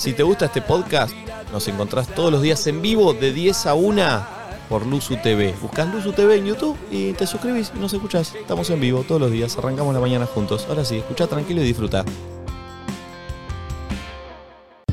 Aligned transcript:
Si 0.00 0.14
te 0.14 0.22
gusta 0.22 0.46
este 0.46 0.62
podcast, 0.62 1.12
nos 1.52 1.68
encontrás 1.68 2.08
todos 2.14 2.32
los 2.32 2.40
días 2.40 2.66
en 2.66 2.80
vivo 2.80 3.12
de 3.12 3.32
10 3.34 3.66
a 3.66 3.74
1 3.74 4.26
por 4.70 4.86
Luzu 4.86 5.16
TV. 5.22 5.54
Buscás 5.60 5.92
Luzu 5.92 6.12
TV 6.12 6.36
en 6.36 6.46
YouTube 6.46 6.74
y 6.90 7.12
te 7.12 7.26
suscribís 7.26 7.70
y 7.76 7.78
nos 7.78 7.92
escuchás. 7.92 8.34
Estamos 8.34 8.70
en 8.70 8.80
vivo 8.80 9.04
todos 9.06 9.20
los 9.20 9.30
días, 9.30 9.58
arrancamos 9.58 9.92
la 9.92 10.00
mañana 10.00 10.24
juntos. 10.24 10.64
Ahora 10.70 10.86
sí, 10.86 10.96
escucha 10.96 11.26
tranquilo 11.26 11.60
y 11.60 11.64
disfruta. 11.66 12.04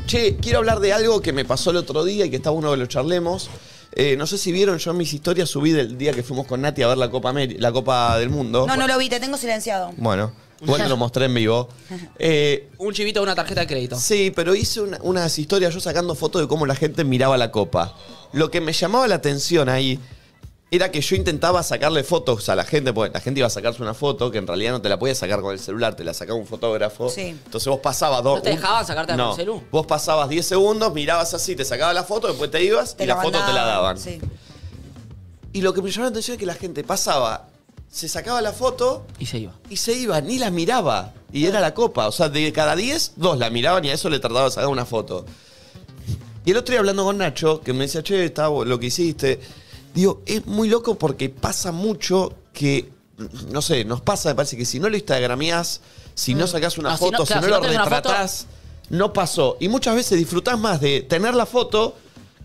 Che, 0.06 0.36
quiero 0.36 0.58
hablar 0.58 0.80
de 0.80 0.92
algo 0.92 1.22
que 1.22 1.32
me 1.32 1.46
pasó 1.46 1.70
el 1.70 1.78
otro 1.78 2.04
día 2.04 2.26
y 2.26 2.30
que 2.30 2.36
está 2.36 2.50
bueno 2.50 2.70
que 2.72 2.76
lo 2.76 2.86
charlemos. 2.86 3.48
Eh, 3.92 4.14
no 4.16 4.26
sé 4.26 4.36
si 4.36 4.52
vieron, 4.52 4.76
yo 4.78 4.90
en 4.90 4.98
mis 4.98 5.12
historias 5.14 5.48
subí 5.48 5.70
del 5.72 5.96
día 5.96 6.12
que 6.12 6.22
fuimos 6.22 6.46
con 6.46 6.60
Nati 6.60 6.82
a 6.82 6.88
ver 6.88 6.98
la 6.98 7.10
Copa, 7.10 7.32
Ameri- 7.32 7.56
la 7.58 7.72
Copa 7.72 8.18
del 8.18 8.28
Mundo. 8.28 8.66
No, 8.66 8.76
no 8.76 8.86
lo 8.86 8.98
vi, 8.98 9.08
te 9.08 9.20
tengo 9.20 9.38
silenciado. 9.38 9.90
Bueno, 9.96 10.32
igual 10.60 10.82
te 10.82 10.88
lo 10.88 10.96
mostré 10.96 11.26
en 11.26 11.34
vivo. 11.34 11.68
Eh, 12.18 12.68
Un 12.78 12.92
chivito 12.92 13.20
de 13.20 13.24
una 13.24 13.34
tarjeta 13.34 13.60
de 13.62 13.66
crédito. 13.66 13.96
Sí, 13.96 14.32
pero 14.34 14.54
hice 14.54 14.80
una- 14.80 14.98
unas 15.02 15.38
historias 15.38 15.72
yo 15.72 15.80
sacando 15.80 16.14
fotos 16.14 16.40
de 16.42 16.48
cómo 16.48 16.66
la 16.66 16.74
gente 16.74 17.04
miraba 17.04 17.36
la 17.36 17.50
copa. 17.50 17.94
Lo 18.32 18.50
que 18.50 18.60
me 18.60 18.72
llamaba 18.72 19.06
la 19.08 19.14
atención 19.16 19.68
ahí 19.68 19.98
era 20.70 20.90
que 20.90 21.00
yo 21.00 21.16
intentaba 21.16 21.62
sacarle 21.62 22.04
fotos 22.04 22.46
a 22.50 22.54
la 22.54 22.62
gente, 22.64 22.92
porque 22.92 23.10
la 23.14 23.20
gente 23.20 23.40
iba 23.40 23.46
a 23.46 23.50
sacarse 23.50 23.80
una 23.82 23.94
foto 23.94 24.30
que 24.30 24.36
en 24.36 24.46
realidad 24.46 24.72
no 24.72 24.82
te 24.82 24.90
la 24.90 24.98
podías 24.98 25.16
sacar 25.16 25.40
con 25.40 25.52
el 25.54 25.58
celular, 25.58 25.96
te 25.96 26.04
la 26.04 26.12
sacaba 26.12 26.38
un 26.38 26.46
fotógrafo. 26.46 27.08
Sí. 27.08 27.22
Entonces 27.22 27.66
vos 27.68 27.80
pasabas 27.80 28.22
dos. 28.22 28.36
¿No 28.36 28.42
te 28.42 28.50
dejaban 28.50 28.86
no, 28.86 29.16
con 29.16 29.30
el 29.30 29.36
celu? 29.36 29.62
Vos 29.70 29.86
pasabas 29.86 30.28
10 30.28 30.44
segundos, 30.44 30.92
mirabas 30.92 31.32
así, 31.32 31.56
te 31.56 31.64
sacaba 31.64 31.94
la 31.94 32.04
foto, 32.04 32.28
después 32.28 32.50
te 32.50 32.62
ibas 32.62 32.94
Te 32.96 33.04
y 33.04 33.06
la, 33.06 33.16
foto 33.16 33.30
te 33.30 33.38
la 33.38 33.44
mandaban, 33.44 33.66
daban. 33.96 33.98
Sí. 33.98 34.20
Y 35.54 35.62
lo 35.62 35.72
que 35.72 35.80
me 35.80 35.90
llamó 35.90 36.02
la 36.04 36.10
atención 36.10 36.34
es 36.34 36.38
que 36.38 36.46
la 36.46 36.54
gente 36.54 36.84
pasaba, 36.84 37.48
se 37.90 38.08
sacaba 38.08 38.40
la 38.42 38.52
foto 38.52 39.06
Y 39.18 39.26
se 39.26 39.38
iba. 39.38 39.52
y 39.70 39.76
se 39.76 39.92
iba, 39.94 40.20
ni 40.20 40.38
la 40.38 40.50
miraba. 40.50 41.14
Y 41.32 41.46
era 41.46 41.60
la 41.60 41.74
copa. 41.74 42.06
O 42.08 42.12
sea, 42.12 42.28
de 42.28 42.52
cada 42.52 42.76
10, 42.76 43.12
dos 43.16 43.38
la 43.38 43.50
miraban 43.50 43.84
y 43.84 43.90
a 43.90 43.94
eso 43.94 44.08
le 44.10 44.18
tardaba 44.20 44.46
de 44.46 44.50
sacar 44.52 44.68
una 44.68 44.84
foto. 44.86 45.24
Y 46.44 46.50
el 46.52 46.56
otro 46.56 46.72
día 46.72 46.80
hablando 46.80 47.04
con 47.04 47.18
Nacho, 47.18 47.60
que 47.60 47.72
me 47.72 47.80
decía, 47.80 48.02
che, 48.02 48.24
está 48.24 48.48
lo 48.48 48.78
que 48.80 48.86
hiciste. 48.86 49.40
Digo, 49.94 50.22
es 50.26 50.46
muy 50.46 50.68
loco 50.68 50.96
porque 50.96 51.28
pasa 51.28 51.72
mucho 51.72 52.32
que, 52.52 52.88
no 53.50 53.60
sé, 53.62 53.84
nos 53.84 54.00
pasa, 54.00 54.30
me 54.30 54.34
parece 54.36 54.56
que 54.56 54.64
si 54.64 54.80
no 54.80 54.88
lo 54.88 54.96
instagramías, 54.96 55.80
si 56.14 56.34
no 56.34 56.46
sacás 56.46 56.78
una 56.78 56.90
No, 56.90 56.96
si 56.96 57.04
foto, 57.04 57.18
no- 57.18 57.26
si 57.26 57.34
no, 57.34 57.42
si 57.42 57.48
lo 57.48 57.56
no 57.56 57.60
tenés 57.62 57.76
una 57.76 57.84
foto- 57.84 57.96
retratás, 57.96 58.46
no 58.90 59.12
pasó. 59.12 59.56
Y 59.60 59.68
muchas 59.68 59.94
veces 59.96 60.18
disfrutás 60.18 60.58
más 60.58 60.80
de 60.80 61.02
tener 61.02 61.34
la 61.34 61.44
foto 61.46 61.96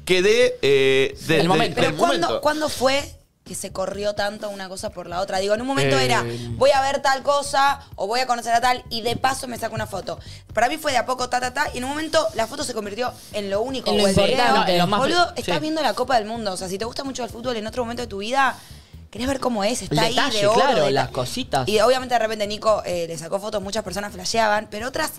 que 0.05 0.22
de, 0.22 0.57
eh, 0.61 1.16
de- 1.28 1.35
El 1.38 1.41
de- 1.44 1.47
momento. 1.47 1.75
del 1.80 1.85
Pero 1.85 1.97
¿cuándo, 1.97 2.28
momento. 2.28 2.41
¿cuándo 2.41 2.69
fue 2.69 3.16
que 3.44 3.55
se 3.55 3.72
corrió 3.73 4.13
tanto 4.16 4.49
una 4.49 4.69
cosa 4.69 4.89
por 4.91 5.08
la 5.08 5.19
otra? 5.19 5.39
Digo, 5.39 5.53
en 5.53 5.61
un 5.61 5.67
momento 5.67 5.97
Eh, 5.97 6.05
era, 6.05 6.23
voy 6.52 6.72
a 6.72 6.81
ver 6.81 7.02
tal 7.02 7.23
cosa 7.23 7.80
o 7.95 8.08
voy 8.08 8.22
a 8.22 8.27
conocer 8.27 8.53
a 8.53 8.61
tal 8.61 8.83
y 8.89 9.02
de 9.02 9.16
paso 9.17 9.47
me 9.47 9.58
saco 9.59 9.75
una 9.75 9.85
foto. 9.88 10.17
Para 10.53 10.69
mí 10.69 10.77
fue 10.77 10.91
de 10.94 10.97
a 10.97 11.05
poco, 11.05 11.27
ta, 11.30 11.39
ta, 11.41 11.53
ta, 11.53 11.66
y 11.73 11.80
en 11.80 11.83
un 11.83 11.89
momento 11.89 12.25
la 12.35 12.47
foto 12.47 12.63
se 12.63 12.73
convirtió 12.73 13.13
en 13.33 13.50
lo 13.50 13.61
único. 13.61 13.89
En 13.89 13.97
lo 13.97 14.08
importante. 14.08 14.33
video. 14.41 14.55
No, 14.55 14.67
en 14.67 14.77
lo 14.77 14.88
más- 14.88 15.00
Boludo, 15.00 15.25
sí. 15.35 15.41
estás 15.41 15.59
viendo 15.59 15.81
la 15.81 15.94
Copa 15.94 16.16
del 16.16 16.25
Mundo. 16.25 16.53
O 16.53 16.58
sea, 16.58 16.69
si 16.69 16.77
te 16.77 16.85
gusta 16.85 17.03
mucho 17.03 17.23
el 17.23 17.30
fútbol 17.30 17.58
en 17.58 17.67
otro 17.67 17.83
momento 17.83 18.02
de 18.03 18.08
tu 18.08 18.17
vida... 18.19 18.55
Querés 19.11 19.27
ver 19.27 19.39
cómo 19.39 19.63
es, 19.63 19.83
está 19.83 20.02
ahí 20.03 20.16
de 20.31 20.47
oro. 20.47 20.55
claro, 20.55 20.85
de- 20.85 20.91
las 20.91 21.09
cositas. 21.09 21.67
Y 21.69 21.80
obviamente 21.81 22.16
de 22.16 22.19
repente 22.19 22.47
Nico 22.47 22.81
eh, 22.83 23.05
le 23.07 23.16
sacó 23.16 23.39
fotos, 23.39 23.61
muchas 23.61 23.83
personas 23.83 24.11
flasheaban, 24.11 24.67
pero 24.72 24.88
otras 24.88 25.11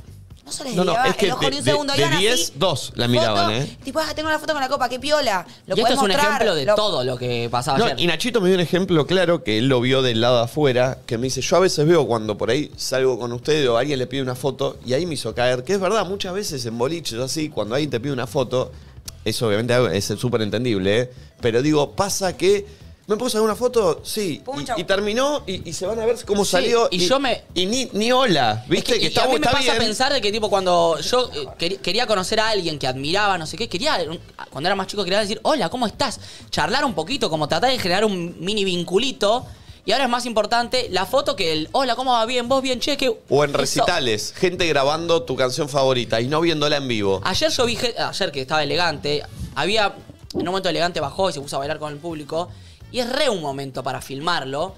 no 0.44 0.52
se 0.52 0.64
les 0.64 0.74
No, 0.74 0.84
no, 0.84 1.04
es 1.04 1.16
que 1.16 1.26
el 1.26 1.32
ojo 1.32 1.40
de- 1.44 1.50
ni 1.50 1.58
un 1.58 1.64
segundo. 1.64 1.92
de 1.94 1.98
iban 2.00 2.12
así, 2.12 2.22
10, 2.22 2.52
dos 2.56 2.92
la 2.96 3.08
miraban, 3.08 3.46
foto, 3.46 3.50
¿eh? 3.56 3.76
Tipo, 3.82 3.98
ah, 4.00 4.12
tengo 4.14 4.28
la 4.28 4.38
foto 4.38 4.52
con 4.52 4.60
la 4.60 4.68
copa, 4.68 4.88
qué 4.88 5.00
piola. 5.00 5.46
Lo 5.66 5.74
y 5.76 5.80
esto 5.80 5.82
podés 5.82 5.92
es 5.98 6.02
un 6.02 6.08
mostrar, 6.08 6.26
ejemplo 6.32 6.54
de 6.54 6.64
lo- 6.66 6.74
todo 6.74 7.04
lo 7.04 7.16
que 7.16 7.48
pasaba 7.50 7.78
No, 7.78 7.84
ayer. 7.86 8.00
y 8.00 8.06
Nachito 8.06 8.40
me 8.40 8.48
dio 8.48 8.56
un 8.56 8.60
ejemplo 8.60 9.06
claro 9.06 9.42
que 9.42 9.58
él 9.58 9.68
lo 9.68 9.80
vio 9.80 10.02
del 10.02 10.20
lado 10.20 10.36
de 10.38 10.44
afuera, 10.44 10.98
que 11.06 11.16
me 11.18 11.24
dice, 11.24 11.40
yo 11.40 11.56
a 11.56 11.60
veces 11.60 11.86
veo 11.86 12.06
cuando 12.06 12.36
por 12.36 12.50
ahí 12.50 12.70
salgo 12.76 13.18
con 13.18 13.32
ustedes 13.32 13.66
o 13.68 13.78
alguien 13.78 13.98
le 13.98 14.06
pide 14.06 14.20
una 14.22 14.34
foto 14.34 14.78
y 14.84 14.92
ahí 14.92 15.06
me 15.06 15.14
hizo 15.14 15.34
caer, 15.34 15.64
que 15.64 15.72
es 15.74 15.80
verdad, 15.80 16.04
muchas 16.06 16.34
veces 16.34 16.64
en 16.66 16.76
boliches 16.76 17.18
así, 17.18 17.48
cuando 17.48 17.74
alguien 17.74 17.90
te 17.90 17.98
pide 18.00 18.12
una 18.12 18.26
foto, 18.26 18.70
eso 19.24 19.46
obviamente 19.48 19.96
es 19.96 20.04
súper 20.04 20.42
entendible, 20.42 21.00
¿eh? 21.00 21.10
pero 21.40 21.62
digo, 21.62 21.92
pasa 21.92 22.36
que... 22.36 22.83
¿Me 23.06 23.16
puedo 23.16 23.28
sacar 23.28 23.44
una 23.44 23.54
foto? 23.54 24.00
Sí. 24.02 24.40
Pum, 24.44 24.60
Y, 24.60 24.64
chau. 24.64 24.78
y 24.78 24.84
terminó 24.84 25.42
y, 25.46 25.68
y 25.68 25.72
se 25.74 25.84
van 25.84 26.00
a 26.00 26.06
ver 26.06 26.16
cómo 26.24 26.44
Sí, 26.44 26.52
salió. 26.52 26.88
y 26.90 27.06
yo 27.06 27.20
me- 27.20 27.42
Y 27.54 27.66
ni, 27.66 27.88
ni 27.92 28.10
hola, 28.12 28.64
¿viste? 28.66 28.92
Es 28.92 28.98
que, 28.98 29.04
y 29.04 29.06
está, 29.08 29.24
a 29.24 29.26
mí 29.26 29.32
me 29.32 29.36
está 29.36 29.50
pasa 29.50 29.62
bien. 29.72 29.76
pensar 29.78 30.12
de 30.12 30.20
que 30.22 30.32
tipo 30.32 30.48
cuando 30.48 30.98
yo 31.00 31.30
eh, 31.34 31.46
quería, 31.58 31.78
quería 31.82 32.06
conocer 32.06 32.40
a 32.40 32.48
alguien 32.48 32.78
que 32.78 32.86
admiraba, 32.86 33.36
no 33.36 33.46
sé 33.46 33.58
qué, 33.58 33.68
quería, 33.68 33.98
cuando 34.50 34.68
era 34.68 34.74
más 34.74 34.86
chico 34.86 35.04
quería 35.04 35.20
decir, 35.20 35.38
hola, 35.42 35.68
¿cómo 35.68 35.86
estás? 35.86 36.18
Charlar 36.50 36.84
un 36.86 36.94
poquito, 36.94 37.28
como 37.28 37.46
tratar 37.46 37.70
de 37.70 37.78
generar 37.78 38.06
un 38.06 38.36
mini 38.40 38.64
vinculito. 38.64 39.44
Y 39.86 39.92
ahora 39.92 40.04
es 40.04 40.10
más 40.10 40.24
importante 40.24 40.88
la 40.90 41.04
foto 41.04 41.36
que 41.36 41.52
el, 41.52 41.68
hola, 41.72 41.94
¿cómo 41.96 42.12
va 42.12 42.24
bien? 42.24 42.48
¿Vos 42.48 42.62
bien? 42.62 42.80
Che, 42.80 42.96
que... 42.96 43.10
O 43.28 43.44
en 43.44 43.50
Eso. 43.50 43.58
recitales, 43.58 44.32
gente 44.34 44.66
grabando 44.66 45.24
tu 45.24 45.36
canción 45.36 45.68
favorita 45.68 46.22
y 46.22 46.26
no 46.26 46.40
viéndola 46.40 46.78
en 46.78 46.88
vivo. 46.88 47.20
Ayer 47.22 47.50
yo 47.50 47.66
vi, 47.66 47.76
ge- 47.76 47.94
ayer 47.98 48.32
que 48.32 48.40
estaba 48.40 48.62
elegante, 48.62 49.22
había, 49.54 49.94
en 50.32 50.38
un 50.40 50.46
momento 50.46 50.70
elegante 50.70 51.00
bajó 51.00 51.28
y 51.28 51.34
se 51.34 51.40
puso 51.42 51.56
a 51.56 51.58
bailar 51.58 51.78
con 51.78 51.92
el 51.92 51.98
público. 51.98 52.48
Y 52.94 53.00
es 53.00 53.10
re 53.10 53.28
un 53.28 53.42
momento 53.42 53.82
para 53.82 54.00
filmarlo, 54.00 54.72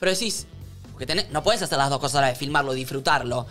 pero 0.00 0.10
decís, 0.10 0.44
porque 0.90 1.06
tenés- 1.06 1.28
no 1.28 1.44
puedes 1.44 1.62
hacer 1.62 1.78
las 1.78 1.88
dos 1.88 2.00
cosas 2.00 2.16
a 2.16 2.20
la 2.22 2.28
vez, 2.30 2.36
filmarlo, 2.36 2.72
disfrutarlo. 2.72 3.46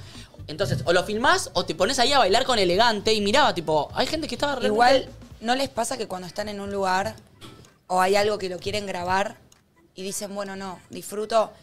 Entonces, 0.47 0.80
o 0.84 0.91
lo 0.91 1.06
filmás 1.06 1.52
o 1.53 1.63
te 1.63 1.74
pones 1.74 2.00
ahí 2.00 2.12
a 2.12 2.18
bailar 2.19 2.44
con 2.44 2.59
elegante 2.59 3.13
y 3.13 3.22
miraba, 3.22 3.53
tipo, 3.53 3.90
hay 3.94 4.07
gente 4.07 4.28
que 4.28 4.35
estaba 4.35 4.56
re 4.57 4.66
Igual, 4.68 5.07
¿no 5.40 5.56
les 5.56 5.69
pasa 5.69 5.97
que 5.97 6.09
cuando 6.09 6.28
están 6.28 6.50
en 6.50 6.59
un 6.59 6.69
lugar 6.69 7.16
o 7.88 8.02
hay 8.02 8.18
algo 8.18 8.38
que 8.38 8.50
lo 8.50 8.59
quieren 8.59 8.85
grabar 8.85 9.38
y 9.96 10.03
dicen, 10.03 10.36
bueno, 10.36 10.57
no, 10.57 10.81
disfruto? 10.90 11.53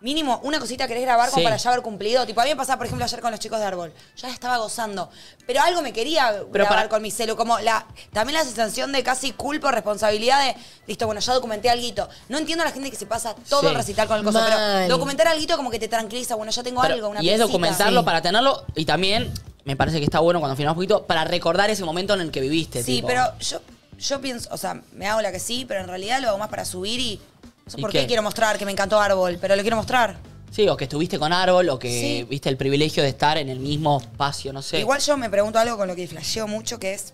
Mínimo, 0.00 0.40
una 0.44 0.58
cosita 0.58 0.88
querés 0.88 1.02
grabar 1.02 1.28
como 1.28 1.40
Sí. 1.40 1.44
para 1.44 1.56
ya 1.56 1.70
haber 1.70 1.82
cumplido. 1.82 2.24
Tipo, 2.26 2.40
a 2.40 2.44
mí 2.44 2.50
me 2.50 2.56
pasaba, 2.56 2.78
por 2.78 2.86
ejemplo, 2.86 3.04
ayer 3.04 3.20
con 3.20 3.30
los 3.30 3.40
chicos 3.40 3.58
de 3.58 3.66
Árbol. 3.66 3.92
Yo 4.16 4.28
ya 4.28 4.32
estaba 4.32 4.56
gozando. 4.56 5.10
Pero 5.46 5.60
algo 5.62 5.82
me 5.82 5.92
quería 5.92 6.32
grabar 6.50 6.68
para- 6.74 6.88
con 6.88 7.02
mi 7.02 7.10
celu. 7.10 7.36
Como 7.36 7.58
la, 7.60 7.86
también 8.12 8.38
la 8.38 8.44
sensación 8.44 8.92
de 8.92 9.02
casi 9.02 9.32
culpa 9.32 9.68
o 9.68 9.70
responsabilidad 9.72 10.42
de, 10.44 10.56
listo, 10.86 11.06
bueno, 11.06 11.20
ya 11.20 11.34
documenté 11.34 11.68
algo. 11.68 12.08
No 12.28 12.38
entiendo 12.38 12.62
a 12.62 12.66
la 12.66 12.72
gente 12.72 12.90
que 12.90 12.96
se 12.96 13.06
pasa 13.06 13.34
todo 13.48 13.60
Sí. 13.62 13.66
el 13.66 13.74
recital 13.74 14.08
con 14.08 14.18
el 14.18 14.24
coso, 14.24 14.40
Mal. 14.40 14.52
pero 14.52 14.88
documentar 14.88 15.28
algo 15.28 15.56
como 15.56 15.70
que 15.70 15.78
te 15.78 15.88
tranquiliza. 15.88 16.34
Bueno, 16.34 16.52
ya 16.52 16.62
tengo 16.62 16.80
Pero- 16.82 16.94
algo, 16.94 17.08
una 17.08 17.22
y 17.22 17.28
es 17.28 17.32
piecita. 17.32 17.46
documentarlo 17.46 18.00
Sí. 18.00 18.04
para 18.06 18.22
tenerlo 18.22 18.64
y 18.74 18.84
también 18.84 19.32
me 19.64 19.76
parece 19.76 19.98
que 19.98 20.04
está 20.04 20.20
bueno 20.20 20.40
cuando 20.40 20.56
filmás 20.56 20.72
un 20.72 20.76
poquito 20.76 21.06
para 21.06 21.24
recordar 21.24 21.68
ese 21.70 21.84
momento 21.84 22.14
en 22.14 22.22
el 22.22 22.30
que 22.30 22.40
viviste. 22.40 22.82
Sí, 22.82 22.96
tipo. 22.96 23.08
pero 23.08 23.24
yo, 23.38 23.60
yo 23.98 24.20
pienso, 24.20 24.48
o 24.52 24.56
sea, 24.56 24.80
me 24.92 25.06
hago 25.06 25.20
la 25.20 25.30
que 25.32 25.38
sí, 25.40 25.64
pero 25.68 25.80
en 25.80 25.88
realidad 25.88 26.20
lo 26.20 26.28
hago 26.28 26.38
más 26.38 26.48
para 26.48 26.64
subir 26.64 27.00
y 27.00 27.20
no 27.70 27.76
sé 27.76 27.78
¿Y 27.78 27.82
por 27.82 27.92
qué? 27.92 28.00
qué 28.00 28.06
quiero 28.08 28.22
mostrar 28.22 28.58
que 28.58 28.64
me 28.64 28.72
encantó 28.72 29.00
Árbol, 29.00 29.38
pero 29.40 29.54
lo 29.54 29.62
quiero 29.62 29.76
mostrar. 29.76 30.16
Sí, 30.50 30.68
o 30.68 30.76
que 30.76 30.84
estuviste 30.84 31.18
con 31.18 31.32
Árbol, 31.32 31.68
o 31.68 31.78
que 31.78 31.88
Sí. 31.88 32.26
viste 32.28 32.48
el 32.48 32.56
privilegio 32.56 33.02
de 33.04 33.10
estar 33.10 33.38
en 33.38 33.48
el 33.48 33.60
mismo 33.60 34.00
espacio, 34.00 34.52
no 34.52 34.62
sé. 34.62 34.80
Igual 34.80 35.00
yo 35.00 35.16
me 35.16 35.30
pregunto 35.30 35.58
algo 35.60 35.76
con 35.76 35.86
lo 35.86 35.94
que 35.94 36.08
flasheo 36.08 36.48
mucho, 36.48 36.80
que 36.80 36.94
es 36.94 37.12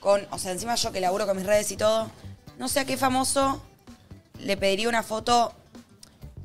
con, 0.00 0.26
o 0.32 0.38
sea, 0.38 0.50
encima 0.50 0.74
yo 0.74 0.90
que 0.90 1.00
laburo 1.00 1.26
con 1.26 1.36
mis 1.36 1.46
redes 1.46 1.70
y 1.70 1.76
todo, 1.76 2.10
no 2.58 2.68
sé 2.68 2.80
a 2.80 2.84
qué 2.84 2.96
famoso 2.96 3.62
le 4.40 4.56
pediría 4.56 4.88
una 4.88 5.02
foto 5.04 5.52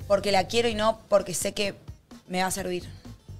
porque 0.07 0.31
la 0.31 0.45
quiero 0.47 0.69
y 0.69 0.75
no 0.75 0.99
porque 1.09 1.33
sé 1.33 1.53
que 1.53 1.73
me 2.27 2.41
va 2.41 2.47
a 2.47 2.51
servir. 2.51 2.87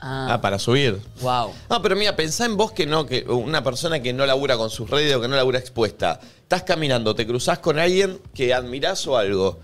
Ah, 0.01 0.27
Ah, 0.33 0.41
para 0.41 0.57
subir. 0.59 0.99
wow. 1.21 1.51
No, 1.69 1.81
pero 1.81 1.95
mira, 1.95 2.15
pensá 2.15 2.45
en 2.45 2.55
vos 2.55 2.71
que 2.71 2.85
no, 2.85 3.05
que 3.05 3.23
una 3.27 3.63
persona 3.63 4.01
que 4.01 4.13
no 4.13 4.25
labura 4.25 4.55
con 4.57 4.69
sus 4.69 4.89
redes 4.89 5.13
o 5.15 5.21
que 5.21 5.27
no 5.27 5.35
labura 5.35 5.59
expuesta. 5.59 6.19
Estás 6.41 6.63
caminando, 6.63 7.13
te 7.15 7.27
cruzás 7.27 7.59
con 7.59 7.77
alguien 7.79 8.19
que 8.33 8.53
admirás 8.53 9.05
o 9.07 9.17
algo. 9.17 9.59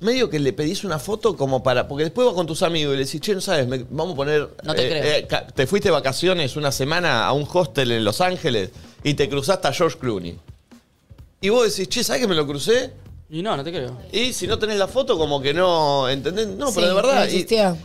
Medio 0.00 0.30
que 0.30 0.38
le 0.38 0.52
pedís 0.52 0.84
una 0.84 0.98
foto 1.00 1.36
como 1.36 1.62
para. 1.62 1.88
Porque 1.88 2.04
después 2.04 2.26
vas 2.26 2.34
con 2.34 2.46
tus 2.46 2.62
amigos 2.62 2.94
y 2.94 2.98
le 2.98 3.04
decís, 3.04 3.20
che, 3.20 3.34
no 3.34 3.40
sabes, 3.40 3.66
me- 3.66 3.84
vamos 3.90 4.12
a 4.12 4.16
poner. 4.16 4.42
eh, 4.42 4.48
No 4.62 4.74
te 4.74 4.88
creo. 4.88 5.26
ca- 5.28 5.46
te 5.46 5.66
fuiste 5.66 5.88
de 5.88 5.92
vacaciones 5.92 6.54
una 6.56 6.70
semana 6.70 7.26
a 7.26 7.32
un 7.32 7.48
hostel 7.52 7.90
en 7.90 8.04
Los 8.04 8.20
Ángeles 8.20 8.70
y 9.02 9.14
te 9.14 9.28
cruzaste 9.28 9.66
a 9.66 9.72
George 9.72 9.98
Clooney. 9.98 10.38
Y 11.40 11.48
vos 11.48 11.64
decís, 11.74 11.88
che, 11.88 12.04
¿sabes 12.04 12.22
que 12.22 12.28
me 12.28 12.34
lo 12.36 12.46
crucé? 12.46 12.92
Y 13.30 13.42
no, 13.42 13.56
no 13.56 13.64
te 13.64 13.70
creo. 13.72 13.96
Y 14.12 14.32
si 14.34 14.46
no 14.46 14.58
tenés 14.58 14.76
la 14.78 14.86
foto, 14.88 15.18
como 15.18 15.40
que 15.42 15.52
no, 15.52 16.08
¿entendés? 16.08 16.46
No, 16.48 16.72
pero 16.72 16.88
de 16.88 16.94
verdad. 16.94 17.26
no 17.26 17.32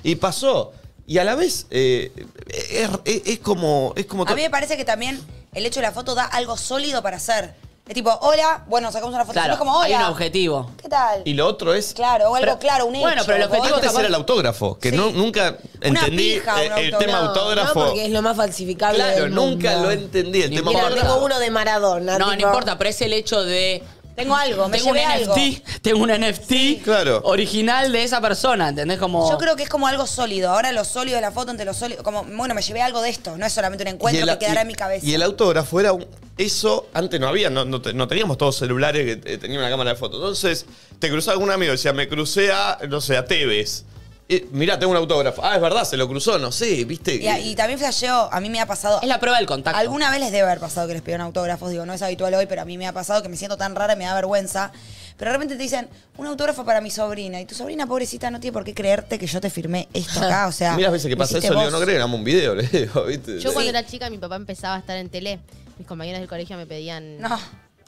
y- 0.03 0.11
y, 0.11 0.15
pasó. 0.15 0.71
Y 1.05 1.17
a 1.17 1.23
la 1.23 1.35
vez, 1.35 1.67
eh, 1.69 2.11
es, 2.47 2.89
es- 3.05 3.21
es 3.25 3.39
como. 3.39 3.93
Es 3.95 4.05
como 4.05 4.23
A 4.27 4.33
mí 4.35 4.41
me 4.41 4.49
parece 4.49 4.77
que 4.77 4.85
también 4.85 5.19
el 5.53 5.65
hecho 5.65 5.79
de 5.81 5.87
la 5.87 5.91
foto 5.91 6.15
da 6.15 6.23
algo 6.25 6.55
sólido 6.57 7.01
para 7.03 7.17
hacer. 7.17 7.55
Es 7.85 7.93
tipo, 7.95 8.17
hola, 8.21 8.63
bueno, 8.67 8.89
sacamos 8.93 9.13
una 9.13 9.25
foto. 9.25 9.33
Claro, 9.33 9.53
es 9.53 9.59
como, 9.59 9.73
hola. 9.77 9.85
hay 9.85 9.93
un 10.05 10.09
objetivo. 10.11 10.71
¿Qué 10.81 10.87
tal? 10.87 11.21
Y 11.25 11.33
lo 11.33 11.45
otro 11.45 11.73
es. 11.73 11.93
Claro, 11.93 12.29
o 12.31 12.35
algo 12.35 12.45
Pero- 12.47 12.59
claro, 12.59 12.85
un 12.85 12.95
hecho. 12.95 13.01
bueno, 13.01 13.23
pero 13.25 13.35
el 13.35 13.43
objetivo 13.43 13.63
vos- 13.67 13.73
Antes 13.75 13.89
capaz- 13.89 13.99
era 13.99 14.07
el 14.07 14.15
autógrafo, 14.15 14.79
que 14.79 14.91
Sí. 14.91 14.95
no- 14.95 15.11
nunca 15.11 15.57
Una 15.81 15.99
entendí 15.99 16.35
pija, 16.35 16.63
eh, 16.63 16.71
un 16.71 16.77
el 16.77 16.97
tema 16.97 17.17
autógrafo. 17.17 17.39
autógrafo. 17.41 17.79
No, 17.81 17.85
porque 17.87 18.05
es 18.05 18.11
lo 18.11 18.21
más 18.21 18.37
falsificable 18.37 18.95
claro, 18.99 19.23
del 19.23 19.35
nunca 19.35 19.71
mundo. 19.73 19.83
lo 19.87 19.91
entendí. 19.91 20.41
El 20.43 20.49
Ni 20.51 20.55
tema 20.55 20.71
Mira, 20.71 20.83
importa. 20.83 21.01
tengo 21.01 21.25
uno 21.25 21.39
de 21.39 21.49
Maradona. 21.51 22.17
No, 22.17 22.27
no 22.27 22.31
tipo- 22.37 22.47
importa, 22.47 22.77
pero 22.77 22.89
es 22.89 23.01
el 23.01 23.11
hecho 23.11 23.43
de. 23.43 23.83
Tengo 24.15 24.35
algo, 24.35 24.67
me 24.67 24.77
tengo 24.77 24.91
un 24.91 24.95
llevé 24.97 25.05
algo. 25.05 25.35
NFT, 25.35 25.81
tengo 25.81 26.03
un 26.03 26.09
NFT 26.11 26.83
Claro. 26.83 27.21
original 27.23 27.91
de 27.91 28.03
esa 28.03 28.21
persona, 28.21 28.69
¿entendés? 28.69 28.99
Como. 28.99 29.29
Yo 29.29 29.37
creo 29.37 29.55
que 29.55 29.63
es 29.63 29.69
como 29.69 29.87
algo 29.87 30.05
sólido. 30.05 30.51
Ahora 30.51 30.71
lo 30.71 30.85
sólido 30.85 31.15
de 31.15 31.21
la 31.21 31.31
foto 31.31 31.49
entre 31.51 31.65
lo 31.65 31.73
sólido. 31.73 32.03
Como, 32.03 32.23
bueno, 32.23 32.53
me 32.53 32.61
llevé 32.61 32.81
algo 32.81 33.01
de 33.01 33.09
esto. 33.09 33.37
No 33.37 33.45
es 33.45 33.53
solamente 33.53 33.83
un 33.83 33.87
encuentro 33.89 34.23
el- 34.23 34.29
que 34.31 34.37
quedará 34.45 34.59
y- 34.59 34.63
en 34.63 34.67
mi 34.67 34.75
cabeza. 34.75 35.05
Y 35.05 35.13
el 35.15 35.23
autógrafo 35.23 35.79
era 35.79 35.93
un. 35.93 36.05
Eso 36.37 36.87
antes 36.93 37.19
no 37.19 37.27
había, 37.27 37.49
no, 37.49 37.63
no 37.65 37.81
te- 37.81 37.93
no 37.93 38.07
teníamos 38.07 38.37
todos 38.37 38.55
celulares 38.57 39.03
que 39.21 39.33
eh, 39.33 39.37
tenían 39.37 39.61
una 39.61 39.69
cámara 39.69 39.91
de 39.91 39.95
foto. 39.95 40.17
Entonces, 40.17 40.65
te 40.99 41.09
cruzaba 41.09 41.37
un 41.37 41.51
amigo 41.51 41.71
decía, 41.71 41.93
me 41.93 42.07
crucé 42.07 42.51
a, 42.51 42.79
no 42.89 43.01
sé, 43.01 43.17
a 43.17 43.25
Tevez. 43.25 43.83
Eh, 44.29 44.47
mirá, 44.51 44.79
tengo 44.79 44.91
un 44.91 44.97
autógrafo. 44.97 45.43
Ah, 45.43 45.55
es 45.55 45.61
verdad, 45.61 45.83
se 45.83 45.97
lo 45.97 46.07
cruzó, 46.07 46.39
no 46.39 46.51
sé, 46.51 46.85
¿viste? 46.85 47.15
Y, 47.15 47.27
y 47.49 47.55
también 47.55 47.77
flasheo, 47.77 48.29
a 48.31 48.39
mí 48.39 48.49
me 48.49 48.59
ha 48.61 48.65
pasado. 48.65 48.99
Es 49.01 49.07
la 49.07 49.19
prueba 49.19 49.37
del 49.37 49.45
contacto. 49.45 49.77
Alguna 49.77 50.09
vez 50.11 50.19
les 50.21 50.31
debe 50.31 50.43
haber 50.43 50.59
pasado 50.59 50.87
que 50.87 50.93
les 50.93 51.01
pidan 51.01 51.21
autógrafos, 51.21 51.69
digo, 51.69 51.85
no 51.85 51.93
es 51.93 52.01
habitual 52.01 52.33
hoy, 52.33 52.45
pero 52.45 52.61
a 52.61 52.65
mí 52.65 52.77
me 52.77 52.87
ha 52.87 52.93
pasado 52.93 53.21
que 53.21 53.29
me 53.29 53.35
siento 53.37 53.57
tan 53.57 53.75
rara 53.75 53.93
y 53.93 53.97
me 53.97 54.05
da 54.05 54.15
vergüenza. 54.15 54.71
Pero 55.17 55.29
de 55.31 55.37
repente 55.37 55.55
te 55.57 55.63
dicen, 55.63 55.87
un 56.17 56.25
autógrafo 56.27 56.63
para 56.65 56.81
mi 56.81 56.89
sobrina. 56.89 57.39
Y 57.41 57.45
tu 57.45 57.53
sobrina, 57.53 57.85
pobrecita, 57.85 58.31
no 58.31 58.39
tiene 58.39 58.53
por 58.53 58.63
qué 58.63 58.73
creerte 58.73 59.19
que 59.19 59.27
yo 59.27 59.39
te 59.41 59.49
firmé 59.49 59.87
esto 59.93 60.21
acá. 60.21 60.47
O 60.47 60.51
sea. 60.51 60.73
Mira, 60.77 60.87
a 60.87 60.91
veces 60.91 61.09
que 61.09 61.17
pasa 61.17 61.37
eso, 61.37 61.53
le 61.53 61.59
digo, 61.59 61.71
no 61.71 61.79
creen, 61.81 61.97
hagamos 61.97 62.17
un 62.17 62.23
video, 62.23 62.55
le 62.55 62.63
digo, 62.67 63.03
¿viste? 63.03 63.39
Yo 63.39 63.51
cuando 63.53 63.61
Sí. 63.61 63.67
era 63.69 63.85
chica, 63.85 64.09
mi 64.09 64.17
papá 64.17 64.37
empezaba 64.37 64.75
a 64.75 64.79
estar 64.79 64.97
en 64.97 65.09
tele. 65.09 65.39
Mis 65.77 65.87
compañeros 65.87 66.19
del 66.21 66.29
colegio 66.29 66.55
me 66.55 66.65
pedían 66.65 67.19
No. 67.19 67.39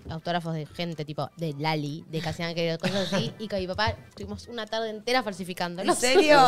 Autógrafos 0.10 0.54
de 0.54 0.66
gente 0.68 1.06
tipo 1.06 1.30
de 1.38 1.54
Lali, 1.58 2.06
de 2.10 2.20
Casi 2.20 2.44
Querido, 2.54 2.78
cosas 2.78 3.12
así. 3.12 3.34
Y 3.40 3.48
con 3.48 3.60
mi 3.60 3.68
papá 3.68 3.96
estuvimos 4.08 4.48
una 4.48 4.66
tarde 4.66 4.90
entera 4.90 5.24
falsificando. 5.24 5.82
¿En 5.82 5.96
serio? 5.96 6.40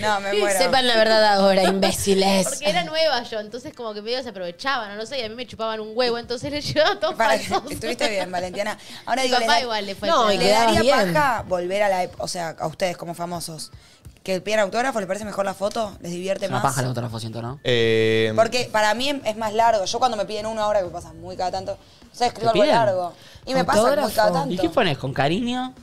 No, 0.00 0.20
me 0.20 0.32
muero. 0.34 0.58
Sepan 0.58 0.86
la 0.86 0.96
verdad 0.96 1.24
ahora, 1.34 1.64
imbéciles. 1.64 2.48
Porque 2.48 2.68
era 2.70 2.84
nueva 2.84 3.22
yo, 3.24 3.40
entonces 3.40 3.74
como 3.74 3.92
que 3.94 4.02
medio 4.02 4.22
se 4.22 4.28
aprovechaban, 4.30 4.90
o 4.92 4.96
no 4.96 5.06
sé, 5.06 5.18
y 5.18 5.22
a 5.22 5.28
mí 5.28 5.34
me 5.34 5.46
chupaban 5.46 5.80
un 5.80 5.92
huevo, 5.94 6.18
entonces 6.18 6.50
les 6.52 6.72
llevaba 6.72 6.98
todo 7.00 7.16
Para 7.16 7.38
que 7.38 7.44
falsos. 7.44 7.70
estuviste 7.72 8.08
bien, 8.08 8.30
Valentiana. 8.30 8.78
Ahora 9.06 9.22
Mi 9.22 9.28
digo, 9.28 9.40
papá 9.40 9.56
le, 9.56 9.62
igual 9.62 9.86
le 9.86 9.94
fue 9.94 10.08
No, 10.08 10.32
y 10.32 10.38
le 10.38 10.48
daría 10.48 10.80
bien. 10.80 11.12
paja 11.14 11.42
volver 11.48 11.82
a 11.82 11.88
la 11.88 12.10
o 12.18 12.28
sea, 12.28 12.50
a 12.58 12.66
ustedes 12.66 12.96
como 12.96 13.14
famosos. 13.14 13.70
Que 14.22 14.40
pidan 14.40 14.60
autógrafo, 14.60 15.00
¿les 15.00 15.06
parece 15.08 15.24
mejor 15.24 15.44
la 15.44 15.54
foto? 15.54 15.96
¿Les 16.00 16.12
divierte 16.12 16.44
Es 16.44 16.50
una 16.50 16.58
más? 16.60 16.70
paja 16.70 16.80
el 16.82 16.86
autógrafo, 16.88 17.18
siento, 17.18 17.42
¿no? 17.42 17.58
Eh, 17.64 18.32
Porque 18.36 18.68
para 18.70 18.94
mí 18.94 19.20
es 19.24 19.36
más 19.36 19.52
largo. 19.52 19.84
Yo 19.84 19.98
cuando 19.98 20.16
me 20.16 20.24
piden 20.26 20.46
uno 20.46 20.62
ahora, 20.62 20.78
que 20.80 20.86
me 20.86 20.92
pasa 20.92 21.12
muy 21.12 21.36
cada 21.36 21.50
tanto, 21.50 21.72
o 21.72 22.14
sea, 22.14 22.28
escribo 22.28 22.52
¿Te 22.52 22.60
algo 22.60 22.62
piden? 22.62 22.76
largo. 22.76 23.12
Y 23.46 23.54
me 23.54 23.64
pasa 23.64 23.96
muy 24.00 24.12
cada 24.12 24.32
tanto. 24.32 24.54
¿Y 24.54 24.58
qué 24.58 24.68
pones? 24.68 24.96
¿Con 24.98 25.12
cariño? 25.12 25.74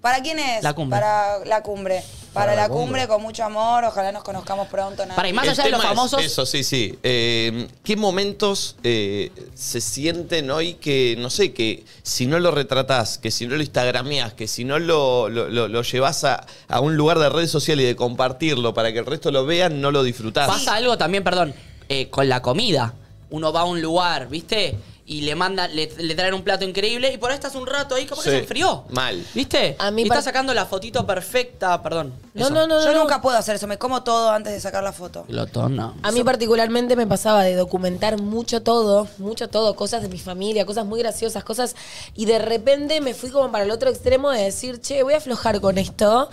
¿Para 0.00 0.20
quién 0.20 0.38
es? 0.38 0.62
La 0.64 0.72
cumbre. 0.72 0.98
Para 0.98 1.44
la 1.44 1.62
cumbre. 1.62 2.02
Para, 2.36 2.52
Para 2.52 2.56
la 2.56 2.62
la 2.62 2.68
cumbre. 2.68 2.84
cumbre. 3.02 3.08
con 3.08 3.22
mucho 3.22 3.44
amor. 3.44 3.84
Ojalá 3.84 4.12
nos 4.12 4.22
conozcamos 4.22 4.68
pronto. 4.68 5.02
nada. 5.04 5.16
Para, 5.16 5.28
y 5.28 5.32
más 5.32 5.44
el 5.44 5.50
allá 5.50 5.64
de 5.64 5.70
los 5.70 5.80
es 5.80 5.86
famosos. 5.86 6.22
Eso, 6.22 6.46
sí, 6.46 6.62
sí. 6.62 6.98
Eh, 7.02 7.66
¿Qué 7.82 7.96
momentos 7.96 8.76
eh, 8.84 9.32
se 9.54 9.80
sienten 9.80 10.50
hoy 10.50 10.74
que, 10.74 11.16
no 11.18 11.30
sé, 11.30 11.52
que 11.52 11.84
si 12.02 12.26
no 12.26 12.38
lo 12.38 12.50
retratás, 12.50 13.18
que 13.18 13.30
si 13.30 13.46
no 13.46 13.56
lo 13.56 13.62
instagrameás, 13.62 14.34
que 14.34 14.46
si 14.48 14.64
no 14.64 14.78
lo, 14.78 15.28
lo, 15.28 15.48
lo- 15.48 15.68
lo 15.68 15.82
llevás 15.82 16.24
a, 16.24 16.46
a 16.68 16.80
un 16.80 16.96
lugar 16.96 17.18
de 17.18 17.28
red 17.28 17.46
social 17.48 17.80
y 17.80 17.84
de 17.84 17.96
compartirlo 17.96 18.74
para 18.74 18.92
que 18.92 18.98
el 18.98 19.06
resto 19.06 19.30
lo 19.30 19.46
vean, 19.46 19.80
no 19.80 19.90
lo 19.90 20.02
disfrutás? 20.02 20.46
Pasa 20.48 20.74
algo 20.76 20.98
también, 20.98 21.24
perdón, 21.24 21.54
eh, 21.88 22.08
con 22.10 22.28
la 22.28 22.42
comida. 22.42 22.94
Uno 23.30 23.52
va 23.52 23.62
a 23.62 23.64
un 23.64 23.80
lugar, 23.82 24.28
¿viste? 24.28 24.76
Y 25.08 25.20
le 25.20 25.36
manda, 25.36 25.68
le, 25.68 25.88
le 25.98 26.14
traen 26.16 26.34
un 26.34 26.42
plato 26.42 26.64
increíble 26.64 27.12
y 27.12 27.16
por 27.16 27.30
ahí 27.30 27.36
estás 27.36 27.54
un 27.54 27.64
rato 27.64 27.94
ahí, 27.94 28.06
como 28.06 28.20
que 28.22 28.28
Sí, 28.28 28.34
se 28.34 28.42
enfrió. 28.42 28.84
mal. 28.90 29.24
¿Viste? 29.34 29.76
A 29.78 29.92
mí 29.92 30.02
y 30.02 30.06
par- 30.08 30.18
estás 30.18 30.24
sacando 30.24 30.52
la 30.52 30.66
fotito 30.66 31.06
perfecta, 31.06 31.80
perdón. 31.80 32.12
No, 32.34 32.50
no, 32.50 32.66
no, 32.66 32.82
Yo 32.84 32.92
no. 32.92 33.02
nunca 33.02 33.22
puedo 33.22 33.36
hacer 33.38 33.54
eso. 33.54 33.68
Me 33.68 33.78
como 33.78 34.02
todo 34.02 34.30
antes 34.32 34.52
de 34.52 34.58
sacar 34.60 34.82
la 34.82 34.92
foto. 34.92 35.24
Glotón, 35.28 35.76
no. 35.76 35.94
A 36.02 36.10
mí 36.10 36.24
particularmente 36.24 36.96
me 36.96 37.06
pasaba 37.06 37.44
de 37.44 37.54
documentar 37.54 38.20
mucho 38.20 38.62
todo, 38.62 39.06
mucho 39.18 39.48
todo, 39.48 39.76
cosas 39.76 40.02
de 40.02 40.08
mi 40.08 40.18
familia, 40.18 40.66
cosas 40.66 40.84
muy 40.86 40.98
graciosas, 40.98 41.44
cosas... 41.44 41.76
Y 42.16 42.24
de 42.24 42.40
repente 42.40 43.00
me 43.00 43.14
fui 43.14 43.30
como 43.30 43.52
para 43.52 43.62
el 43.62 43.70
otro 43.70 43.88
extremo 43.90 44.30
de 44.32 44.42
decir, 44.42 44.80
che, 44.80 45.04
voy 45.04 45.14
a 45.14 45.18
aflojar 45.18 45.60
con 45.60 45.78
esto. 45.78 46.28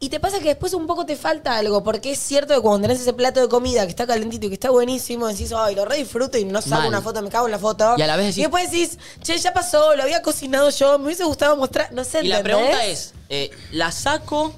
Y 0.00 0.10
te 0.10 0.20
pasa 0.20 0.38
que 0.38 0.44
después 0.48 0.74
un 0.74 0.86
poco 0.86 1.04
te 1.04 1.16
falta 1.16 1.56
algo, 1.56 1.82
porque 1.82 2.12
es 2.12 2.20
cierto 2.20 2.54
que 2.54 2.60
cuando 2.60 2.82
tenés 2.86 3.00
ese 3.02 3.12
plato 3.14 3.40
de 3.40 3.48
comida 3.48 3.82
que 3.82 3.90
está 3.90 4.06
calentito 4.06 4.46
y 4.46 4.50
que 4.50 4.54
está 4.54 4.70
buenísimo, 4.70 5.26
decís, 5.26 5.52
ay, 5.56 5.74
lo 5.74 5.84
re 5.84 5.96
disfruto 5.96 6.38
y 6.38 6.44
no 6.44 6.62
saco 6.62 6.76
Mal. 6.82 6.88
una 6.88 7.02
foto, 7.02 7.20
me 7.20 7.30
cago 7.30 7.46
en 7.46 7.50
la 7.52 7.58
foto. 7.58 7.94
Y 7.96 8.02
a 8.02 8.06
la 8.06 8.16
vez 8.16 8.26
decís- 8.36 8.42
después 8.42 8.70
decís, 8.70 8.98
che, 9.22 9.36
ya 9.38 9.52
pasó, 9.52 9.96
lo 9.96 10.04
había 10.04 10.22
cocinado 10.22 10.70
yo, 10.70 10.98
me 11.00 11.06
hubiese 11.06 11.24
gustado 11.24 11.56
mostrar, 11.56 11.92
no 11.92 12.04
sé, 12.04 12.20
Y 12.22 12.28
la 12.28 12.38
¿entendés? 12.38 12.58
pregunta 12.64 12.84
es, 12.86 13.12
eh, 13.28 13.50
¿la 13.72 13.90
saco 13.90 14.54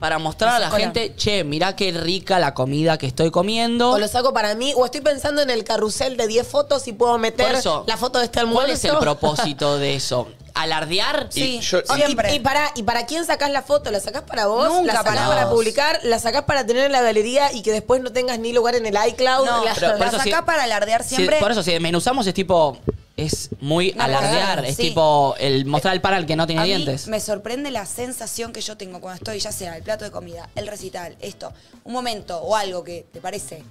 para 0.00 0.18
mostrar 0.18 0.54
a 0.56 0.58
la 0.58 0.70
gente, 0.72 1.14
che, 1.16 1.44
mirá 1.44 1.76
qué 1.76 1.92
rica 1.92 2.40
la 2.40 2.52
comida 2.52 2.98
que 2.98 3.06
estoy 3.06 3.30
comiendo? 3.30 3.90
O 3.92 3.98
lo 3.98 4.08
saco 4.08 4.32
para 4.32 4.56
mí, 4.56 4.72
o 4.76 4.84
estoy 4.84 5.02
pensando 5.02 5.40
en 5.40 5.50
el 5.50 5.62
carrusel 5.62 6.16
de 6.16 6.26
10 6.26 6.44
fotos 6.46 6.88
y 6.88 6.92
puedo 6.92 7.16
meter 7.18 7.54
eso, 7.54 7.84
la 7.86 7.96
foto 7.96 8.18
de 8.18 8.24
este 8.24 8.40
almuerzo. 8.40 8.60
¿Cuál 8.66 8.70
es 8.72 8.84
el 8.84 8.96
propósito 8.98 9.78
de 9.78 9.94
eso? 9.94 10.26
¿Alardear? 10.62 11.28
Sí, 11.30 11.60
yo- 11.60 11.78
Ah, 11.88 11.96
siempre. 11.96 12.32
Y, 12.32 12.36
y 12.36 12.40
para, 12.40 12.70
¿Y 12.74 12.82
para 12.82 13.06
quién 13.06 13.24
sacás 13.24 13.50
la 13.50 13.62
foto? 13.62 13.90
¿La 13.90 14.00
sacás 14.00 14.22
para 14.22 14.46
vos? 14.46 14.68
Nunca 14.68 14.92
¿La 14.92 14.98
sacás 14.98 15.14
para 15.16 15.28
para, 15.28 15.44
vos. 15.46 15.54
publicar? 15.54 16.00
¿La 16.02 16.18
sacás 16.18 16.42
para 16.44 16.66
tener 16.66 16.84
en 16.86 16.92
la 16.92 17.00
galería 17.00 17.52
y 17.52 17.62
que 17.62 17.72
después 17.72 18.02
no 18.02 18.12
tengas 18.12 18.38
ni 18.38 18.52
lugar 18.52 18.74
en 18.74 18.86
el 18.86 18.96
iCloud? 19.08 19.46
No, 19.46 19.64
La- 19.64 19.74
Pero 19.74 19.90
por 19.92 20.00
la 20.00 20.06
eso 20.08 20.18
sacá 20.18 20.38
sí- 20.38 20.42
para 20.44 20.64
alardear 20.64 21.02
Si- 21.04 21.14
siempre. 21.16 21.38
por 21.38 21.52
eso, 21.52 21.62
si 21.62 21.72
desmenuzamos 21.72 22.26
es 22.26 22.34
tipo. 22.34 22.78
Es 23.16 23.48
muy 23.60 23.96
alardear. 23.98 24.64
Es 24.64 24.76
sí. 24.76 24.82
tipo 24.90 25.34
el 25.40 25.66
mostrar 25.66 25.92
el 25.94 26.00
pan 26.00 26.14
al 26.14 26.24
que 26.24 26.36
no 26.36 26.46
tiene 26.46 26.62
a 26.62 26.64
mí 26.64 26.68
dientes. 26.70 27.08
me 27.08 27.18
sorprende 27.18 27.72
la 27.72 27.84
sensación 27.84 28.52
que 28.52 28.60
yo 28.60 28.76
tengo 28.76 29.00
cuando 29.00 29.16
estoy, 29.16 29.40
ya 29.40 29.50
sea 29.50 29.76
el 29.76 29.82
plato 29.82 30.04
de 30.04 30.12
comida, 30.12 30.48
el 30.54 30.68
recital, 30.68 31.16
esto, 31.20 31.52
un 31.82 31.92
momento 31.94 32.38
o 32.40 32.54
algo 32.54 32.84
que 32.84 33.06
te 33.12 33.20
parece 33.20 33.64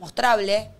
mostrable 0.00 0.70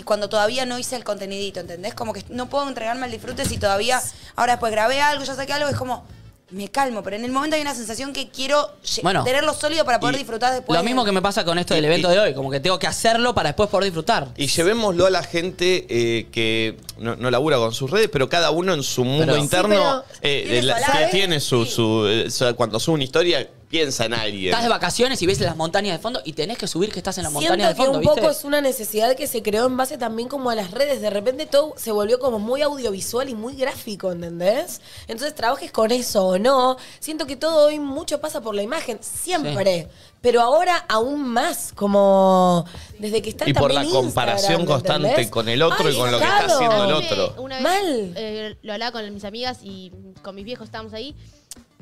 y 0.00 0.02
cuando 0.02 0.30
todavía 0.30 0.64
no 0.64 0.78
hice 0.78 0.96
el 0.96 1.04
contenidito, 1.04 1.60
¿entendés? 1.60 1.92
Como 1.94 2.14
que 2.14 2.24
no 2.30 2.48
puedo 2.48 2.66
entregarme 2.66 3.04
al 3.04 3.12
disfrute 3.12 3.44
si 3.44 3.58
todavía, 3.58 4.00
ahora 4.34 4.54
después 4.54 4.72
grabé 4.72 5.00
algo, 5.02 5.24
ya 5.24 5.34
saqué 5.34 5.52
algo, 5.52 5.68
es 5.68 5.76
como, 5.76 6.04
me 6.52 6.68
calmo, 6.68 7.02
pero 7.04 7.14
en 7.16 7.24
el 7.24 7.30
momento 7.30 7.54
hay 7.54 7.62
una 7.62 7.74
sensación 7.74 8.12
que 8.12 8.28
quiero 8.30 8.72
Bueno. 9.02 9.22
tenerlo 9.22 9.52
sólido 9.54 9.84
para 9.84 10.00
poder 10.00 10.16
disfrutar 10.16 10.52
después. 10.54 10.76
Lo 10.76 10.82
mismo 10.82 11.04
que 11.04 11.12
me 11.12 11.22
pasa 11.22 11.44
con 11.44 11.58
esto 11.58 11.74
del 11.74 11.84
Y- 11.84 11.86
evento 11.86 12.10
y- 12.10 12.14
de 12.14 12.18
hoy. 12.18 12.34
Como 12.34 12.50
que 12.50 12.58
tengo 12.58 12.76
que 12.78 12.86
hacerlo 12.88 13.34
para 13.34 13.50
después 13.50 13.68
poder 13.68 13.84
disfrutar. 13.84 14.28
Y 14.36 14.48
llevémoslo 14.48 15.06
a 15.06 15.10
la 15.10 15.22
gente 15.22 15.86
eh, 15.88 16.26
que 16.32 16.76
no, 16.98 17.14
no 17.14 17.30
labura 17.30 17.58
con 17.58 17.72
sus 17.72 17.88
redes, 17.90 18.08
pero 18.10 18.28
cada 18.28 18.50
uno 18.50 18.72
en 18.74 18.82
su 18.82 19.04
mundo 19.04 19.26
Pero- 19.26 19.36
Sí, 19.36 19.42
interno 19.42 19.68
pero 19.68 20.04
eh, 20.22 20.40
tiene 20.44 20.56
de 20.56 20.62
la- 20.62 20.86
su 20.86 20.92
que 20.92 21.06
tiene 21.12 21.40
su, 21.40 21.64
Sí. 21.66 21.70
su 21.72 22.06
eh, 22.48 22.54
cuando 22.56 22.80
sube 22.80 22.94
una 22.96 23.04
historia 23.04 23.46
piensa 23.70 24.04
en 24.04 24.14
alguien. 24.14 24.46
Estás 24.46 24.64
de 24.64 24.68
vacaciones 24.68 25.22
y 25.22 25.26
ves 25.26 25.40
las 25.40 25.56
montañas 25.56 25.96
de 25.96 26.02
fondo 26.02 26.20
y 26.24 26.32
tenés 26.32 26.58
que 26.58 26.66
subir 26.66 26.90
que 26.92 26.98
estás 26.98 27.16
en 27.18 27.24
la 27.24 27.30
Siento 27.30 27.48
montaña 27.50 27.68
de 27.68 27.74
que 27.74 27.82
fondo, 27.82 27.92
un 27.92 28.00
¿viste? 28.00 28.16
poco 28.16 28.30
es 28.30 28.44
una 28.44 28.60
necesidad 28.60 29.14
que 29.14 29.26
se 29.28 29.42
creó 29.42 29.66
en 29.66 29.76
base 29.76 29.96
también 29.96 30.28
como 30.28 30.50
a 30.50 30.56
las 30.56 30.72
redes. 30.72 31.00
De 31.00 31.08
repente 31.08 31.46
todo 31.46 31.74
se 31.76 31.92
volvió 31.92 32.18
como 32.18 32.40
muy 32.40 32.62
audiovisual 32.62 33.28
y 33.28 33.34
muy 33.34 33.54
gráfico, 33.54 34.10
¿entendés? 34.10 34.80
Entonces 35.06 35.34
trabajes 35.36 35.70
con 35.70 35.92
eso 35.92 36.26
o 36.26 36.38
no. 36.38 36.76
Siento 36.98 37.26
que 37.26 37.36
todo 37.36 37.66
hoy 37.68 37.78
mucho 37.78 38.20
pasa 38.20 38.40
por 38.40 38.54
la 38.56 38.62
imagen, 38.62 38.98
siempre. 39.00 39.88
Pero 40.20 40.42
ahora 40.42 40.84
aún 40.88 41.26
más, 41.28 41.72
como 41.74 42.66
desde 42.98 43.22
que 43.22 43.30
está 43.30 43.48
Y 43.48 43.54
por 43.54 43.72
la 43.72 43.80
también 43.82 44.02
comparación 44.02 44.60
Instagram, 44.60 44.66
constante 44.66 45.08
¿entendés? 45.08 45.30
con 45.30 45.48
el 45.48 45.62
otro 45.62 45.88
y 45.90 45.96
con 45.96 46.10
lo 46.10 46.18
que 46.18 46.24
está 46.24 46.44
haciendo 46.44 46.84
el 46.84 46.92
otro. 46.92 47.34
Una 47.42 47.54
vez 47.54 47.62
Mal. 47.62 48.12
eh, 48.16 48.56
lo 48.62 48.72
hablaba 48.74 48.92
con 48.92 49.14
mis 49.14 49.24
amigas 49.24 49.60
y 49.62 49.92
con 50.22 50.34
mis 50.34 50.44
viejos 50.44 50.66
estábamos 50.66 50.92
ahí. 50.92 51.16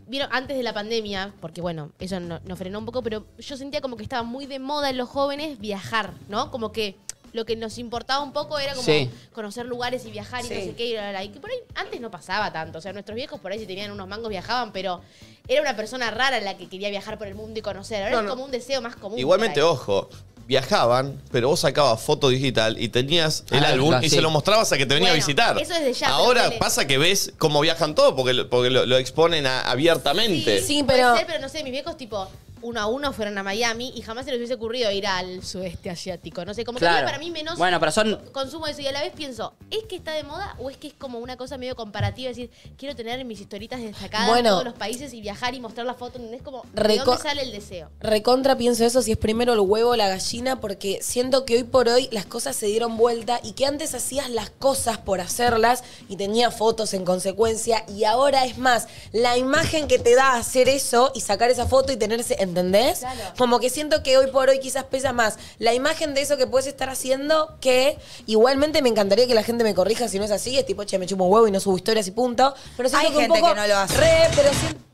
Vieron, 0.08 0.28
antes 0.32 0.56
de 0.56 0.62
la 0.62 0.72
pandemia, 0.72 1.34
porque 1.40 1.60
bueno, 1.60 1.90
eso 2.00 2.18
no- 2.18 2.40
nos 2.44 2.58
frenó 2.58 2.78
un 2.78 2.86
poco, 2.86 3.02
pero 3.02 3.26
yo 3.38 3.56
sentía 3.56 3.80
como 3.82 3.96
que 3.96 4.02
estaba 4.02 4.22
muy 4.22 4.46
de 4.46 4.58
moda 4.58 4.88
en 4.90 4.96
los 4.96 5.08
jóvenes 5.08 5.58
viajar, 5.58 6.14
¿no? 6.28 6.50
Como 6.50 6.72
que 6.72 6.96
lo 7.34 7.44
que 7.44 7.56
nos 7.56 7.76
importaba 7.76 8.22
un 8.24 8.32
poco 8.32 8.58
era 8.58 8.72
como 8.72 8.86
Sí. 8.86 9.10
conocer 9.34 9.66
lugares 9.66 10.06
y 10.06 10.10
viajar 10.10 10.42
y 10.46 10.48
Sí. 10.48 10.54
no 10.54 10.60
sé 10.60 10.74
qué. 10.74 10.86
Y, 10.86 10.92
bla, 10.94 11.02
bla, 11.02 11.10
bla. 11.10 11.24
Y 11.24 11.28
que 11.28 11.40
por 11.40 11.50
ahí 11.50 11.58
antes 11.74 12.00
no 12.00 12.10
pasaba 12.10 12.50
tanto. 12.54 12.78
O 12.78 12.80
sea, 12.80 12.94
nuestros 12.94 13.16
viejos 13.16 13.38
por 13.38 13.52
ahí 13.52 13.58
si 13.58 13.66
tenían 13.66 13.90
unos 13.90 14.08
mangos 14.08 14.30
viajaban, 14.30 14.72
pero 14.72 15.02
era 15.46 15.60
una 15.60 15.76
persona 15.76 16.10
rara 16.10 16.40
la 16.40 16.56
que 16.56 16.68
quería 16.70 16.88
viajar 16.88 17.18
por 17.18 17.26
el 17.26 17.34
mundo 17.34 17.58
y 17.58 17.62
conocer. 17.62 18.02
Ahora 18.02 18.12
No, 18.12 18.18
es 18.20 18.24
no. 18.24 18.30
como 18.30 18.44
un 18.46 18.50
deseo 18.50 18.80
más 18.80 18.96
común. 18.96 19.18
Igualmente, 19.18 19.60
ojo, 19.62 20.08
viajaban, 20.48 21.20
pero 21.30 21.48
vos 21.48 21.60
sacabas 21.60 22.00
foto 22.00 22.30
digital 22.30 22.80
y 22.80 22.88
tenías 22.88 23.44
el 23.50 23.64
Ah, 23.64 23.68
álbum 23.68 23.94
y 24.02 24.08
sí. 24.08 24.16
se 24.16 24.22
lo 24.22 24.30
mostrabas 24.30 24.72
a 24.72 24.78
que 24.78 24.86
te 24.86 24.94
venía 24.94 25.10
Bueno, 25.10 25.22
a 25.22 25.26
visitar. 25.26 25.60
eso 25.60 25.74
desde 25.74 25.92
ya, 25.92 26.06
pero 26.06 26.14
Ahora 26.16 26.46
ponele- 26.50 26.58
pasa 26.58 26.86
que 26.86 26.96
ves 26.96 27.34
cómo 27.36 27.60
viajan 27.60 27.94
todos 27.94 28.14
porque 28.14 28.32
lo, 28.32 28.48
porque 28.48 28.70
lo, 28.70 28.86
lo 28.86 28.96
exponen 28.96 29.46
a- 29.46 29.60
abiertamente. 29.60 30.62
Sí, 30.62 30.82
pero- 30.86 31.16
ser, 31.16 31.26
pero 31.26 31.38
no 31.40 31.50
sé, 31.50 31.62
mis 31.62 31.72
viejos 31.72 31.98
tipo 31.98 32.26
uno 32.62 32.80
a 32.80 32.86
uno 32.86 33.12
fueron 33.12 33.36
a 33.38 33.42
Miami 33.42 33.92
y 33.94 34.02
jamás 34.02 34.24
se 34.24 34.30
les 34.30 34.38
hubiese 34.38 34.54
ocurrido 34.54 34.90
ir 34.90 35.06
al 35.06 35.42
sudeste 35.44 35.90
asiático. 35.90 36.44
No 36.44 36.54
sé, 36.54 36.64
como 36.64 36.76
que 36.78 36.84
Claro. 36.84 36.96
tiene 36.98 37.06
para 37.06 37.18
mí 37.18 37.30
menos 37.30 37.58
Bueno, 37.58 37.78
pero 37.80 37.92
son- 37.92 38.20
consumo 38.32 38.66
de 38.66 38.72
eso. 38.72 38.80
Y 38.80 38.86
a 38.86 38.92
la 38.92 39.00
vez 39.02 39.12
pienso, 39.14 39.54
¿es 39.70 39.84
que 39.84 39.96
está 39.96 40.12
de 40.12 40.22
moda 40.24 40.54
o 40.58 40.70
es 40.70 40.76
que 40.76 40.88
es 40.88 40.94
como 40.94 41.18
una 41.18 41.36
cosa 41.36 41.56
medio 41.58 41.76
comparativa? 41.76 42.30
Es 42.30 42.36
decir, 42.36 42.50
quiero 42.76 42.94
tener 42.96 43.18
en 43.20 43.26
mis 43.26 43.40
historitas 43.40 43.80
destacadas 43.80 44.28
Bueno. 44.28 44.50
todos 44.50 44.64
los 44.64 44.74
países 44.74 45.12
y 45.12 45.20
viajar 45.20 45.54
y 45.54 45.60
mostrar 45.60 45.86
la 45.86 45.94
foto. 45.94 46.18
Es 46.32 46.42
como, 46.42 46.62
¿de 46.72 46.82
Reco- 46.82 47.04
dónde 47.04 47.22
sale 47.22 47.42
el 47.42 47.52
deseo? 47.52 47.90
Recontra 48.00 48.56
pienso 48.56 48.84
eso 48.84 49.02
si 49.02 49.12
es 49.12 49.18
primero 49.18 49.52
el 49.52 49.60
huevo 49.60 49.90
o 49.90 49.96
la 49.96 50.08
gallina, 50.08 50.60
porque 50.60 51.00
siento 51.02 51.44
que 51.44 51.56
hoy 51.56 51.64
por 51.64 51.88
hoy 51.88 52.08
las 52.12 52.26
cosas 52.26 52.56
se 52.56 52.66
dieron 52.66 52.96
vuelta 52.96 53.40
y 53.42 53.52
que 53.52 53.66
antes 53.66 53.94
hacías 53.94 54.30
las 54.30 54.50
cosas 54.50 54.98
por 54.98 55.20
hacerlas 55.20 55.84
y 56.08 56.16
tenías 56.16 56.54
fotos 56.54 56.94
en 56.94 57.04
consecuencia 57.04 57.84
y 57.88 58.04
ahora 58.04 58.44
es 58.44 58.58
más, 58.58 58.88
la 59.12 59.36
imagen 59.38 59.88
que 59.88 59.98
te 59.98 60.14
da 60.14 60.34
hacer 60.36 60.68
eso 60.68 61.10
y 61.14 61.20
sacar 61.20 61.50
esa 61.50 61.66
foto 61.66 61.92
y 61.92 61.96
tenerse, 61.96 62.36
¿entendés? 62.48 63.00
Claro. 63.00 63.20
Como 63.36 63.60
que 63.60 63.70
siento 63.70 64.02
que 64.02 64.18
hoy 64.18 64.30
por 64.30 64.48
hoy 64.48 64.58
quizás 64.58 64.84
pesa 64.84 65.12
más 65.12 65.38
la 65.58 65.74
imagen 65.74 66.14
de 66.14 66.22
eso 66.22 66.36
que 66.36 66.46
puedes 66.46 66.66
estar 66.66 66.88
haciendo 66.90 67.56
que 67.60 67.98
igualmente 68.26 68.82
me 68.82 68.88
encantaría 68.88 69.26
que 69.26 69.34
la 69.34 69.42
gente 69.42 69.64
me 69.64 69.74
corrija 69.74 70.08
si 70.08 70.18
no 70.18 70.24
es 70.24 70.30
así, 70.30 70.58
es 70.58 70.66
tipo, 70.66 70.84
che, 70.84 70.98
me 70.98 71.06
chupo 71.06 71.24
un 71.24 71.32
huevo 71.32 71.46
y 71.48 71.50
no 71.50 71.60
subo 71.60 71.76
historias 71.76 72.06
y 72.08 72.10
punto. 72.10 72.54
Pero 72.76 72.88
siento 72.88 73.06
Hay 73.06 73.12
que 73.12 73.16
un 73.18 73.22
gente 73.24 73.40
poco 73.40 73.54
que 73.54 73.60
no 73.60 73.66
lo 73.66 73.76
hace. 73.76 73.96
re, 73.96 74.28
pero 74.34 74.48
siento. 74.54 74.88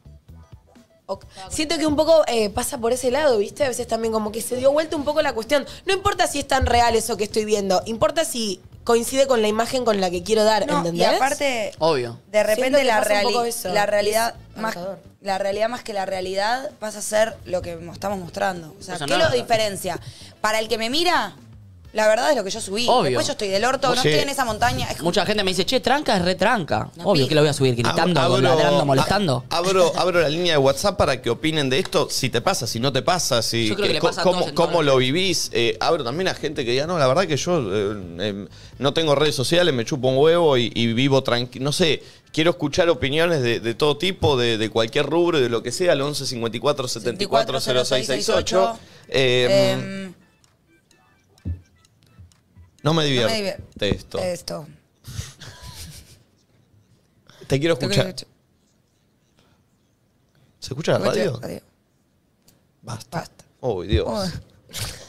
Siento 1.50 1.76
que 1.76 1.87
un 1.87 1.96
poco 1.96 2.25
eh, 2.26 2.49
pasa 2.49 2.78
por 2.78 2.92
ese 2.92 3.11
lado, 3.11 3.37
¿viste? 3.38 3.62
A 3.64 3.68
veces 3.68 3.87
también 3.87 4.12
como 4.12 4.32
que 4.32 4.40
se 4.40 4.56
dio 4.56 4.73
vuelta 4.73 4.96
un 4.96 5.04
poco 5.04 5.20
la 5.20 5.34
cuestión. 5.34 5.66
No 5.84 5.92
importa 5.92 6.26
si 6.26 6.38
es 6.38 6.49
tan 6.49 6.64
real 6.64 6.96
eso 6.96 7.16
que 7.18 7.25
estoy 7.25 7.44
viendo, 7.44 7.82
importa 7.84 8.25
si 8.25 8.61
coincide 8.84 9.26
con 9.26 9.42
la 9.42 9.48
imagen 9.48 9.84
con 9.84 10.00
la 10.00 10.10
que 10.10 10.22
quiero 10.22 10.44
dar, 10.44 10.66
No, 10.66 10.78
¿entendés? 10.78 11.00
y 11.02 11.14
aparte, 11.14 11.72
Obvio. 11.78 12.18
de 12.30 12.42
repente 12.42 12.84
la, 12.84 13.02
reali- 13.02 13.24
poco 13.32 13.44
eso, 13.44 13.72
la 13.72 13.86
realidad 13.86 14.34
es 14.54 14.60
más 14.62 14.76
la 15.22 15.38
realidad 15.38 15.70
más 15.70 15.82
que 15.82 15.94
la 15.94 16.04
realidad 16.04 16.70
pasa 16.78 16.98
a 16.98 17.02
ser 17.02 17.34
lo 17.46 17.62
que 17.62 17.76
nos 17.76 17.94
estamos 17.94 18.18
mostrando. 18.18 18.74
O 18.78 18.82
sea, 18.82 18.96
Eso 18.96 19.06
¿qué 19.06 19.12
no 19.12 19.16
lo 19.18 19.24
verdad. 19.24 19.38
diferencia? 19.38 19.98
Para 20.42 20.58
el 20.58 20.68
que 20.68 20.76
me 20.76 20.90
mira, 20.90 21.34
la 21.94 22.06
verdad 22.08 22.30
es 22.30 22.36
lo 22.36 22.44
que 22.44 22.50
yo 22.50 22.60
subí. 22.60 22.86
Obvio. 22.88 23.04
Después 23.04 23.26
yo 23.28 23.32
estoy 23.32 23.48
del 23.48 23.64
orto, 23.64 23.88
no 23.88 23.94
estoy 23.94 24.12
en 24.12 24.28
esa 24.28 24.44
montaña. 24.44 24.90
Es 24.90 25.00
Mucha 25.00 25.24
gente 25.24 25.42
me 25.44 25.50
dice, 25.52 25.64
che, 25.64 25.80
tranca 25.80 26.16
es 26.16 26.22
re 26.24 26.34
tranca. 26.34 26.90
Una 26.96 27.06
Obvio 27.06 27.26
que 27.28 27.34
lo 27.34 27.40
voy 27.40 27.48
a 27.50 27.52
subir 27.54 27.74
gritando, 27.74 28.20
Abro- 28.20 28.40
ladrando, 28.40 28.84
molestando. 28.84 29.44
Abro, 29.50 29.92
abro 29.96 30.20
la 30.20 30.28
línea 30.28 30.52
de 30.54 30.58
WhatsApp 30.58 30.96
para 30.98 31.22
que 31.22 31.30
opinen 31.30 31.70
de 31.70 31.78
esto, 31.78 32.08
si 32.10 32.28
te 32.30 32.40
pasa, 32.40 32.66
si 32.66 32.80
no 32.80 32.92
te 32.92 33.02
pasa, 33.02 33.40
si 33.42 33.68
Yo 33.68 33.76
creo 33.76 33.86
que 33.86 33.94
le 33.94 34.00
co- 34.00 34.08
pasa 34.08 34.20
a 34.20 34.24
cómo, 34.24 34.40
todos 34.40 34.52
cómo 34.52 34.82
lo 34.82 34.96
vivís. 34.96 35.50
Eh, 35.52 35.76
abro 35.80 36.04
también 36.04 36.28
a 36.28 36.34
gente 36.34 36.64
que 36.64 36.72
diga, 36.72 36.86
no, 36.86 36.98
la 36.98 37.06
verdad 37.06 37.26
que 37.26 37.36
yo 37.36 37.58
eh, 37.72 37.96
eh, 38.18 38.46
no 38.78 38.92
tengo 38.92 39.14
redes 39.14 39.34
sociales, 39.34 39.72
me 39.72 39.84
chupo 39.84 40.08
un 40.08 40.18
huevo 40.18 40.58
y, 40.58 40.70
y 40.74 40.92
vivo 40.92 41.22
tranquilo. 41.22 41.64
No 41.64 41.72
sé, 41.72 42.02
quiero 42.32 42.50
escuchar 42.50 42.88
opiniones 42.88 43.40
de, 43.42 43.60
de 43.60 43.74
todo 43.74 43.96
tipo, 43.96 44.36
de, 44.36 44.58
de 44.58 44.68
cualquier 44.68 45.06
rubro, 45.06 45.40
de 45.40 45.48
lo 45.48 45.62
que 45.62 45.70
sea, 45.70 45.92
al 45.92 46.00
11 46.02 46.26
54 46.26 46.88
74 46.88 47.60
06 47.60 48.06
68. 48.06 48.78
Eh, 49.08 49.72
Em, 49.74 50.14
no 52.84 52.94
me 52.94 53.02
no 53.02 53.08
divierte 53.08 53.32
me 53.32 53.36
divierte 53.38 53.88
esto. 53.96 54.18
Esto. 54.18 54.66
Te 57.46 57.58
quiero 57.58 57.74
escuchar. 57.74 58.14
¿Se 58.14 58.26
escucha 60.60 60.92
la 60.92 60.98
radio? 60.98 61.40
Radio. 61.40 61.60
Basta. 62.82 63.18
Basta. 63.18 63.44
Uy, 63.60 63.88
Dios. 63.88 64.06
Uy. 64.06 64.30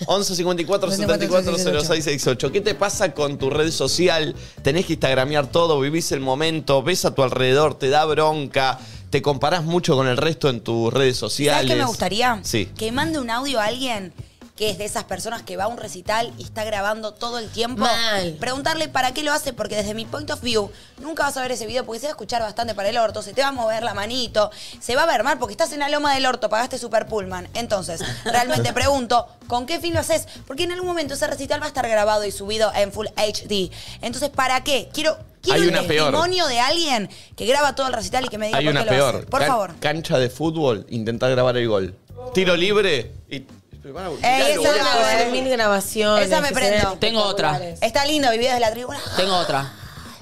11 0.05 0.35
54 0.35 0.91
74 0.91 1.57
06 1.57 2.03
68. 2.03 2.51
¿Qué 2.51 2.61
te 2.61 2.75
pasa 2.75 3.13
con 3.13 3.37
tu 3.37 3.49
red 3.49 3.71
social? 3.71 4.35
Tenés 4.61 4.85
que 4.85 4.93
instagramear 4.93 5.47
todo, 5.47 5.79
vivís 5.79 6.11
el 6.11 6.19
momento, 6.21 6.81
ves 6.81 7.03
a 7.03 7.13
tu 7.13 7.23
alrededor, 7.23 7.77
te 7.77 7.89
da 7.89 8.05
bronca, 8.05 8.79
te 9.09 9.21
comparás 9.21 9.63
mucho 9.63 9.95
con 9.95 10.07
el 10.07 10.17
resto 10.17 10.49
en 10.49 10.61
tus 10.61 10.93
redes 10.93 11.17
sociales. 11.17 11.61
¿Sabes 11.61 11.71
qué 11.71 11.77
me 11.77 11.87
gustaría? 11.87 12.39
Sí. 12.43 12.67
Que 12.77 12.91
mande 12.91 13.19
un 13.19 13.29
audio 13.29 13.59
a 13.59 13.65
alguien 13.65 14.13
que 14.55 14.69
es 14.69 14.77
de 14.77 14.85
esas 14.85 15.03
personas 15.03 15.41
que 15.43 15.57
va 15.57 15.65
a 15.65 15.67
un 15.67 15.77
recital 15.77 16.31
y 16.37 16.43
está 16.43 16.63
grabando 16.63 17.13
todo 17.13 17.39
el 17.39 17.49
tiempo. 17.49 17.81
Mal. 17.81 18.37
Preguntarle 18.39 18.87
para 18.87 19.13
qué 19.13 19.21
lo 19.21 19.33
hace, 19.33 19.51
porque 19.51 19.75
desde 19.75 19.93
mi 19.93 20.05
point 20.05 20.29
of 20.31 20.41
view, 20.41 20.71
nunca 21.01 21.23
vas 21.23 21.35
a 21.35 21.41
ver 21.41 21.51
ese 21.51 21.65
video 21.65 21.85
porque 21.85 21.99
se 21.99 22.05
va 22.05 22.11
a 22.11 22.13
escuchar 22.13 22.41
bastante 22.41 22.73
para 22.73 22.87
el 22.87 22.97
orto, 22.97 23.21
se 23.21 23.33
te 23.33 23.41
va 23.41 23.49
a 23.49 23.51
mover 23.51 23.83
la 23.83 23.93
manito, 23.93 24.49
se 24.79 24.95
va 24.95 25.03
a 25.03 25.05
ver 25.07 25.23
mal 25.23 25.39
porque 25.39 25.51
estás 25.51 25.73
en 25.73 25.79
la 25.79 25.89
loma 25.89 26.13
del 26.13 26.25
orto, 26.25 26.47
pagaste 26.47 26.77
Super 26.77 27.05
Pullman. 27.05 27.49
Entonces, 27.53 28.01
realmente 28.23 28.71
pregunto, 28.71 29.27
¿con 29.47 29.65
qué 29.65 29.79
fin 29.81 29.93
lo 29.93 29.99
haces? 29.99 30.25
Porque 30.47 30.63
en 30.63 30.71
algún 30.71 30.87
momento 30.87 31.15
ese 31.15 31.27
recital 31.27 31.59
va 31.61 31.65
a 31.65 31.67
estar 31.67 31.87
grabado 31.89 32.23
y 32.23 32.31
subido 32.31 32.71
en 32.75 32.93
Full 32.93 33.07
HD. 33.17 33.71
Entonces, 34.01 34.29
¿para 34.29 34.63
qué? 34.63 34.87
Quiero, 34.93 35.17
quiero 35.41 35.61
Hay 35.61 35.67
un 35.67 35.73
una 35.77 35.85
testimonio 35.85 36.47
de 36.47 36.59
alguien 36.61 37.09
que 37.35 37.45
graba 37.45 37.75
todo 37.75 37.87
el 37.87 37.93
recital 37.93 38.23
y 38.23 38.29
que 38.29 38.37
me 38.37 38.45
diga 38.47 38.59
Hay 38.59 38.65
por 38.65 38.71
una 38.71 38.83
qué 38.85 38.85
lo 38.85 38.91
peor. 38.95 39.15
hace. 39.17 39.25
Por 39.25 39.39
Can- 39.41 39.49
favor. 39.49 39.75
Cancha 39.81 40.17
de 40.17 40.29
fútbol, 40.29 40.85
intentar 40.89 41.29
grabar 41.31 41.57
el 41.57 41.67
gol. 41.67 41.93
Tiro 42.33 42.55
libre 42.55 43.11
y. 43.29 43.43
Ey, 43.85 44.51
esa 44.51 44.59
boludo. 44.59 44.73
la- 44.73 45.21
eh. 45.23 45.31
mil 45.31 45.47
grabaciones. 45.49 46.25
Esa 46.27 46.41
me 46.41 46.47
que 46.49 46.55
prendo. 46.55 46.89
ven 46.91 46.99
Tengo 46.99 47.21
otra. 47.23 47.49
espectaculares. 47.51 47.79
Está 47.83 48.05
lindo, 48.05 48.31
videos 48.31 48.53
de 48.55 48.59
la 48.59 48.71
tribuna. 48.71 48.99
Tengo 49.15 49.35
otra. 49.37 49.73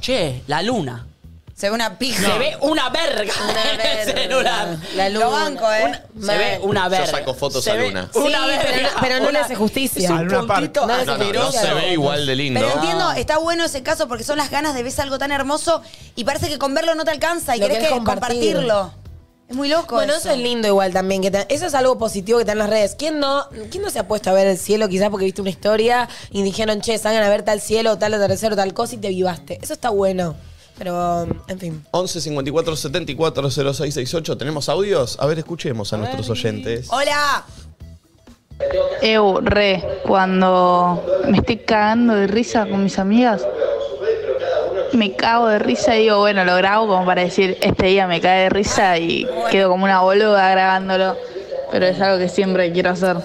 Che, 0.02 0.44
la 0.48 0.62
luna. 0.62 1.08
Se 1.56 1.70
ve 1.70 1.76
una 1.76 1.98
pija. 1.98 2.30
Se 2.34 2.38
ve 2.40 2.58
una 2.62 2.90
verga 2.90 3.32
Una 3.50 3.62
en 3.62 3.70
el 3.70 3.78
verga. 3.78 4.22
celular. 4.22 4.78
La 4.96 5.08
luna. 5.10 5.26
Lo 5.26 5.32
banco, 5.32 5.72
¿eh? 5.72 5.84
Una- 6.16 6.26
se 6.34 6.38
ve 6.38 6.60
una 6.62 6.90
verga. 6.90 7.08
saco 7.08 7.34
fotos 7.36 7.64
Se 7.64 7.72
a 7.72 7.76
ve 7.76 7.88
luna. 7.88 8.10
Una 8.16 8.40
Sí, 8.40 8.46
verga. 8.48 8.64
pero 8.66 8.82
no- 8.82 8.90
pero 9.00 9.16
no 9.20 9.24
le 9.26 9.30
Una- 9.30 9.40
hace 9.42 9.56
justicia. 9.56 10.04
Es 10.04 10.10
un 10.10 10.18
A 10.18 10.22
Luna 10.24 10.48
Park. 10.48 10.60
puntito 10.60 10.82
No 10.82 10.88
le 10.88 10.94
hace 10.96 11.06
No, 11.06 11.12
no, 11.14 11.18
no 11.20 11.24
asqueroso. 11.24 11.60
se 11.62 11.74
ve 11.74 11.94
igual 11.94 12.26
de 12.26 12.36
lindo. 12.36 12.60
Pero 12.60 12.74
entiendo, 12.74 13.12
está 13.14 13.38
bueno 13.38 13.64
ese 13.64 13.82
caso 13.82 14.10
porque 14.10 14.26
son 14.26 14.38
las 14.40 14.50
ganas 14.52 14.74
de 14.74 14.84
ver 14.84 14.94
algo 15.00 15.18
tan 15.18 15.32
hermoso 15.32 15.82
y 16.18 16.26
parece 16.26 16.50
que 16.50 16.58
con 16.58 16.74
verlo 16.74 16.96
no 16.96 17.06
te 17.06 17.12
alcanza 17.12 17.56
y 17.56 17.60
Lo 17.60 17.68
querés 17.68 17.78
querés 17.78 17.92
que 17.92 17.96
compartir. 18.04 18.56
compartirlo. 18.56 19.03
Es 19.54 19.58
muy 19.58 19.70
loco. 19.70 19.94
Bueno, 19.94 20.14
eso 20.16 20.32
es 20.32 20.38
lindo 20.40 20.68
igual 20.68 20.92
también. 20.94 21.22
Que 21.22 21.30
te- 21.30 21.46
eso 21.54 21.68
es 21.68 21.76
algo 21.76 21.96
positivo 22.00 22.40
que 22.40 22.42
está 22.42 22.54
en 22.54 22.58
las 22.58 22.72
redes. 22.72 22.96
¿Quién 22.98 23.20
no, 23.20 23.46
¿Quién 23.70 23.84
no 23.84 23.92
se 23.92 24.00
ha 24.00 24.08
puesto 24.08 24.32
a 24.32 24.34
ver 24.34 24.48
el 24.48 24.58
cielo 24.58 24.90
quizás 24.90 25.12
porque 25.12 25.26
viste 25.26 25.42
una 25.42 25.52
historia 25.52 26.10
y 26.32 26.42
dijeron, 26.42 26.82
che, 26.82 26.98
salgan 26.98 27.22
a 27.22 27.30
ver 27.30 27.44
tal 27.44 27.62
cielo, 27.62 28.00
tal 28.00 28.16
atardecer 28.16 28.52
o 28.54 28.56
tal 28.56 28.74
cosa 28.74 28.96
y 28.96 28.98
te 28.98 29.10
vivaste? 29.10 29.60
Eso 29.62 29.74
está 29.74 29.92
bueno. 29.92 30.36
Pero, 30.76 31.28
en 31.48 31.60
fin. 31.60 31.86
11 31.92 32.20
54 32.20 32.76
74 32.76 33.52
06 33.52 33.94
68. 33.94 34.38
¿Tenemos 34.40 34.70
audios? 34.70 35.18
A 35.20 35.28
ver, 35.28 35.38
escuchemos 35.38 35.94
a 35.94 35.98
nuestros 35.98 36.28
oyentes. 36.32 36.88
Hola. 36.92 37.46
Eu, 39.04 39.40
re, 39.40 39.84
cuando 40.08 41.04
me 41.30 41.38
estoy 41.38 41.58
cagando 41.58 42.16
de 42.16 42.26
risa 42.26 42.66
con 42.68 42.84
mis 42.84 42.98
amigas, 42.98 43.46
me 44.94 45.16
cago 45.16 45.48
de 45.48 45.60
risa 45.60 45.96
y 45.96 46.04
digo, 46.04 46.20
bueno, 46.20 46.46
lo 46.46 46.56
grabo 46.56 46.88
como 46.88 47.06
para 47.06 47.24
decir, 47.24 47.58
este 47.62 47.88
día 47.88 48.08
me 48.08 48.22
cae 48.22 48.44
de 48.44 48.50
risa 48.50 48.98
y 48.98 49.28
quedo 49.52 49.70
como 49.70 49.86
una 49.86 50.02
boluda 50.02 50.50
grabándolo. 50.52 51.18
Pero 51.72 51.88
es 51.88 52.00
algo 52.00 52.20
que 52.20 52.30
siempre 52.30 52.72
quiero 52.72 52.92
hacer. 52.92 53.18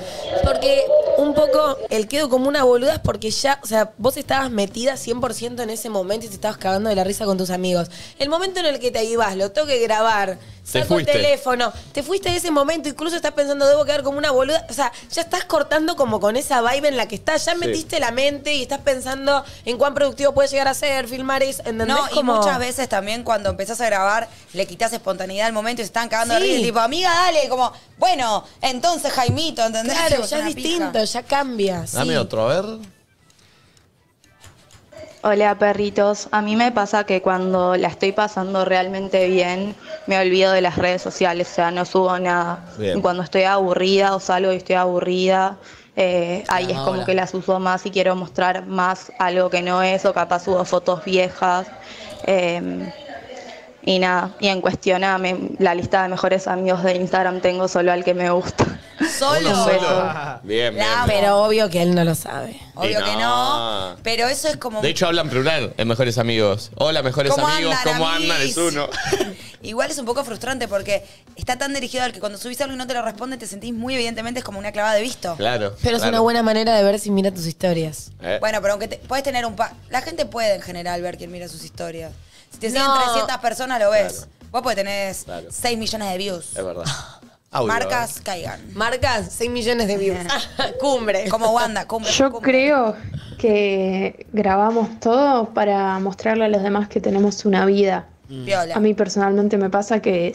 Porque 0.43 0.83
un 1.19 1.35
poco 1.35 1.77
el 1.91 2.09
quedo 2.09 2.29
como 2.31 2.49
una 2.49 2.65
boluda 2.65 2.95
es 2.95 2.99
porque 3.01 3.31
ya, 3.31 3.61
o 3.63 3.67
sea, 3.67 3.91
vos 3.99 4.17
estabas 4.17 4.51
metida 4.51 4.95
100% 4.95 5.63
en 5.63 5.71
ese 5.71 5.91
momento 5.91 6.25
y 6.25 6.29
te 6.29 6.37
estabas 6.37 6.57
cagando 6.57 6.89
de 6.89 6.95
la 6.95 7.05
risa 7.05 7.25
con 7.27 7.37
tus 7.37 7.51
amigos. 7.51 7.91
El 8.19 8.29
momento 8.31 8.61
en 8.61 8.67
el 8.67 8.79
que 8.79 8.91
te 8.91 9.05
ibas, 9.05 9.37
lo 9.37 9.51
tengo 9.51 9.67
que 9.67 9.81
grabar, 9.81 10.39
saco 10.73 10.99
el 10.99 11.05
fuiste. 11.05 11.13
teléfono, 11.13 11.73
te 11.93 12.03
fuiste 12.03 12.31
de 12.31 12.37
ese 12.37 12.51
momento, 12.51 12.89
incluso 12.89 13.17
estás 13.17 13.33
pensando, 13.33 13.67
debo 13.67 13.85
quedar 13.85 14.03
como 14.03 14.19
una 14.19 14.31
boluda. 14.31 14.67
O 14.69 14.73
sea, 14.73 14.93
ya 15.11 15.23
estás 15.23 15.45
cortando 15.45 15.97
como 15.97 16.21
con 16.21 16.37
esa 16.37 16.61
vibe 16.63 16.89
en 16.89 16.97
la 16.97 17.07
que 17.09 17.15
estás, 17.17 17.45
ya 17.45 17.55
metiste 17.55 18.01
la 18.01 18.11
mente 18.11 18.55
y 18.55 18.63
estás 18.63 18.81
pensando 18.81 19.45
en 19.65 19.79
cuán 19.79 19.95
productivo 19.95 20.33
puede 20.35 20.49
llegar 20.49 20.69
a 20.69 20.75
ser, 20.75 21.09
filmar 21.09 21.43
eso, 21.43 21.63
¿entendés? 21.65 21.89
No, 21.89 22.21
y 22.21 22.23
muchas 22.23 22.59
veces 22.59 22.89
también 22.89 23.23
cuando 23.25 23.51
empezás 23.51 23.81
a 23.81 23.87
grabar 23.87 24.29
le 24.53 24.67
quitas 24.67 24.93
espontaneidad 24.93 25.47
al 25.47 25.53
momento 25.53 25.81
y 25.83 25.85
se 25.85 25.89
están 25.89 26.09
cagando 26.09 26.35
de 26.35 26.41
Sí. 26.41 26.47
risa. 26.47 26.61
y 26.61 26.63
Tipo, 26.65 26.81
amiga, 26.81 27.11
dale, 27.13 27.49
como, 27.49 27.73
bueno, 27.99 28.45
entonces 28.61 29.13
Jaimito, 29.13 29.65
¿entendés? 29.65 29.97
Claro, 29.97 30.25
ya 30.27 30.39
es 30.49 30.55
pija. 30.55 30.69
distinto, 30.69 31.05
ya 31.05 31.23
cambia. 31.23 31.87
sí. 31.87 31.97
Dame 31.97 32.19
otro, 32.19 32.49
a 32.51 32.55
ver. 32.61 32.98
Hola 35.23 35.59
perritos, 35.59 36.29
a 36.31 36.41
mí 36.43 36.55
me 36.55 36.71
pasa 36.71 37.03
que 37.05 37.21
cuando 37.23 37.77
la 37.77 37.89
estoy 37.89 38.13
pasando 38.13 38.65
realmente 38.65 39.27
bien, 39.29 39.75
me 40.07 40.17
olvido 40.19 40.53
de 40.53 40.61
las 40.61 40.77
redes 40.77 41.03
sociales, 41.03 41.51
o 41.51 41.55
sea, 41.55 41.71
no 41.73 41.85
subo 41.85 42.17
nada. 42.21 42.65
Bien. 42.79 43.01
Cuando 43.01 43.25
estoy 43.25 43.43
aburrida 43.43 44.15
o 44.15 44.21
salgo 44.21 44.53
y 44.53 44.57
estoy 44.57 44.77
aburrida, 44.77 45.57
eh, 45.97 46.45
ahí 46.49 46.71
es 46.71 46.79
como 46.79 46.93
Hola. 46.93 47.05
que 47.05 47.15
las 47.15 47.35
uso 47.35 47.59
más 47.59 47.85
y 47.85 47.91
quiero 47.91 48.15
mostrar 48.15 48.67
más 48.67 49.13
algo 49.19 49.51
que 49.51 49.61
no 49.61 49.83
es, 49.83 50.05
o 50.05 50.15
capaz 50.15 50.45
subo 50.45 50.65
fotos 50.65 51.05
viejas. 51.05 51.67
eh, 52.23 52.93
y 53.83 53.99
nada, 54.01 54.37
y 54.41 54.49
en 54.49 54.61
cuestión 54.61 55.03
a 55.05 55.19
me- 55.19 55.51
la 55.59 55.75
lista 55.75 56.03
de 56.03 56.09
mejores 56.11 56.47
amigos 56.47 56.83
de 56.83 56.97
Instagram 56.97 57.41
tengo 57.41 57.69
solo 57.69 57.91
al 57.93 58.05
que 58.05 58.13
me 58.15 58.31
gusta. 58.31 58.78
Solo. 59.19 59.55
Solo. 59.55 60.13
Bien, 60.43 60.75
bien. 60.75 60.79
La 60.79 61.03
amo. 61.03 61.13
Pero 61.13 61.43
obvio 61.45 61.69
que 61.71 61.83
él 61.83 61.95
no 61.95 62.05
lo 62.05 62.15
sabe. 62.15 62.61
Obvio 62.75 63.05
que 63.05 63.17
no. 63.17 63.97
Pero 64.03 64.27
eso 64.29 64.49
es 64.49 64.57
como. 64.57 64.81
De 64.81 64.89
hecho, 64.89 65.07
hablan 65.07 65.29
plural 65.29 65.75
en 65.77 65.89
Mejores 65.89 66.19
Amigos. 66.19 66.71
Hola, 66.77 67.03
mejores 67.03 67.33
¿Cómo 67.33 67.47
amigos, 67.47 67.75
andan, 67.77 67.95
¿cómo 67.99 68.09
andan? 68.09 68.31
amiguis? 68.33 68.57
Es 68.57 68.73
uno. 68.73 68.89
Igual 69.63 69.91
es 69.91 69.99
un 69.99 70.07
poco 70.07 70.25
frustrante 70.25 70.69
porque 70.69 71.05
está 71.35 71.59
tan 71.59 71.75
dirigido 71.75 72.05
al 72.05 72.13
que 72.13 72.21
cuando 72.21 72.39
subís 72.39 72.61
algo 72.61 72.75
y 72.75 72.79
no 72.79 72.87
te 72.87 72.95
lo 72.95 73.03
responde 73.03 73.37
te 73.39 73.47
sentís 73.47 73.75
muy 73.75 73.95
evidentemente 73.95 74.39
es 74.39 74.45
como 74.45 74.59
una 74.61 74.71
clavada 74.71 74.95
de 74.95 75.03
visto. 75.03 75.35
Claro. 75.37 75.75
Pero 75.83 75.97
es 75.97 76.03
claro. 76.03 76.11
una 76.15 76.21
buena 76.21 76.43
manera 76.45 76.77
de 76.77 76.85
ver 76.85 77.01
si 77.01 77.11
mira 77.11 77.33
tus 77.33 77.45
historias. 77.45 78.13
Eh, 78.23 78.37
Bueno, 78.41 78.61
pero 78.63 78.75
aunque 78.75 78.87
te, 78.87 78.99
puedes 78.99 79.25
tener 79.25 79.45
un 79.47 79.57
pa... 79.57 79.73
La 79.91 80.01
gente 80.01 80.27
puede 80.27 80.55
en 80.55 80.63
general 80.63 81.03
ver 81.03 81.19
quién 81.19 81.33
mira 81.33 81.49
sus 81.49 81.65
historias. 81.65 82.13
Si 82.53 82.59
te 82.59 82.69
siguen 82.69 82.85
No. 82.85 83.03
300 83.13 83.37
personas 83.39 83.81
lo 83.81 83.91
ves. 83.91 84.13
Claro. 84.13 84.33
Vos 84.53 84.63
podés 84.63 84.77
tener 84.77 85.15
Claro. 85.25 85.49
6 85.51 85.77
millones 85.77 86.09
de 86.13 86.19
views. 86.19 86.57
Es 86.57 86.65
verdad. 86.65 86.85
Audio, 87.51 87.69
Marcas 87.69 88.21
caigan. 88.23 88.61
Marcas 88.75 89.29
6 89.33 89.51
millones 89.51 89.87
de 89.89 89.97
views. 89.97 90.19
Cumbre. 90.81 91.29
Como 91.31 91.51
Wanda, 91.53 91.87
cumbre. 91.87 92.11
Yo 92.13 92.31
cumbre. 92.31 92.51
creo 92.53 92.95
que 93.39 94.27
grabamos 94.33 95.01
todo 95.01 95.55
para 95.55 95.99
mostrarle 95.99 96.45
a 96.45 96.49
los 96.49 96.63
demás 96.63 96.89
que 96.89 97.01
tenemos 97.01 97.45
una 97.47 97.65
vida. 97.65 98.07
Viola. 98.29 98.75
A 98.75 98.81
mí 98.81 98.93
personalmente 98.93 99.57
me 99.57 99.71
pasa 99.71 100.01
que 100.03 100.35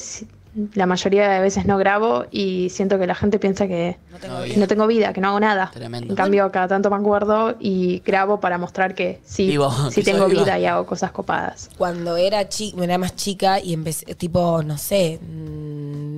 la 0.75 0.85
mayoría 0.87 1.29
de 1.29 1.39
veces 1.39 1.65
no 1.65 1.77
grabo 1.77 2.25
y 2.31 2.69
siento 2.69 2.97
que 2.97 3.05
la 3.07 3.15
gente 3.15 3.37
piensa 3.39 3.67
que 3.67 3.97
No 4.11 4.17
tengo 4.19 4.37
que 4.41 4.43
vida. 4.45 4.57
no 4.59 4.67
tengo 4.67 4.87
vida, 4.87 5.13
que 5.13 5.21
no 5.21 5.27
hago 5.29 5.39
nada. 5.39 5.69
Tremendo. 5.73 6.09
En 6.09 6.15
cambio, 6.15 6.51
cada 6.51 6.67
tanto 6.67 6.89
me 6.89 6.95
acuerdo 6.95 7.55
y 7.59 7.99
grabo 8.05 8.39
para 8.39 8.57
mostrar 8.57 8.95
que 8.95 9.19
sí, 9.25 9.47
Vivo, 9.47 9.71
sí 9.91 10.01
que 10.03 10.03
tengo 10.11 10.27
viva. 10.27 10.43
vida 10.43 10.59
y 10.59 10.65
hago 10.65 10.85
cosas 10.87 11.11
copadas. 11.11 11.69
Cuando 11.77 12.17
era 12.17 12.49
chica, 12.49 12.83
era 12.83 12.97
más 12.97 13.15
chica 13.15 13.59
y 13.59 13.73
empecé, 13.73 14.15
tipo, 14.15 14.61
no 14.63 14.77
sé, 14.79 15.19
mm, 15.21 15.62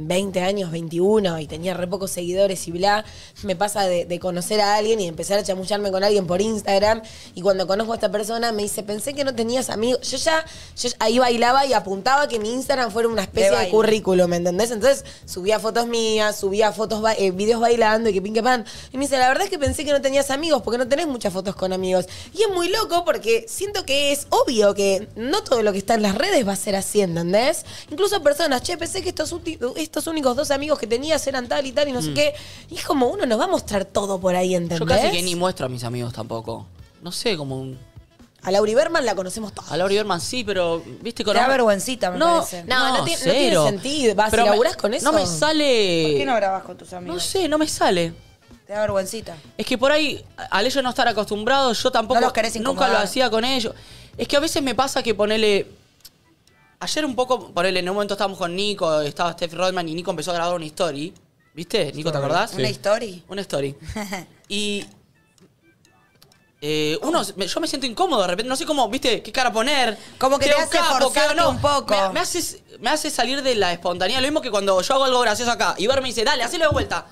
20 0.07 0.41
años, 0.41 0.71
21 0.71 1.39
y 1.39 1.47
tenía 1.47 1.73
re 1.73 1.87
pocos 1.87 2.11
seguidores 2.11 2.67
y 2.67 2.71
bla, 2.71 3.05
me 3.43 3.55
pasa 3.55 3.85
de, 3.87 4.05
de 4.05 4.19
conocer 4.19 4.61
a 4.61 4.75
alguien 4.75 4.99
y 4.99 5.07
empezar 5.07 5.39
a 5.39 5.43
chamullarme 5.43 5.91
con 5.91 6.03
alguien 6.03 6.27
por 6.27 6.41
Instagram 6.41 7.01
y 7.33 7.41
cuando 7.41 7.67
conozco 7.67 7.93
a 7.93 7.95
esta 7.95 8.11
persona 8.11 8.51
me 8.51 8.63
dice, 8.63 8.83
pensé 8.83 9.13
que 9.13 9.23
no 9.23 9.33
tenías 9.35 9.69
amigos. 9.69 9.99
Yo 10.09 10.17
ya, 10.17 10.45
yo 10.77 10.89
ahí 10.99 11.19
bailaba 11.19 11.65
y 11.65 11.73
apuntaba 11.73 12.27
que 12.27 12.39
mi 12.39 12.51
Instagram 12.53 12.91
fuera 12.91 13.09
una 13.09 13.23
especie 13.23 13.49
De 13.65 13.69
currículum, 13.71 14.29
¿me 14.29 14.37
entendés? 14.37 14.71
Entonces 14.71 15.03
subía 15.25 15.59
fotos 15.59 15.87
mías, 15.87 16.37
subía 16.39 16.71
fotos, 16.71 17.01
ba- 17.01 17.13
eh, 17.13 17.31
videos 17.31 17.59
bailando 17.61 18.09
y 18.09 18.13
que 18.13 18.21
pin 18.21 18.33
que 18.33 18.43
pan. 18.43 18.65
Y 18.91 18.97
me 18.97 19.05
dice, 19.05 19.17
la 19.17 19.27
verdad 19.27 19.43
es 19.45 19.49
que 19.49 19.59
pensé 19.59 19.85
que 19.85 19.91
no 19.91 20.01
tenías 20.01 20.29
amigos 20.31 20.61
porque 20.63 20.77
no 20.77 20.87
tenés 20.87 21.07
muchas 21.07 21.33
fotos 21.33 21.55
con 21.55 21.73
amigos. 21.73 22.05
Y 22.33 22.43
es 22.43 22.49
muy 22.49 22.69
loco 22.69 23.03
porque 23.05 23.45
siento 23.47 23.85
que 23.85 24.11
es 24.11 24.27
obvio 24.29 24.73
que 24.73 25.07
no 25.15 25.43
todo 25.43 25.61
lo 25.63 25.71
que 25.71 25.77
está 25.79 25.95
en 25.95 26.01
las 26.01 26.15
redes 26.15 26.47
va 26.47 26.53
a 26.53 26.55
ser 26.55 26.75
así, 26.75 27.01
¿entendés? 27.01 27.65
Incluso 27.91 28.21
personas, 28.23 28.61
che, 28.63 28.77
pensé 28.77 29.01
que 29.01 29.09
estos, 29.09 29.31
últi- 29.33 29.57
estos 29.97 30.07
únicos 30.11 30.35
dos 30.35 30.51
amigos 30.51 30.77
que 30.77 30.87
tenías 30.87 31.25
eran 31.27 31.47
tal 31.47 31.65
y 31.65 31.71
tal 31.71 31.87
y 31.87 31.91
no 31.93 32.01
sé 32.01 32.13
qué. 32.13 32.33
Y 32.69 32.75
es 32.75 32.83
como 32.85 33.07
uno 33.07 33.25
nos 33.25 33.39
va 33.39 33.45
a 33.45 33.47
mostrar 33.47 33.85
todo 33.85 34.19
por 34.19 34.35
ahí, 34.35 34.53
¿entendés? 34.55 34.79
Yo 34.79 34.85
casi 34.85 35.09
que 35.11 35.21
ni 35.23 35.35
muestro 35.35 35.65
a 35.65 35.69
mis 35.69 35.83
amigos 35.83 36.13
tampoco. 36.13 36.65
No 37.01 37.11
sé, 37.11 37.37
como 37.37 37.59
un... 37.59 37.77
A 38.43 38.51
Lauri 38.51 38.75
Berman 38.75 39.05
la 39.05 39.15
conocemos 39.15 39.53
todos. 39.53 39.71
A 39.71 39.77
Laura 39.77 39.93
Berman 39.95 40.21
sí, 40.21 40.43
pero, 40.43 40.83
viste, 41.01 41.23
con... 41.23 41.33
Te 41.33 41.39
da 41.39 41.47
vergüencita, 41.47 42.11
me 42.11 42.17
no, 42.19 42.35
parece. 42.37 42.63
No, 42.65 42.97
no 42.97 43.03
tiene- 43.03 43.51
no 43.51 43.67
sentido. 43.69 44.13
Vas, 44.15 44.29
Pero 44.29 44.43
me- 44.43 44.49
laburás 44.51 44.75
con 44.77 44.93
eso. 44.93 45.03
No 45.11 45.17
me 45.17 45.25
sale... 45.25 46.03
¿Por 46.09 46.17
qué 46.19 46.25
no 46.25 46.35
grabás 46.35 46.63
con 46.63 46.77
tus 46.77 46.91
No 46.91 46.97
amigos? 46.99 47.23
sé, 47.23 47.47
no 47.47 47.57
me 47.57 47.67
sale. 47.67 48.13
Te 48.67 48.73
da 48.73 48.81
vergüencita. 48.81 49.35
Es 49.57 49.65
que 49.65 49.77
por 49.77 49.91
ahí, 49.91 50.23
al 50.51 50.65
ellos 50.65 50.83
no 50.83 50.89
estar 50.89 51.07
acostumbrados, 51.07 51.81
yo 51.81 51.91
tampoco 51.91 52.19
No 52.19 52.27
los 52.27 52.33
querés 52.33 52.53
nunca 52.57 52.69
incomodar. 52.71 52.91
lo 52.91 52.97
hacía 52.99 53.29
con 53.29 53.45
ellos. 53.45 53.73
Es 54.17 54.27
que 54.27 54.35
a 54.37 54.39
veces 54.39 54.61
me 54.61 54.75
pasa 54.75 55.01
que 55.01 55.13
ponele. 55.15 55.67
Ayer 56.85 57.03
un 57.03 57.15
poco, 57.15 57.51
ponele, 57.51 57.79
en 57.79 57.89
un 57.89 57.95
momento 57.95 58.13
estábamos 58.13 58.37
con 58.37 58.55
Nico, 58.55 59.01
estaba 59.01 59.31
Steph 59.33 59.53
Rodman 59.53 59.89
y 59.89 59.95
Nico 59.95 60.11
empezó 60.11 60.29
a 60.29 60.35
grabar 60.35 60.55
una 60.55 60.65
story. 60.65 61.11
¿Viste? 61.55 61.91
Nico, 61.93 62.11
¿te 62.11 62.17
acordás? 62.19 62.53
¿Una 62.53 62.67
story? 62.69 63.23
Una 63.27 63.41
story. 63.41 63.75
Y. 64.47 64.85
eh, 66.61 66.97
uno, 67.01 67.21
me- 67.35 67.47
yo 67.47 67.59
me 67.59 67.67
siento 67.67 67.87
incómodo 67.87 68.21
de 68.21 68.27
repente, 68.27 68.47
no 68.49 68.55
sé 68.55 68.65
cómo, 68.67 68.87
viste, 68.89 69.23
qué 69.23 69.31
cara 69.31 69.51
poner. 69.51 69.97
Como 70.19 70.37
que 70.37 70.45
qué 70.45 70.51
te 70.51 70.57
hace 70.61 70.71
qué 70.71 70.77
forzarte 70.83 71.41
un 71.49 71.59
poco. 71.59 71.95
Me, 71.95 72.13
me 72.13 72.19
hace, 72.19 72.61
me 72.79 72.89
hace 72.91 73.09
salir 73.09 73.41
de 73.41 73.55
la 73.55 73.71
espontaneidad. 73.73 74.21
Lo 74.21 74.27
mismo 74.27 74.41
que 74.41 74.51
cuando 74.51 74.79
yo 74.79 74.93
hago 74.93 75.05
algo 75.05 75.19
gracioso 75.21 75.51
acá 75.51 75.73
y 75.79 75.87
Ver 75.87 76.01
me 76.03 76.09
dice, 76.09 76.23
dale, 76.23 76.43
hacelo 76.43 76.65
de 76.65 76.71
vuelta. 76.71 77.07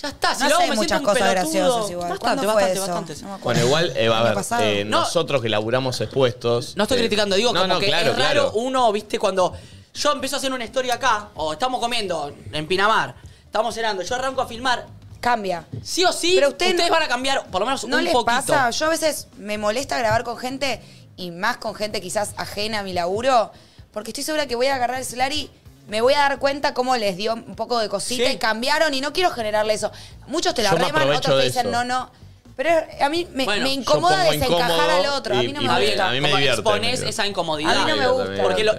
Ya 0.00 0.08
está, 0.08 0.34
si 0.34 0.42
No 0.42 0.48
lo 0.48 0.54
hago 0.56 0.62
sé 0.64 0.70
me 0.70 0.76
muchas 0.76 0.88
siento 0.88 1.10
un 1.10 1.14
cosas 1.14 1.28
pelotudo. 1.28 1.52
graciosas 1.52 1.90
igual. 1.90 2.08
Bastante, 2.10 2.24
¿Cuándo 2.24 2.42
fue 2.42 2.52
bastante, 2.54 2.72
eso? 2.72 2.86
bastante. 2.86 3.22
No 3.22 3.28
me 3.28 3.34
acuerdo. 3.34 3.60
Bueno, 3.60 3.66
igual, 3.66 3.96
eh, 3.96 4.08
va 4.08 4.16
a 4.16 4.20
¿El 4.20 4.24
año 4.24 4.24
ver, 4.24 4.34
pasado? 4.34 4.62
eh, 4.62 4.84
No. 4.84 5.00
nosotros 5.00 5.42
que 5.42 5.48
laburamos 5.48 6.00
expuestos. 6.00 6.76
No 6.76 6.84
estoy 6.84 6.98
eh, 6.98 7.00
criticando, 7.02 7.36
digo 7.36 7.52
no, 7.52 7.60
como 7.62 7.74
no, 7.74 7.80
que 7.80 7.86
claro, 7.86 8.10
es 8.12 8.16
raro 8.18 8.32
claro. 8.32 8.52
uno, 8.54 8.90
viste, 8.92 9.18
cuando 9.18 9.54
yo 9.94 10.12
empiezo 10.12 10.36
a 10.36 10.38
hacer 10.38 10.52
una 10.52 10.64
historia 10.64 10.94
acá, 10.94 11.28
o 11.34 11.52
estamos 11.52 11.78
comiendo 11.80 12.34
en 12.52 12.66
Pinamar, 12.66 13.14
estamos 13.44 13.74
cenando, 13.74 14.02
yo 14.02 14.14
arranco 14.14 14.40
a 14.40 14.46
filmar, 14.46 14.86
Cambia. 15.20 15.66
sí 15.82 16.04
o 16.04 16.12
sí, 16.12 16.32
Pero 16.34 16.48
usted- 16.48 16.70
ustedes 16.70 16.90
van 16.90 17.02
a 17.02 17.08
cambiar 17.08 17.46
por 17.48 17.60
lo 17.60 17.66
menos 17.66 17.84
¿No 17.84 17.98
un 17.98 18.04
les 18.04 18.12
poquito. 18.12 18.24
pasa? 18.26 18.70
Yo 18.70 18.86
a 18.86 18.88
veces 18.88 19.28
me 19.36 19.56
molesta 19.58 19.96
grabar 19.98 20.24
con 20.24 20.36
gente 20.38 20.80
y 21.16 21.30
más 21.30 21.58
con 21.58 21.74
gente 21.76 22.00
quizás 22.00 22.32
ajena 22.38 22.80
a 22.80 22.82
mi 22.82 22.92
laburo, 22.92 23.52
porque 23.92 24.10
estoy 24.10 24.24
segura 24.24 24.46
que 24.48 24.56
voy 24.56 24.66
a 24.66 24.74
agarrar 24.74 24.98
el 24.98 25.04
celular 25.04 25.32
y 25.32 25.48
me 25.88 26.00
voy 26.00 26.14
a 26.14 26.18
dar 26.18 26.38
cuenta 26.38 26.74
cómo 26.74 26.96
les 26.96 27.16
dio 27.16 27.34
un 27.34 27.56
poco 27.56 27.78
de 27.78 27.88
cosita 27.88 28.26
Sí. 28.28 28.32
y 28.34 28.38
cambiaron 28.38 28.94
y 28.94 29.00
no 29.00 29.12
quiero 29.12 29.30
generarle 29.30 29.74
eso. 29.74 29.90
Muchos 30.26 30.54
te 30.54 30.62
la 30.62 30.70
Yo 30.70 30.76
me 30.78 30.84
reman, 30.84 31.02
aprovecho 31.02 31.18
otros 31.18 31.34
te 31.36 31.40
de 31.42 31.48
dicen 31.48 31.66
eso. 31.66 31.70
no, 31.72 31.84
no. 31.84 32.10
Pero 32.56 32.70
a 33.00 33.08
mí 33.08 33.26
me, 33.32 33.44
Bueno, 33.46 33.62
me 33.64 33.74
yo 33.74 33.80
incomoda 33.80 34.16
pongo 34.18 34.30
desencajar 34.32 34.70
incómodo 34.70 34.90
al 34.90 35.06
otro. 35.18 35.34
A 35.36 35.42
mí 35.42 35.52
no 35.52 35.62
y 35.62 35.66
me 35.68 35.86
gusta. 35.86 36.08
a 36.08 36.12
mí 36.12 36.20
me 36.20 36.28
como 36.28 36.36
divierte, 36.38 36.60
expones 36.60 37.00
me 37.00 37.08
esa 37.08 37.26
incomodidad. 37.26 37.76
A 37.76 37.84
mí 37.84 37.90
no 37.90 37.96
me 37.96 38.08
gusta. 38.08 38.42
Porque 38.42 38.64
lo, 38.64 38.72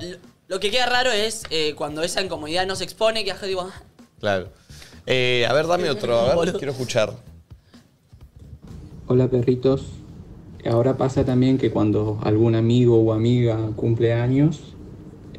lo 0.47 0.59
que 0.59 0.69
queda 0.71 0.85
raro 0.85 1.11
es 1.11 1.43
eh, 1.49 1.73
cuando 1.75 2.03
esa 2.03 2.21
incomodidad 2.21 2.65
no 2.67 2.75
se 2.75 2.83
expone, 2.83 3.23
que 3.25 3.31
yo 3.31 3.47
digo, 3.47 3.61
ah, 3.73 3.81
Claro. 4.19 4.49
Eh, 5.05 5.45
a 5.49 5.53
ver, 5.53 5.67
dame 5.67 5.89
otro, 5.89 6.17
a 6.19 6.35
ver, 6.35 6.53
quiero 6.53 6.71
escuchar. 6.71 7.13
Hola 9.07 9.27
perritos. 9.27 9.81
Ahora 10.65 10.95
pasa 10.95 11.25
también 11.25 11.57
que 11.57 11.71
cuando 11.71 12.19
algún 12.23 12.55
amigo 12.55 12.97
o 13.01 13.11
amiga 13.11 13.57
cumple 13.75 14.13
años, 14.13 14.61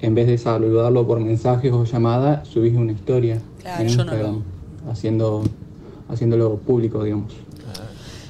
en 0.05 0.15
vez 0.15 0.27
de 0.27 0.39
saludarlo 0.39 1.07
por 1.07 1.21
mensajes 1.21 1.73
o 1.73 1.85
llamada, 1.85 2.45
subís 2.45 2.75
una 2.75 2.93
historia 2.93 3.41
Claro, 3.61 3.81
en 3.81 3.87
no 3.87 3.93
Instagram, 3.93 4.43
haciendo, 4.91 5.43
haciéndolo 6.09 6.57
público, 6.57 7.03
digamos. 7.03 7.33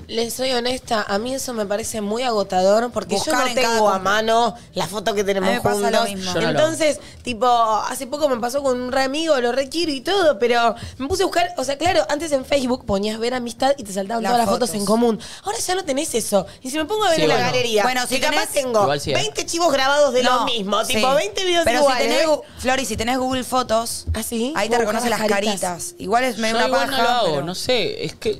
Les 0.07 0.35
soy 0.35 0.53
honesta, 0.53 1.03
a 1.09 1.19
mí 1.19 1.35
eso 1.35 1.55
me 1.55 1.67
parece 1.67 2.01
muy 2.01 2.23
agotador 2.23 2.91
porque 2.93 3.15
Buscar 3.17 3.35
yo 3.35 3.41
no 3.41 3.47
en 3.49 3.55
cada 3.55 3.75
tengo 3.75 3.89
a 3.89 3.99
mano 3.99 4.55
la 4.75 4.87
foto 4.87 5.15
que 5.15 5.25
tenemos 5.25 5.49
A 5.49 5.53
mí 5.53 5.57
me 5.59 5.63
pasa 5.63 5.75
juntos. 5.77 5.93
lo 5.93 6.05
mismo. 6.05 6.35
Yo 6.35 6.41
no 6.41 6.53
lo- 6.53 6.59
Entonces, 6.61 7.01
tipo, 7.23 7.47
hace 7.47 8.07
poco 8.07 8.29
me 8.29 8.37
pasó 8.39 8.63
con 8.63 8.81
un 8.81 8.93
re 8.93 9.03
amigo, 9.05 9.39
lo 9.41 9.53
requiero 9.53 9.91
y 9.93 10.01
todo, 10.01 10.39
pero 10.39 10.75
me 10.99 11.09
puse 11.09 11.23
a 11.23 11.27
buscar, 11.27 11.55
o 11.57 11.65
sea, 11.65 11.79
claro, 11.79 12.05
antes 12.09 12.33
en 12.33 12.45
Facebook 12.45 12.85
ponías 12.85 13.19
ver 13.19 13.35
amistad 13.35 13.73
y 13.79 13.85
te 13.85 13.93
saltaban 13.93 14.23
Las 14.23 14.33
todas 14.33 14.47
las 14.47 14.53
fotos 14.55 14.69
fotos. 14.71 14.81
en 14.81 14.87
común. 14.87 15.21
Ahora 15.43 15.59
ya 15.59 15.75
no 15.75 15.85
tenés 15.85 16.15
eso. 16.15 16.47
Y 16.63 16.71
si 16.71 16.77
me 16.77 16.85
pongo 16.85 17.05
a 17.05 17.09
ver 17.09 17.17
Sí, 17.17 17.23
en 17.23 17.29
la 17.29 17.35
bueno. 17.37 17.51
galería, 17.51 17.83
Bueno, 17.83 18.07
si 18.07 18.15
que 18.17 18.21
capaz 18.21 18.49
tenés- 18.49 18.53
tengo 18.53 18.83
Igual 18.83 19.01
sí, 19.01 19.11
¿eh? 19.13 19.15
20 19.15 19.47
chivos 19.47 19.73
grabados 19.73 20.13
de 20.13 20.23
No, 20.23 20.41
lo 20.41 20.45
mismo, 20.45 20.85
sí. 20.85 20.95
tipo 20.97 21.15
20 21.15 21.45
videos 21.45 21.65
Pero 21.65 21.81
iguales. 21.81 22.03
si 22.05 22.09
tenés, 22.11 22.27
Gu- 22.29 22.43
Flori, 22.59 22.85
si 22.85 22.97
tenés 22.97 23.19
Google 23.19 23.45
Fotos, 23.45 24.07
¿Ah, 24.15 24.23
sí? 24.23 24.53
ahí 24.57 24.69
te 24.69 24.77
Puedo 24.77 24.91
reconoce 24.91 25.09
las 25.11 25.23
caritas. 25.23 25.95
Igual 25.99 26.25
es 26.25 26.39
medio 26.39 26.55
yo 26.55 26.59
una 26.59 26.67
igual 26.69 26.87
paja. 26.91 26.97
no 26.99 27.03
lo 27.03 27.09
hago, 27.11 27.27
pero- 27.27 27.43
no 27.45 27.55
sé, 27.55 28.05
es 28.05 28.15
que 28.15 28.39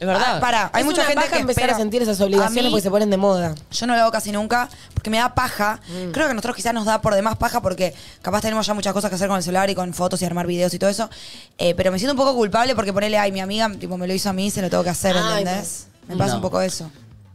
es 0.00 0.06
verdad. 0.06 0.36
Ah, 0.36 0.40
para, 0.40 0.70
hay 0.72 0.80
Es 0.82 0.86
mucha 0.86 1.00
una 1.00 1.08
gente 1.08 1.22
paja 1.22 1.34
que 1.34 1.40
empezar 1.40 1.62
espera. 1.64 1.76
a 1.76 1.80
sentir 1.80 2.02
esas 2.02 2.20
obligaciones 2.20 2.58
A 2.58 2.62
mí- 2.66 2.70
porque 2.70 2.82
se 2.82 2.90
ponen 2.90 3.10
de 3.10 3.16
moda. 3.16 3.54
Yo 3.70 3.86
no 3.86 3.94
lo 3.94 4.02
hago 4.02 4.10
casi 4.12 4.30
nunca 4.32 4.68
porque 4.94 5.10
me 5.10 5.18
da 5.18 5.34
paja. 5.34 5.80
Mm. 5.88 6.10
Creo 6.12 6.26
que 6.26 6.30
a 6.30 6.34
nosotros 6.34 6.54
quizás 6.56 6.72
nos 6.74 6.84
da 6.84 7.00
por 7.00 7.14
demás 7.14 7.36
paja 7.36 7.60
porque 7.60 7.94
capaz 8.22 8.40
tenemos 8.42 8.66
ya 8.66 8.74
muchas 8.74 8.92
cosas 8.92 9.10
que 9.10 9.16
hacer 9.16 9.28
con 9.28 9.36
el 9.36 9.42
celular 9.42 9.68
y 9.70 9.74
con 9.74 9.92
fotos 9.94 10.22
y 10.22 10.24
armar 10.24 10.46
videos 10.46 10.72
y 10.74 10.78
todo 10.78 10.90
eso. 10.90 11.10
Eh, 11.58 11.74
pero 11.74 11.90
me 11.90 11.98
siento 11.98 12.12
un 12.12 12.18
poco 12.18 12.34
culpable 12.34 12.74
porque 12.74 12.92
ponerle, 12.92 13.18
ay, 13.18 13.32
mi 13.32 13.40
amiga 13.40 13.68
tipo, 13.78 13.96
me 13.98 14.06
lo 14.06 14.14
hizo 14.14 14.28
a 14.30 14.32
mí, 14.32 14.50
se 14.50 14.62
lo 14.62 14.70
tengo 14.70 14.84
que 14.84 14.90
hacer, 14.90 15.16
Ay, 15.16 15.42
¿entendés? 15.42 15.86
Me 16.06 16.16
pasa 16.16 16.30
No. 16.32 16.36
un 16.36 16.42
poco 16.42 16.60
eso. 16.60 16.90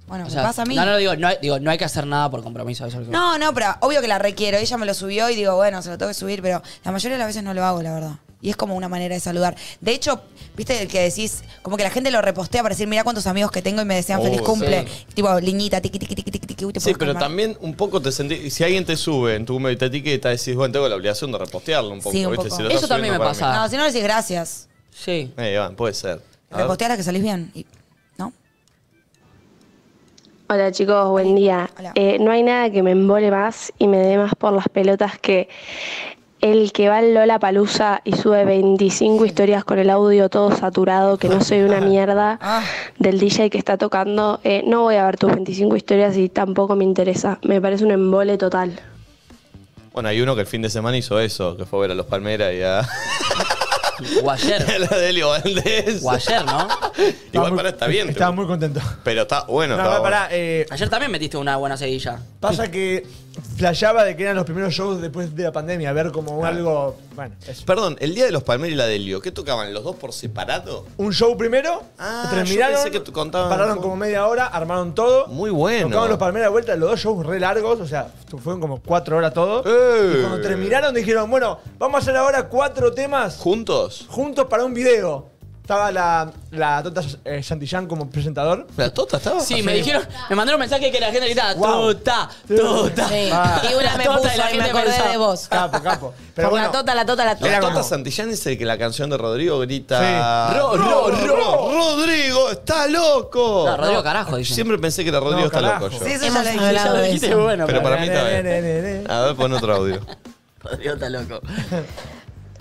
Bueno, 0.08 0.26
O 0.28 0.30
me 0.30 0.42
pasa 0.42 0.62
a 0.62 0.66
mí. 0.66 0.76
No, 0.76 0.86
no, 0.86 0.98
digo 0.98 1.16
no, 1.16 1.28
hay, 1.28 1.38
digo, 1.42 1.60
no 1.60 1.72
hay 1.72 1.78
que 1.78 1.86
hacer 1.86 2.06
nada 2.06 2.30
por 2.30 2.44
compromiso. 2.44 2.86
Eso 2.86 2.98
es 3.00 3.06
lo 3.08 3.12
que- 3.12 3.18
No, 3.18 3.38
no, 3.40 3.54
pero 3.54 3.76
obvio 3.80 4.00
que 4.02 4.08
la 4.08 4.20
requiero. 4.20 4.58
Ella 4.58 4.78
me 4.78 4.86
lo 4.86 4.94
subió 4.94 5.30
y 5.30 5.36
digo, 5.36 5.56
bueno, 5.56 5.82
se 5.82 5.90
lo 5.90 5.98
tengo 5.98 6.10
que 6.10 6.14
subir, 6.14 6.42
pero 6.42 6.62
la 6.84 6.92
mayoría 6.92 7.16
de 7.16 7.20
las 7.20 7.28
veces 7.28 7.44
no 7.44 7.54
lo 7.54 7.64
hago, 7.66 7.82
la 7.82 7.94
verdad. 7.94 8.12
Y 8.44 8.50
es 8.50 8.56
como 8.58 8.76
una 8.76 8.90
manera 8.90 9.16
de 9.16 9.22
saludar. 9.22 9.56
De 9.80 9.94
hecho, 9.94 10.22
viste 10.56 10.80
el 10.82 10.90
que 10.90 11.00
decís, 11.00 11.44
como 11.62 11.78
que 11.78 11.84
la 11.84 11.90
gente 11.90 12.12
lo 12.12 12.22
repostea 12.22 12.62
para 12.62 12.76
decir, 12.76 12.88
mira 12.88 13.04
cuántos 13.06 13.26
amigos 13.26 13.50
que 13.52 13.62
tengo 13.62 13.82
y 13.82 13.86
me 13.86 13.96
desean 13.96 14.20
Oh, 14.20 14.24
feliz 14.24 14.40
sí. 14.40 14.44
cumple. 14.44 14.86
Tipo, 15.14 15.40
liñita, 15.40 15.80
tiqui, 15.80 15.98
tiqui, 15.98 16.14
tiqui, 16.14 16.30
tiqui, 16.32 16.48
tiqui, 16.48 16.66
uy, 16.66 16.74
te 16.74 16.80
Sí, 16.82 16.84
podés 16.88 16.98
pero 17.00 17.14
calmar. 17.14 17.24
también 17.24 17.58
un 17.62 17.74
poco 17.74 18.02
te 18.02 18.12
sentís. 18.12 18.54
Si 18.54 18.64
alguien 18.66 18.84
te 18.86 18.98
sube 18.98 19.36
en 19.36 19.46
tu 19.46 19.58
medio 19.60 19.76
y 19.76 19.78
te 19.78 19.86
etiqueta, 19.86 20.28
decís, 20.30 20.54
bueno, 20.56 20.74
tengo 20.74 20.90
la 20.90 20.96
obligación 20.98 21.32
de 21.32 21.38
repostearlo 21.38 21.92
un 21.92 22.00
poco. 22.02 22.12
Sí, 22.12 22.26
un 22.26 22.32
¿viste? 22.34 22.50
poco. 22.50 22.56
Si 22.58 22.62
lo 22.64 22.68
Eso 22.68 22.76
estás 22.80 22.90
también 22.90 23.14
subiendo 23.16 23.32
me 23.32 23.38
para 23.40 23.50
pasa. 23.54 23.62
No, 23.64 23.70
si 23.70 23.76
no 23.78 23.84
le 23.84 23.88
decís 23.94 24.04
gracias. 24.04 24.70
Sí. 24.92 25.32
mí. 25.38 25.44
Eh, 25.44 25.54
Iván, 25.54 25.76
puede 25.78 25.94
ser. 25.94 26.22
A 26.52 26.58
ver. 26.58 26.64
Repostear 26.66 26.92
a 26.92 26.98
que 26.98 27.04
salís 27.04 27.24
bien. 27.24 27.50
Y- 27.56 27.66
¿No? 28.18 28.34
Hola 30.50 30.72
chicos, 30.72 31.10
buen 31.10 31.36
día. 31.36 31.70
Hola. 31.80 31.94
Eh, 31.96 32.18
no 32.20 32.30
hay 32.32 32.44
nada 32.44 32.70
que 32.70 32.84
me 32.84 32.92
embole 32.92 33.32
más 33.32 33.72
y 33.80 33.88
me 33.88 33.98
dé 33.98 34.18
más 34.18 34.36
por 34.36 34.52
las 34.54 34.68
pelotas 34.70 35.18
que 35.18 35.48
el 36.44 36.72
que 36.74 36.90
va 36.90 36.98
al 36.98 37.14
Lola 37.14 37.40
Palusa 37.40 38.02
y 38.04 38.14
sube 38.16 38.44
25 38.46 39.26
historias 39.26 39.64
con 39.64 39.80
el 39.80 39.90
audio 39.90 40.30
todo 40.30 40.56
saturado, 40.56 41.18
que 41.18 41.30
no 41.30 41.42
soy 41.44 41.62
una 41.62 41.80
mierda 41.80 42.38
Ah. 42.42 42.64
del 43.00 43.18
DJ 43.20 43.50
que 43.50 43.58
está 43.58 43.78
tocando. 43.78 44.40
Eh, 44.44 44.62
no 44.68 44.82
voy 44.82 44.96
a 44.96 45.06
ver 45.06 45.18
tus 45.18 45.32
25 45.32 45.76
historias 45.78 46.18
y 46.18 46.30
tampoco 46.30 46.76
me 46.76 46.84
interesa. 46.84 47.40
Me 47.44 47.60
parece 47.62 47.86
un 47.86 47.92
embole 47.92 48.38
total. 48.38 48.80
Bueno, 49.94 50.10
hay 50.10 50.22
uno 50.22 50.36
que 50.36 50.42
el 50.42 50.48
fin 50.48 50.62
de 50.62 50.70
semana 50.70 50.98
hizo 50.98 51.20
eso, 51.20 51.56
que 51.56 51.66
fue 51.66 51.80
a 51.80 51.82
ver 51.84 51.92
a 51.92 51.96
los 51.96 52.08
Palmeras 52.08 52.54
y 52.54 52.62
a, 52.64 52.82
O 54.24 54.30
ayer. 54.32 54.62
a 54.70 54.80
la 54.80 54.88
de 54.88 55.10
Elio 55.10 55.30
Valdés. 55.30 56.04
o 56.04 56.12
ayer, 56.12 56.44
¿no? 56.46 56.68
Igual 57.32 57.52
muy- 57.52 57.58
para 57.58 57.70
está 57.70 57.88
bien. 57.88 58.10
Estaba 58.10 58.32
muy 58.32 58.48
contento. 58.48 58.82
Pero 59.04 59.22
está 59.22 59.44
bueno. 59.44 59.76
No, 59.78 59.84
está 59.84 60.00
bueno. 60.00 60.04
pará, 60.04 60.28
eh, 60.32 60.66
Ayer 60.72 60.90
también 60.90 61.12
metiste 61.12 61.38
una 61.38 61.58
buena 61.58 61.78
seguilla. 61.78 62.20
pasa 62.40 62.70
que 62.70 63.06
flasheaba 63.58 64.04
de 64.04 64.16
que 64.16 64.24
eran 64.24 64.36
los 64.36 64.46
primeros 64.46 64.74
shows 64.74 65.02
después 65.02 65.36
de 65.36 65.44
la 65.44 65.52
pandemia, 65.52 65.92
ver 65.94 66.12
como 66.12 66.46
algo, 66.46 66.96
bueno, 67.16 67.36
eso. 67.48 67.66
Perdón, 67.66 67.96
el 68.00 68.14
día 68.16 68.26
de 68.26 68.32
los 68.32 68.44
Palmeras 68.44 68.74
y 68.74 68.78
la 68.78 68.86
de 68.86 68.96
Elio, 68.96 69.22
¿qué 69.22 69.32
tocaban? 69.32 69.74
¿Los 69.74 69.84
dos 69.84 69.96
por 69.96 70.14
separado? 70.14 70.86
Un 70.98 71.14
show 71.14 71.36
primero, 71.38 71.84
Ah, 71.98 72.28
terminaron, 72.32 72.76
yo 72.76 72.84
pensé 72.84 72.92
que 72.92 73.00
t- 73.00 73.12
contaban- 73.12 73.50
pararon 73.50 73.80
como 73.80 73.96
media 73.96 74.28
hora, 74.28 74.46
armaron 74.48 74.94
todo. 74.96 75.28
Muy 75.28 75.50
bueno. 75.50 75.88
Tocaban 75.90 76.10
los 76.10 76.20
Palmeras 76.20 76.48
de 76.48 76.52
vuelta, 76.52 76.76
los 76.76 76.90
dos 76.92 77.00
shows 77.00 77.26
re 77.26 77.40
largos, 77.40 77.80
o 77.80 77.88
sea, 77.88 78.08
fueron 78.44 78.60
como 78.62 78.82
cuatro 78.82 79.18
horas 79.18 79.34
todo. 79.34 79.64
¡Eh! 79.66 80.16
Y 80.18 80.22
cuando 80.22 80.42
terminaron 80.42 80.94
dijeron, 80.94 81.30
bueno, 81.30 81.60
vamos 81.80 81.96
a 81.96 82.02
hacer 82.02 82.16
ahora 82.18 82.48
cuatro 82.50 82.94
temas 82.94 83.38
¿Juntos? 83.38 84.06
juntos 84.10 84.46
para 84.48 84.64
un 84.66 84.74
video. 84.74 85.33
Estaba 85.64 85.94
la, 85.94 86.30
la 86.52 86.84
Tota 86.84 87.02
eh, 87.24 87.42
Santillán 87.42 87.88
como 87.88 88.10
presentador. 88.10 88.68
¿La 88.76 88.94
Tota 88.94 89.16
estaba? 89.16 89.40
Sí, 89.40 89.64
me 89.64 89.74
dijeron, 89.76 90.04
me 90.30 90.36
mandaron 90.36 90.60
un 90.60 90.68
mensaje 90.68 90.92
que 90.92 91.00
la 91.00 91.10
gente 91.10 91.26
gritaba, 91.26 91.54
Wow. 91.54 91.94
tuta, 91.94 92.30
tuta. 92.46 93.08
Sí. 93.08 93.30
Ah. 93.32 93.62
Y 93.72 93.74
una 93.74 93.96
me 93.96 94.04
tota 94.04 94.18
puso 94.20 94.34
y 94.34 94.38
la 94.38 94.44
y 94.52 94.58
me 94.58 94.64
gente 94.64 94.70
acordé 94.72 94.86
pensaba. 94.88 95.10
de 95.12 95.18
vos. 95.18 95.48
Capo, 95.48 95.82
capo. 95.82 96.14
Pero 96.36 96.50
Por 96.50 96.60
bueno, 96.60 96.66
la 96.68 96.72
tota, 96.80 96.94
la 96.96 97.06
tota, 97.06 97.24
la 97.24 97.36
tota. 97.38 97.48
Era 97.48 97.60
Tota 97.62 97.72
como- 97.76 97.84
Santillán 97.86 98.30
es 98.32 98.46
el 98.46 98.58
que 98.58 98.66
la 98.66 98.78
canción 98.78 99.10
de 99.10 99.18
Rodrigo 99.18 99.58
grita. 99.60 100.00
Sí. 100.52 100.58
Ro, 100.60 100.76
ro, 100.76 101.12
ro. 101.28 101.72
Rodrigo, 101.72 102.50
está 102.52 102.86
loco. 102.88 103.64
No, 103.66 103.78
Rodrigo 103.78 104.04
carajo, 104.04 104.36
dicen. 104.36 104.56
Siempre 104.56 104.78
pensé 104.80 105.04
que 105.04 105.10
era 105.12 105.22
Rodrigo 105.22 105.40
No, 105.40 105.46
está 105.48 105.62
carajo. 105.62 105.86
loco 105.86 105.98
yo. 105.98 106.06
Sí, 106.06 106.12
eso 106.12 106.26
Hemos 106.26 106.44
ya 106.44 106.54
lo 106.56 106.68
hablado 106.68 106.94
de 106.98 107.04
dijiste 107.06 107.28
eso. 107.30 107.42
bueno, 107.42 107.66
Pero 107.68 107.82
para 107.82 107.98
mí 108.02 108.08
está 108.08 108.24
bien. 108.28 109.06
A 109.10 109.22
ver, 109.22 109.36
pon 109.38 109.54
otro 109.54 109.74
audio. 109.76 110.02
Rodrigo 110.62 110.94
está 110.96 111.10
loco. 111.10 111.40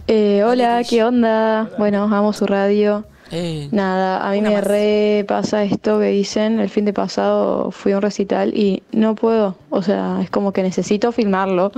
Eh, 0.09 0.43
hola, 0.45 0.83
¿qué 0.89 1.05
onda? 1.05 1.71
Bueno, 1.79 2.05
amo 2.05 2.33
su 2.33 2.47
radio. 2.47 3.05
Eh, 3.31 3.69
Nada, 3.73 4.29
a 4.29 4.33
mí 4.33 4.43
me 4.43 4.51
más. 4.51 4.65
re 4.65 5.25
pasa 5.27 5.63
esto 5.65 5.99
que 5.99 6.07
dicen. 6.07 6.61
El 6.61 6.69
fin 6.69 6.85
de 6.85 6.93
pasado 6.93 7.71
fui 7.71 7.93
a 7.93 7.97
un 7.97 8.03
recital 8.03 8.53
y 8.55 8.83
no 8.93 9.15
puedo. 9.15 9.57
O 9.71 9.81
sea, 9.83 10.19
es 10.23 10.29
como 10.31 10.53
que 10.53 10.63
necesito 10.63 11.13
filmarlo, 11.13 11.73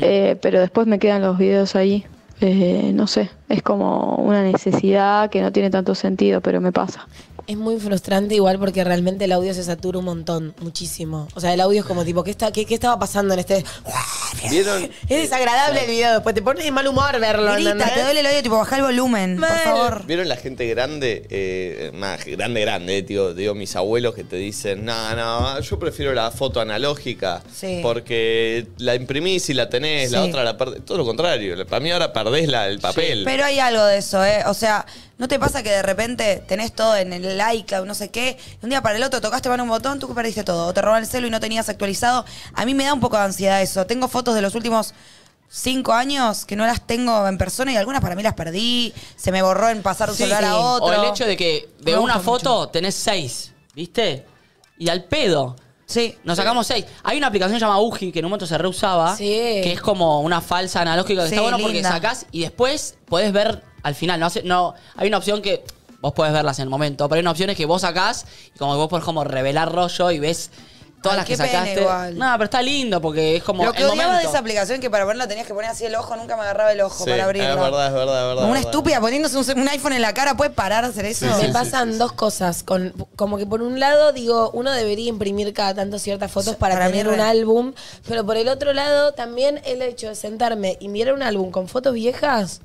eh, 0.00 0.36
pero 0.40 0.60
después 0.60 0.86
me 0.86 0.98
quedan 0.98 1.22
los 1.22 1.36
videos 1.38 1.74
ahí. 1.74 2.04
Eh, 2.40 2.92
no 2.94 3.06
sé, 3.06 3.30
es 3.48 3.62
como 3.62 4.16
una 4.16 4.42
necesidad 4.42 5.30
que 5.30 5.40
no 5.40 5.50
tiene 5.52 5.70
tanto 5.70 5.94
sentido, 5.94 6.40
pero 6.40 6.60
me 6.60 6.72
pasa. 6.72 7.06
Es 7.46 7.56
muy 7.56 7.78
frustrante 7.78 8.34
igual 8.34 8.58
porque 8.58 8.82
realmente 8.84 9.24
el 9.26 9.32
audio 9.32 9.52
se 9.52 9.62
satura 9.64 9.98
un 9.98 10.06
montón, 10.06 10.54
muchísimo. 10.60 11.28
O 11.34 11.40
sea, 11.40 11.52
el 11.52 11.60
audio 11.60 11.80
es 11.80 11.86
como 11.86 12.04
tipo, 12.04 12.24
¿qué, 12.24 12.30
está, 12.30 12.50
qué, 12.52 12.64
qué 12.64 12.74
estaba 12.74 12.98
pasando 12.98 13.34
en 13.34 13.40
este...? 13.40 13.64
¿Vieron? 14.50 14.82
Es 15.08 15.22
desagradable 15.22 15.82
el 15.84 15.90
video, 15.90 16.12
después 16.14 16.34
te 16.34 16.42
pone 16.42 16.62
de 16.64 16.70
mal 16.70 16.86
humor 16.86 17.18
verlo. 17.20 17.52
Grita, 17.52 17.70
¿entendés? 17.72 17.94
te 17.94 18.02
duele 18.02 18.20
el 18.20 18.26
oído, 18.26 18.42
tipo, 18.42 18.56
baja 18.56 18.76
el 18.76 18.82
volumen, 18.82 19.38
por 19.38 19.48
favor. 19.48 20.06
¿Vieron 20.06 20.28
la 20.28 20.36
gente 20.36 20.66
grande? 20.66 21.26
Eh, 21.30 21.90
más 21.94 22.24
grande, 22.24 22.60
grande, 22.62 22.98
eh, 22.98 23.02
tío. 23.02 23.34
Digo, 23.34 23.54
mis 23.54 23.76
abuelos 23.76 24.14
que 24.14 24.24
te 24.24 24.36
dicen, 24.36 24.84
no, 24.84 25.14
no, 25.14 25.60
yo 25.60 25.78
prefiero 25.78 26.12
la 26.14 26.30
foto 26.30 26.60
analógica. 26.60 27.42
Sí. 27.54 27.80
Porque 27.82 28.66
la 28.78 28.94
imprimís 28.94 29.48
y 29.50 29.54
la 29.54 29.68
tenés, 29.68 30.10
la 30.10 30.22
Sí. 30.22 30.28
otra 30.30 30.44
la 30.44 30.56
perdés. 30.56 30.84
Todo 30.84 30.98
lo 30.98 31.04
contrario. 31.04 31.54
Para 31.66 31.80
mí 31.80 31.90
ahora 31.90 32.12
perdés 32.12 32.48
la, 32.48 32.66
el 32.68 32.80
papel. 32.80 33.22
Pero 33.24 33.44
hay 33.44 33.58
algo 33.58 33.84
de 33.84 33.98
eso, 33.98 34.24
¿eh? 34.24 34.42
O 34.46 34.54
sea, 34.54 34.84
¿no 35.18 35.28
te 35.28 35.38
pasa 35.38 35.62
que 35.62 35.70
de 35.70 35.82
repente 35.82 36.44
tenés 36.48 36.72
todo 36.72 36.96
en 36.96 37.12
el 37.12 37.40
iCloud, 37.54 37.86
no 37.86 37.94
sé 37.94 38.10
qué, 38.10 38.36
y 38.60 38.64
un 38.64 38.70
día 38.70 38.82
para 38.82 38.96
el 38.96 39.02
otro 39.04 39.20
tocaste 39.20 39.48
mano 39.48 39.62
un 39.62 39.68
botón, 39.68 39.98
tú 39.98 40.12
perdiste 40.14 40.44
todo, 40.44 40.66
o 40.66 40.74
te 40.74 40.82
roban 40.82 41.02
el 41.02 41.08
celu 41.08 41.26
y 41.26 41.30
no 41.30 41.40
tenías 41.40 41.68
actualizado? 41.68 42.24
A 42.54 42.64
mí 42.64 42.74
me 42.74 42.84
da 42.84 42.92
un 42.94 43.00
poco 43.00 43.16
de 43.16 43.22
ansiedad 43.24 43.62
eso. 43.62 43.86
Tengo 43.86 44.08
fotos 44.08 44.34
de 44.34 44.42
los 44.42 44.54
últimos 44.54 44.94
cinco 45.48 45.92
años 45.92 46.44
que 46.44 46.56
no 46.56 46.66
las 46.66 46.84
tengo 46.86 47.28
en 47.28 47.38
persona 47.38 47.72
y 47.72 47.76
algunas 47.76 48.00
para 48.00 48.16
mí 48.16 48.22
las 48.22 48.34
perdí, 48.34 48.92
se 49.16 49.30
me 49.30 49.40
borró 49.42 49.68
en 49.68 49.82
pasar 49.82 50.10
un 50.10 50.16
Sí, 50.16 50.24
celular 50.24 50.42
sí. 50.42 50.48
a 50.50 50.56
otro. 50.56 50.86
O 50.86 50.92
el 50.92 51.10
hecho 51.10 51.26
de 51.26 51.36
que 51.36 51.68
de 51.80 51.92
Me 51.92 51.98
una 51.98 52.18
foto 52.18 52.68
tenés 52.70 52.94
seis, 52.96 53.52
¿viste? 53.74 54.26
Y 54.78 54.88
al 54.88 55.04
pedo. 55.04 55.54
Sí. 55.86 56.16
Nos 56.24 56.38
sacamos 56.38 56.66
seis. 56.66 56.86
Hay 57.04 57.18
una 57.18 57.28
aplicación 57.28 57.60
llamada 57.60 57.78
Uji 57.78 58.10
que 58.10 58.18
en 58.18 58.24
un 58.24 58.30
momento 58.30 58.46
se 58.46 58.58
reusaba. 58.58 59.14
Sí. 59.16 59.24
Que 59.62 59.72
es 59.74 59.80
como 59.80 60.22
una 60.22 60.40
falsa 60.40 60.80
analógica 60.80 61.22
que 61.22 61.28
está 61.28 61.42
bueno 61.42 61.58
porque 61.58 61.82
sacás 61.82 62.26
y 62.32 62.40
después 62.40 62.96
podés 63.04 63.32
ver 63.32 63.62
al 63.84 63.94
final. 63.94 64.18
No, 64.18 64.26
hace- 64.26 64.42
no 64.42 64.74
Hay 64.96 65.06
una 65.06 65.18
opción 65.18 65.40
que 65.40 65.62
vos 66.00 66.12
podés 66.12 66.32
verlas 66.32 66.58
en 66.58 66.64
el 66.64 66.70
momento, 66.70 67.08
pero 67.08 67.18
hay 67.18 67.22
una 67.22 67.30
opción 67.30 67.48
es 67.50 67.56
que 67.56 67.64
vos 67.66 67.82
sacás 67.82 68.26
y 68.54 68.58
como 68.58 68.72
que 68.72 68.78
vos 68.78 68.88
podés 68.88 69.04
como 69.04 69.22
revelar 69.24 69.72
rollo 69.72 70.10
y 70.10 70.18
ves 70.18 70.50
todas 71.02 71.16
Ay, 71.16 71.18
las 71.18 71.26
que 71.26 71.32
qué 71.36 71.42
pena 71.42 71.58
sacaste. 71.60 71.80
igual. 71.82 72.18
No, 72.18 72.32
pero 72.32 72.44
está 72.44 72.62
lindo 72.62 72.98
porque 73.00 73.36
es 73.36 73.42
como 73.42 73.62
Lo 73.64 73.72
que 73.72 73.78
el 73.80 73.84
odiaba 73.90 74.04
momento. 74.12 74.22
de 74.22 74.28
esa 74.30 74.38
aplicación 74.38 74.80
que 74.80 74.88
para 74.90 75.04
verla 75.04 75.28
tenías 75.28 75.46
que 75.46 75.52
poner 75.52 75.70
así 75.70 75.84
el 75.84 75.94
ojo, 75.96 76.16
nunca 76.16 76.34
me 76.36 76.42
agarraba 76.42 76.72
el 76.72 76.80
ojo 76.80 77.04
Sí, 77.04 77.10
para 77.10 77.24
abrirlo. 77.24 77.50
Es 77.50 77.56
verdad, 77.56 77.86
es 77.88 77.92
verdad, 77.92 78.20
es 78.22 78.26
verdad. 78.28 78.34
Como 78.36 78.48
una 78.50 78.58
es 78.60 78.64
verdad. 78.64 78.70
estúpida 78.70 79.00
poniéndose 79.02 79.36
un, 79.52 79.60
un 79.60 79.68
iPhone 79.68 79.92
en 79.92 80.00
la 80.02 80.14
cara, 80.14 80.34
¿puede 80.34 80.50
parar 80.50 80.84
a 80.84 80.88
hacer 80.88 81.04
eso? 81.04 81.26
Sí, 81.38 81.46
Me 81.46 81.52
pasan 81.52 81.98
dos 81.98 82.12
cosas. 82.12 82.62
Con, 82.62 82.94
como 83.16 83.36
que 83.36 83.44
por 83.46 83.60
un 83.60 83.80
lado, 83.80 84.12
digo, 84.12 84.50
uno 84.54 84.72
debería 84.72 85.10
imprimir 85.10 85.52
cada 85.52 85.74
tanto 85.74 85.98
ciertas 85.98 86.30
fotos 86.30 86.56
para, 86.56 86.74
para 86.74 86.86
mí 86.86 86.92
tener 86.92 87.08
re. 87.08 87.14
un 87.14 87.20
álbum. 87.20 87.72
Pero 88.08 88.24
por 88.24 88.38
el 88.38 88.48
otro 88.48 88.72
lado, 88.72 89.12
también 89.12 89.60
el 89.66 89.82
hecho 89.82 90.08
de 90.08 90.14
sentarme 90.14 90.78
y 90.80 90.88
mirar 90.88 91.12
un 91.14 91.22
álbum 91.22 91.50
con 91.50 91.68
fotos 91.68 91.92
viejas 91.92 92.60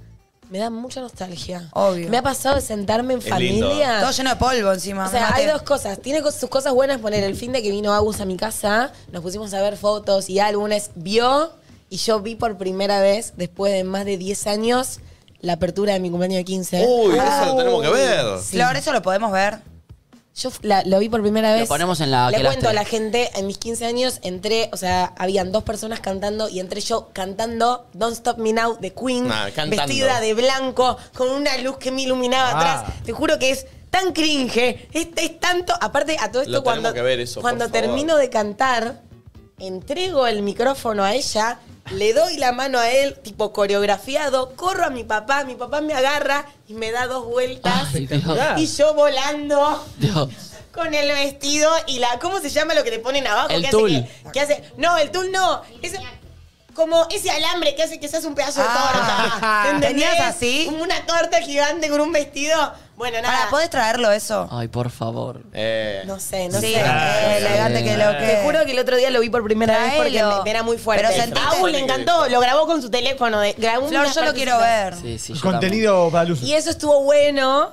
me 0.50 0.58
da 0.60 0.70
mucha 0.70 1.00
nostalgia. 1.02 1.70
Obvio. 1.74 2.10
Me 2.10 2.18
ha 2.18 2.22
pasado 2.24 2.56
de 2.56 2.62
sentarme 2.62 3.14
en 3.14 3.20
Es 3.20 3.26
lindo. 3.40 3.68
familia. 3.68 4.00
Todo 4.02 4.12
lleno 4.12 4.30
de 4.32 4.36
polvo 4.36 4.74
encima. 4.74 5.08
O 5.08 5.12
sea, 5.12 5.34
hay 5.36 5.46
dos 5.46 5.62
cosas. 5.62 6.00
Tiene 6.00 6.22
cos- 6.22 6.34
sus 6.36 6.50
cosas 6.50 6.74
buenas 6.74 7.00
poner 7.00 7.24
el 7.24 7.36
fin 7.36 7.52
de 7.52 7.62
que 7.62 7.70
vino 7.72 7.94
Agus 7.94 8.20
a 8.20 8.26
mi 8.26 8.36
casa, 8.38 8.92
nos 9.12 9.22
pusimos 9.22 9.54
a 9.54 9.62
ver 9.62 9.78
fotos 9.78 10.30
y 10.30 10.40
álbumes, 10.40 10.92
vio 10.96 11.52
y 11.90 11.98
yo 11.98 12.20
vi 12.20 12.36
por 12.36 12.58
primera 12.58 13.00
vez, 13.00 13.34
después 13.38 13.74
de 13.74 13.84
más 13.84 14.06
de 14.06 14.18
10 14.18 14.48
años, 14.48 15.00
la 15.42 15.54
apertura 15.54 15.94
de 15.94 16.00
mi 16.00 16.10
cumpleaños 16.10 16.38
de 16.38 16.46
15. 16.46 16.86
Uy, 16.88 17.16
eso 17.18 17.46
lo 17.46 17.56
tenemos 17.56 17.82
que 17.82 17.90
ver. 17.90 18.40
Flor, 18.40 18.76
eso 18.76 18.92
lo 18.92 19.02
podemos 19.02 19.32
ver. 19.32 19.60
Yo 20.40 20.52
la- 20.62 20.84
lo 20.86 21.00
vi 21.00 21.10
por 21.10 21.22
primera 21.22 21.54
vez. 21.54 21.68
ponemos 21.68 22.00
en 22.02 22.12
la 22.12 22.32
Le 22.32 22.38
que 22.38 22.44
cuento 22.44 22.70
a 22.70 22.74
la 22.74 22.86
gente, 22.86 23.30
en 23.36 23.46
mis 23.48 23.58
15 23.58 23.86
años 23.86 24.20
entré, 24.22 24.70
o 24.72 24.78
sea, 24.78 25.14
habían 25.18 25.52
dos 25.52 25.64
personas 25.64 26.00
cantando 26.00 26.48
y 26.48 26.60
entré 26.60 26.80
yo 26.82 27.10
cantando 27.14 27.88
Don't 27.94 28.14
Stop 28.14 28.38
Me 28.38 28.54
Now 28.54 28.78
de 28.80 28.94
Queen, 28.94 29.30
Ah, 29.32 29.50
vestida 29.68 30.22
de 30.22 30.34
blanco, 30.34 30.98
con 31.14 31.30
una 31.30 31.58
luz 31.58 31.78
que 31.78 31.92
me 31.92 32.04
iluminaba 32.04 32.52
Ah. 32.52 32.58
atrás. 32.82 32.94
Te 33.06 33.12
juro 33.12 33.38
que 33.38 33.52
es 33.52 33.66
tan 33.90 34.14
cringe, 34.14 34.88
es, 34.94 35.08
es 35.16 35.40
tanto, 35.40 35.74
aparte 35.82 36.16
a 36.20 36.32
todo 36.32 36.44
esto 36.44 36.54
Lo 36.54 36.64
cuando, 36.64 36.94
que 36.94 37.02
ver 37.02 37.20
eso, 37.20 37.42
cuando 37.42 37.70
termino 37.70 38.16
de 38.18 38.30
cantar, 38.30 39.02
entrego 39.58 40.26
el 40.28 40.42
micrófono 40.42 41.04
a 41.04 41.14
ella, 41.16 41.60
le 41.92 42.14
doy 42.14 42.38
la 42.38 42.52
mano 42.52 42.80
a 42.80 42.90
él, 42.90 43.18
tipo 43.22 43.52
coreografiado, 43.54 44.56
corro 44.56 44.86
a 44.86 44.90
mi 44.90 45.04
papá, 45.04 45.44
mi 45.44 45.56
papá 45.56 45.82
me 45.82 45.94
agarra 45.94 46.46
y 46.68 46.74
me 46.74 46.92
da 46.92 47.08
dos 47.08 47.26
vueltas 47.26 47.88
Ay, 47.94 48.06
Dios. 48.08 48.24
y 48.58 48.68
yo 48.68 48.94
volando 48.94 49.86
Dios. 49.98 50.30
con 50.74 50.94
el 50.94 51.08
vestido 51.12 51.72
y 51.88 52.00
la. 52.00 52.20
¿Cómo 52.20 52.40
se 52.40 52.50
llama 52.50 52.74
lo 52.74 52.84
que 52.84 52.92
le 52.92 53.00
ponen 53.00 53.26
abajo? 53.28 53.50
El 53.50 53.64
que 53.64 53.70
tul. 53.70 53.92
Hace 53.96 54.24
que, 54.26 54.32
que 54.32 54.40
hace, 54.40 54.64
no, 54.78 54.98
el 54.98 55.12
tul 55.12 55.32
no. 55.32 55.62
Es 55.82 55.94
como 56.76 57.08
ese 57.10 57.30
alambre 57.32 57.76
que 57.76 57.84
hace 57.84 58.00
que 58.00 58.08
se 58.08 58.18
hace 58.18 58.28
un 58.28 58.36
pedazo 58.36 58.62
de 58.62 58.68
Ah. 58.70 59.32
torta. 59.40 59.70
¿Entendés? 59.72 59.90
¿Tenías 60.10 60.20
así? 60.36 60.66
Como 60.68 60.84
una 60.84 61.06
torta 61.06 61.42
gigante 61.42 61.90
con 61.90 62.00
un 62.02 62.12
vestido. 62.12 62.74
Bueno, 63.00 63.22
nada. 63.22 63.34
Ahora, 63.38 63.50
¿podés 63.50 63.70
traerlo 63.70 64.12
eso? 64.12 64.48
Ay, 64.52 64.68
por 64.68 64.90
favor. 64.92 65.42
Eh, 65.54 66.04
No 66.06 66.20
sé, 66.20 66.50
no 66.50 66.60
sí, 66.60 66.74
sé. 66.74 66.82
eh, 66.82 67.38
elegante 67.38 67.82
que 67.86 67.96
lo 67.96 68.12
que. 68.18 68.26
Te 68.28 68.42
juro 68.44 68.66
que 68.66 68.72
el 68.74 68.80
otro 68.80 68.98
día 68.98 69.10
lo 69.10 69.22
vi 69.22 69.30
por 69.30 69.42
primera 69.42 69.78
vez 69.80 69.94
porque 69.96 70.10
Traelo. 70.12 70.38
me, 70.40 70.44
me 70.44 70.50
era 70.52 70.64
muy 70.64 70.78
fuerte. 70.78 71.06
Pero 71.08 71.16
sentiste- 71.24 71.40
a 71.48 71.58
Agus 71.58 71.72
le 71.72 71.80
encantó, 71.80 72.28
lo 72.28 72.42
grabó 72.42 72.66
con 72.68 72.82
su 72.82 72.90
teléfono. 72.92 73.40
De, 73.40 73.54
grabó 73.54 73.88
Flor, 73.88 74.02
unas 74.04 74.14
yo 74.16 74.26
lo 74.26 74.34
quiero 74.34 74.60
ver. 74.60 74.96
Sí, 75.02 75.18
sí, 75.18 75.34
yo 75.34 75.40
Contenido 75.42 76.10
para 76.12 76.26
luz. 76.26 76.44
Y 76.44 76.54
eso 76.56 76.70
estuvo 76.70 77.02
bueno. 77.04 77.72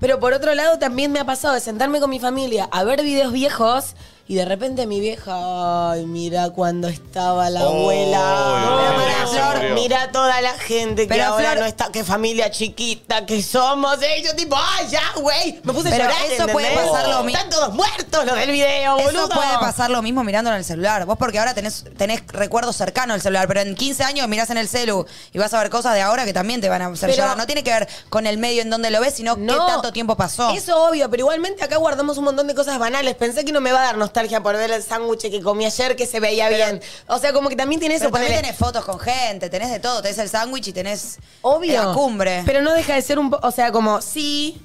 Pero 0.00 0.20
por 0.20 0.34
otro 0.34 0.54
lado 0.54 0.78
también 0.78 1.12
me 1.12 1.20
ha 1.20 1.24
pasado 1.24 1.54
de 1.54 1.60
sentarme 1.60 1.98
con 1.98 2.10
mi 2.10 2.20
familia 2.20 2.68
a 2.72 2.84
ver 2.84 3.02
videos 3.02 3.32
viejos 3.32 3.94
y 4.28 4.34
de 4.36 4.44
repente 4.44 4.86
mi 4.86 5.00
vieja, 5.00 5.90
ay, 5.92 6.06
mira 6.06 6.50
cuando 6.50 6.88
estaba 6.88 7.50
la 7.50 7.64
Oh, 7.66 7.68
abuela. 7.80 8.18
no, 8.18 8.76
Pero 8.78 8.98
mira, 8.98 9.14
para 9.14 9.26
Flor, 9.58 9.70
mira 9.74 10.12
toda 10.12 10.40
la 10.40 10.52
gente 10.54 11.02
que 11.02 11.08
Pero, 11.08 11.24
ahora 11.26 11.50
Flor- 11.50 11.60
no 11.60 11.66
está, 11.66 11.90
qué 11.92 12.04
familia 12.04 12.50
chiquita 12.50 13.26
que 13.26 13.42
somos. 13.42 13.98
Y 14.18 14.22
yo 14.22 14.34
tipo, 14.36 14.56
ay, 14.56 14.86
ya, 14.90 15.02
güey. 15.20 15.60
Me 15.64 15.72
puse 15.72 15.90
Pero 15.90 16.04
a 16.04 16.08
llorar, 16.08 16.26
eso 16.30 16.46
puede 16.48 16.68
¿entendés? 16.68 16.90
pasar 16.92 17.08
lo 17.08 17.22
mi- 17.24 17.32
Están 17.32 17.50
todos 17.50 17.74
muertos 17.74 18.24
los 18.26 18.36
del 18.36 18.50
video, 18.50 18.98
Eso 18.98 19.28
puede 19.28 19.58
pasar 19.58 19.90
lo 19.90 20.02
mismo 20.02 20.22
mirándolo 20.24 20.54
en 20.56 20.60
el 20.60 20.64
celular. 20.64 21.04
Vos 21.04 21.18
porque 21.18 21.38
ahora 21.38 21.52
tenés, 21.54 21.84
tenés 21.96 22.22
recuerdos 22.28 22.76
cercanos 22.76 23.14
del 23.16 23.22
celular, 23.22 23.46
pero 23.48 23.60
en 23.60 23.74
15 23.74 24.04
años 24.04 24.28
mirás 24.28 24.50
en 24.50 24.58
el 24.58 24.68
celu 24.68 25.04
y 25.32 25.38
vas 25.38 25.52
a 25.54 25.58
ver 25.60 25.70
cosas 25.70 25.94
de 25.94 26.00
ahora 26.02 26.24
que 26.24 26.32
también 26.32 26.60
te 26.60 26.68
van 26.68 26.80
a 26.82 26.86
hacer 26.86 27.10
Pero- 27.10 27.22
llorar. 27.22 27.36
No 27.36 27.46
tiene 27.46 27.62
que 27.64 27.70
ver 27.72 27.88
con 28.08 28.26
el 28.26 28.38
medio 28.38 28.62
en 28.62 28.70
donde 28.70 28.90
lo 28.90 29.00
ves, 29.00 29.14
sino 29.14 29.36
qué 29.36 29.46
tanto 29.46 29.92
tiempo 29.92 30.16
pasó. 30.16 30.50
Eso 30.50 30.84
obvio, 30.88 31.10
pero 31.10 31.22
igualmente 31.22 31.64
acá 31.64 31.76
guardamos 31.76 32.18
un 32.18 32.24
montón 32.24 32.46
de 32.46 32.54
cosas 32.54 32.78
banales. 32.78 33.14
Pensé 33.16 33.44
que 33.44 33.52
no 33.52 33.60
me 33.60 33.72
va 33.72 33.80
a 33.80 33.84
dar 33.84 33.96
nostalgia 34.12 34.42
por 34.42 34.56
ver 34.56 34.70
el 34.70 34.82
sándwich 34.82 35.22
que 35.30 35.40
comí 35.40 35.64
ayer 35.64 35.96
que 35.96 36.06
se 36.06 36.20
veía 36.20 36.48
bien. 36.50 36.80
O 37.08 37.18
sea, 37.18 37.32
como 37.32 37.48
que 37.48 37.56
también 37.56 37.80
tiene 37.80 37.94
eso. 37.94 38.04
Pero 38.10 38.24
también 38.24 38.42
tenés 38.42 38.56
fotos 38.56 38.84
con 38.84 38.98
gente, 39.00 39.48
tenés 39.48 39.70
de 39.70 39.80
todo. 39.80 40.02
Tenés 40.02 40.18
el 40.18 40.28
sándwich 40.28 40.68
y 40.68 40.72
tenés 40.72 41.18
Obvio. 41.40 41.82
la 41.82 41.94
cumbre. 41.94 42.42
Pero 42.44 42.60
no 42.60 42.74
deja 42.74 42.94
de 42.94 43.02
ser 43.02 43.18
un 43.18 43.34
o 43.42 43.50
sea, 43.50 43.72
como 43.72 44.02
sí. 44.02 44.60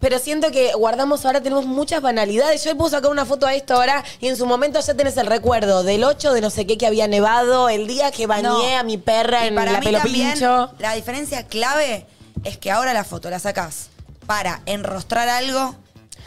Pero 0.00 0.18
siento 0.20 0.50
que 0.52 0.72
guardamos 0.74 1.26
ahora, 1.26 1.42
tenemos 1.42 1.66
muchas 1.66 2.00
banalidades. 2.00 2.62
Yo 2.64 2.70
le 2.70 2.76
puedo 2.76 2.88
sacar 2.90 3.10
una 3.10 3.26
foto 3.26 3.46
a 3.46 3.54
esto 3.54 3.74
ahora 3.74 4.04
y 4.20 4.28
en 4.28 4.36
su 4.36 4.46
momento 4.46 4.78
ya 4.80 4.94
tenés 4.94 5.16
el 5.16 5.26
recuerdo 5.26 5.82
del 5.82 6.04
8 6.04 6.32
de 6.32 6.40
no 6.40 6.50
sé 6.50 6.66
qué 6.66 6.78
que 6.78 6.86
había 6.86 7.08
nevado, 7.08 7.68
el 7.68 7.86
día 7.88 8.10
que 8.12 8.26
bañé 8.28 8.42
No. 8.44 8.78
a 8.78 8.82
mi 8.84 8.96
perra 8.96 9.44
Y 9.44 9.48
en 9.48 9.56
para 9.56 9.72
la 9.72 9.80
mí 9.80 9.86
pelo 9.86 9.98
también. 9.98 10.38
La 10.78 10.94
diferencia 10.94 11.46
clave 11.46 12.06
es 12.44 12.56
que 12.58 12.70
ahora 12.70 12.94
la 12.94 13.02
foto 13.04 13.28
la 13.28 13.40
sacás 13.40 13.88
para 14.26 14.60
enrostrar 14.66 15.28
algo, 15.28 15.74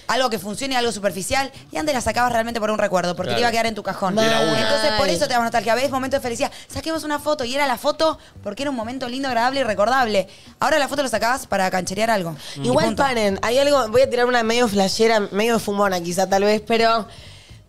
algo 0.08 0.30
que 0.30 0.40
funcione, 0.40 0.76
algo 0.76 0.92
superficial, 0.92 1.52
y 1.72 1.78
antes 1.78 1.94
la 1.94 2.02
sacabas 2.02 2.32
realmente 2.34 2.60
por 2.60 2.70
un 2.72 2.78
recuerdo, 2.78 3.16
porque 3.16 3.30
Claro. 3.30 3.38
te 3.38 3.42
iba 3.42 3.48
a 3.50 3.52
quedar 3.52 3.66
en 3.68 3.76
tu 3.76 3.84
cajón. 3.84 4.18
Era 4.20 4.42
una. 4.42 4.62
Entonces, 4.62 4.90
por 4.98 5.08
Mal. 5.08 5.10
eso 5.10 5.28
te 5.28 5.34
da 5.34 5.40
nostalgia. 5.42 5.76
Ves 5.76 5.90
momento 5.92 6.18
de 6.18 6.22
felicidad. 6.22 6.52
Saquemos 6.68 7.04
una 7.04 7.20
foto 7.20 7.44
y 7.46 7.56
era 7.56 7.66
la 7.68 7.78
foto 7.78 8.18
porque 8.44 8.64
era 8.64 8.70
un 8.70 8.76
momento 8.76 9.08
lindo, 9.08 9.28
agradable 9.28 9.62
y 9.62 9.64
recordable. 9.64 10.28
Ahora 10.60 10.80
la 10.80 10.88
foto 10.88 11.04
la 11.04 11.10
sacabas 11.10 11.48
para 11.48 11.70
cancherear 11.72 12.10
algo. 12.10 12.36
Y 12.58 12.68
Igual 12.68 12.88
punto. 12.88 13.04
paren, 13.04 13.40
hay 13.42 13.58
algo, 13.60 13.88
voy 13.90 14.02
a 14.02 14.10
tirar 14.10 14.26
una 14.26 14.44
medio 14.44 14.68
flashera, 14.68 15.20
medio 15.32 15.60
fumona 15.60 16.02
quizá 16.02 16.28
tal 16.28 16.44
vez, 16.44 16.62
pero 16.66 17.08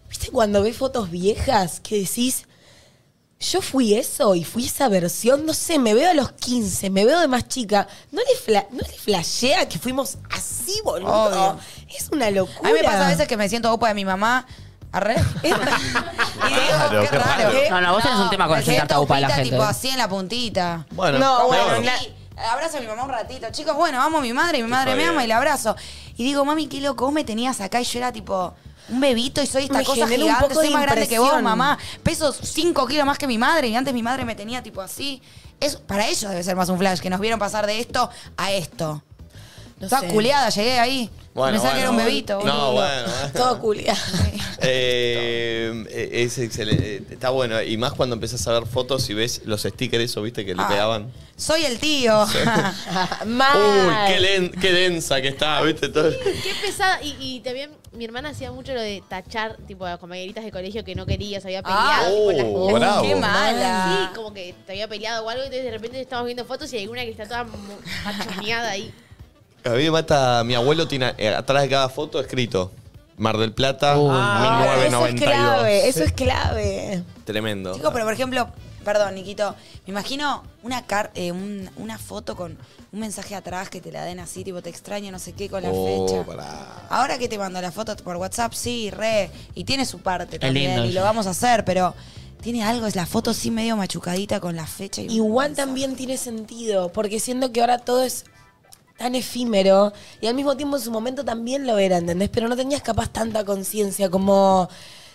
¿viste 0.09 0.29
cuando 0.31 0.62
ves 0.62 0.77
fotos 0.77 1.11
viejas 1.11 1.81
que 1.81 1.99
decís, 2.01 2.47
yo 3.42 3.61
fui 3.61 3.94
eso 3.94 4.35
y 4.35 4.44
fui 4.44 4.66
esa 4.66 4.88
versión, 4.88 5.44
no 5.44 5.52
sé, 5.55 5.78
me 5.78 5.94
veo 5.94 6.11
a 6.11 6.14
los 6.14 6.33
15, 6.33 6.88
me 6.90 7.05
veo 7.05 7.20
de 7.20 7.28
más 7.28 7.48
chica, 7.48 7.87
¿no 8.11 8.20
le, 8.20 8.40
fla- 8.52 8.66
no 8.70 8.78
le 8.78 8.92
flashea 8.98 9.68
que 9.68 9.78
fuimos 9.78 10.16
así, 10.31 10.81
boludo? 10.85 11.12
Obvio. 11.12 11.59
Es 11.94 12.09
una 12.12 12.31
locura. 12.31 12.61
A 12.70 12.72
mí 12.72 12.78
me 12.78 12.85
pasa 12.85 13.07
a 13.07 13.11
veces 13.11 13.26
que 13.28 13.37
me 13.37 13.48
siento 13.48 13.72
opa 13.72 13.88
de 13.88 13.94
mi 13.94 14.05
mamá. 14.05 14.46
Arre. 14.92 15.16
y 15.42 15.46
digo, 15.46 15.57
Claro, 16.38 17.02
qué 17.02 17.09
qué 17.09 17.18
raro. 17.18 17.50
raro. 17.52 17.70
No, 17.70 17.81
no, 17.81 17.92
vos 17.94 18.02
tenés 18.02 18.18
un 18.18 18.31
tema 18.31 18.46
con 18.46 18.57
sentarte 18.59 18.74
siento 18.94 19.02
upa 19.02 19.14
de 19.16 19.20
la 19.22 19.28
gente, 19.31 19.50
tipo 19.50 19.62
¿eh? 19.62 19.66
así 19.68 19.88
en 19.88 19.98
la 19.98 20.09
puntita. 20.09 20.87
Bueno, 20.90 21.18
No, 21.18 21.46
bueno, 21.46 21.81
la- 21.81 22.50
abrazo 22.52 22.78
a 22.78 22.81
mi 22.81 22.87
mamá 22.87 23.05
un 23.05 23.11
ratito. 23.11 23.46
Chicos, 23.50 23.74
bueno, 23.76 24.00
amo 24.02 24.18
a 24.18 24.20
mi 24.20 24.33
madre 24.33 24.59
y 24.59 24.62
mi 24.62 24.68
madre 24.68 24.92
Está 24.92 25.02
me 25.02 25.09
ama 25.09 25.24
y 25.24 25.26
la 25.28 25.37
abrazo. 25.38 25.76
Y 26.16 26.24
digo, 26.24 26.44
mami, 26.44 26.66
qué 26.66 26.81
loco, 26.81 27.07
vos 27.07 27.14
me 27.14 27.24
tenías 27.24 27.61
acá 27.61 27.81
y 27.81 27.85
yo 27.85 27.98
era 27.98 28.12
tipo, 28.12 28.55
Un 28.88 29.01
bebito 29.01 29.42
y 29.42 29.47
soy 29.47 29.64
esta 29.64 29.79
Me 29.79 29.85
cosa 29.85 30.05
un 30.05 30.11
gigante, 30.11 30.42
poco 30.42 30.55
soy 30.55 30.68
de 30.68 30.75
más 30.75 30.83
grande 30.83 31.09
que 31.09 31.18
vos, 31.18 31.40
mamá. 31.42 31.79
Peso 32.03 32.33
5 32.33 32.87
kilos 32.87 33.07
más 33.07 33.18
que 33.18 33.27
mi 33.27 33.38
madre 33.38 33.68
y 33.68 33.77
antes 33.77 33.95
mi 33.95 34.03
madre 34.03 34.25
me 34.25 34.35
tenía 34.35 34.62
tipo 34.62 34.81
así. 34.81 35.23
Es, 35.61 35.77
para 35.77 36.07
ellos 36.09 36.31
debe 36.31 36.42
ser 36.42 36.57
más 36.57 36.68
un 36.68 36.79
flash, 36.79 36.99
que 37.01 37.09
nos 37.09 37.21
vieron 37.21 37.38
pasar 37.38 37.66
de 37.66 37.79
esto 37.79 38.11
a 38.37 38.51
esto. 38.53 39.03
No 39.79 39.87
Estaba 39.87 40.03
sé. 40.03 40.09
culiada, 40.09 40.49
llegué 40.51 40.79
ahí. 40.79 41.11
Bueno, 41.35 41.53
Pensaba 41.53 41.75
que 41.75 41.81
era 41.81 41.90
un 41.90 41.97
bueno. 41.97 42.09
bebito. 42.11 42.35
No, 42.35 42.40
boludo. 42.42 42.73
bueno. 42.73 43.03
bueno. 43.11 43.31
Todo 43.35 43.59
culia. 43.61 43.97
Eh, 44.64 46.09
es 46.12 46.38
excelente. 46.38 47.03
Está 47.12 47.31
bueno. 47.31 47.61
Y 47.62 47.77
más 47.77 47.92
cuando 47.95 48.14
empezás 48.14 48.47
a 48.47 48.53
ver 48.53 48.66
fotos 48.66 49.11
y 49.11 49.14
ves 49.14 49.42
los 49.45 49.62
stickers, 49.62 50.05
eso, 50.05 50.23
viste, 50.23 50.45
que 50.45 50.55
le 50.55 50.62
Ah. 50.62 50.68
pegaban. 50.68 51.12
Soy 51.37 51.64
el 51.64 51.81
tío. 51.81 52.25
Mal. 53.27 53.59
Uy, 53.59 53.95
qué, 54.14 54.21
len- 54.21 54.51
qué 54.61 54.73
densa 54.73 55.21
que 55.21 55.29
está, 55.29 55.61
viste. 55.62 55.88
Todo. 55.88 56.11
Qué 56.11 56.53
pesada. 56.64 57.03
Y, 57.03 57.16
y 57.18 57.40
también 57.40 57.71
mi 57.92 58.05
hermana 58.05 58.29
hacía 58.29 58.53
mucho 58.53 58.73
lo 58.73 58.81
de 58.81 59.03
tachar, 59.09 59.57
tipo, 59.66 59.85
a 59.85 59.99
compañeritas 59.99 60.45
de 60.45 60.53
colegio 60.53 60.85
que 60.85 60.95
no 60.95 61.07
quería, 61.07 61.40
se 61.40 61.49
había 61.49 61.62
Ah. 61.64 62.03
peleado. 62.05 62.29
tipo, 62.29 62.33
las- 62.33 62.47
Oh, 62.55 62.71
las- 62.71 62.81
bravo. 62.81 63.03
Qué 63.09 63.14
mala. 63.16 64.09
Sí, 64.11 64.14
como 64.14 64.33
que 64.33 64.55
te 64.64 64.73
había 64.73 64.87
peleado 64.87 65.25
o 65.25 65.29
algo, 65.29 65.42
y 65.42 65.47
entonces 65.47 65.64
de 65.64 65.71
repente 65.73 66.01
estamos 66.01 66.27
viendo 66.27 66.45
fotos 66.45 66.73
y 66.73 66.77
hay 66.77 66.87
una 66.87 67.03
que 67.03 67.11
está 67.11 67.25
toda 67.27 67.47
machoneada 68.05 68.71
ahí. 68.71 68.95
A 69.64 69.70
mí 69.70 69.85
me 69.85 69.90
mata. 69.90 70.42
Mi 70.44 70.55
abuelo 70.55 70.88
tiene 70.88 71.14
eh, 71.18 71.29
atrás 71.29 71.62
de 71.62 71.68
cada 71.68 71.88
foto 71.88 72.20
escrito 72.20 72.72
Mar 73.16 73.37
del 73.38 73.53
Plata, 73.53 73.94
Ah, 73.96 74.75
eso 74.87 75.07
es 75.07 75.14
1992. 75.14 75.20
clave, 75.33 75.88
eso 75.88 76.03
es 76.05 76.12
clave. 76.12 77.03
Tremendo. 77.25 77.75
Chicos, 77.75 77.90
pero 77.92 78.05
por 78.05 78.14
ejemplo, 78.14 78.48
perdón, 78.85 79.14
Niquito, 79.14 79.55
me 79.87 79.92
imagino 79.92 80.42
una, 80.64 80.85
car 80.87 81.12
eh, 81.14 81.31
un- 81.31 81.70
una 81.77 81.98
foto 81.98 82.35
con 82.35 82.59
un 82.90 82.98
mensaje 83.01 83.35
atrás 83.37 83.68
que 83.70 83.81
te 83.81 83.92
la 83.92 84.05
den 84.05 84.18
así, 84.18 84.42
tipo 84.42 84.61
te 84.62 84.70
extraño, 84.70 85.12
no 85.12 85.18
sé 85.20 85.33
qué, 85.33 85.48
con 85.48 85.62
la 85.62 85.70
Oh, 85.72 86.09
fecha. 86.09 86.25
pará. 86.27 86.87
Ahora 86.90 87.18
que 87.18 87.29
te 87.29 87.38
mando 87.38 87.61
la 87.61 87.70
foto 87.70 87.94
por 87.96 88.16
WhatsApp, 88.16 88.53
sí, 88.55 88.90
re. 88.90 89.31
Y 89.55 89.64
tiene 89.64 89.87
su 89.87 90.01
parte 90.01 90.38
también, 90.40 90.70
lindo 90.72 90.85
y 90.87 90.88
eso. 90.90 90.98
lo 90.98 91.05
vamos 91.05 91.27
a 91.29 91.31
hacer, 91.31 91.64
pero 91.64 91.94
tiene 92.42 92.64
algo, 92.64 92.87
es 92.88 92.96
la 92.96 93.07
foto 93.07 93.33
sí 93.35 93.53
medio 93.53 93.77
machucadita 93.77 94.40
con 94.40 94.57
la 94.57 94.66
fecha. 94.66 95.01
Y 95.03 95.20
un 95.20 95.27
Igual 95.29 95.51
mensaje. 95.51 95.66
también 95.68 95.94
tiene 95.94 96.16
sentido, 96.16 96.88
porque 96.92 97.20
siento 97.20 97.53
que 97.53 97.61
ahora 97.61 97.79
todo 97.79 98.03
es 98.03 98.25
tan 99.03 99.17
efímero 99.17 99.93
y 100.21 100.29
al 100.29 100.35
mismo 100.35 100.57
tiempo 100.57 100.77
en 100.77 100.83
su 100.83 100.93
momento 100.93 101.25
también 101.25 101.67
lo 101.67 101.77
era, 101.77 101.99
¿entendés? 101.99 102.29
Pero 102.29 102.49
no 102.49 102.57
tenías 102.57 102.83
capaz 102.83 103.09
tanta 103.09 103.45
conciencia 103.45 104.09
como 104.09 104.69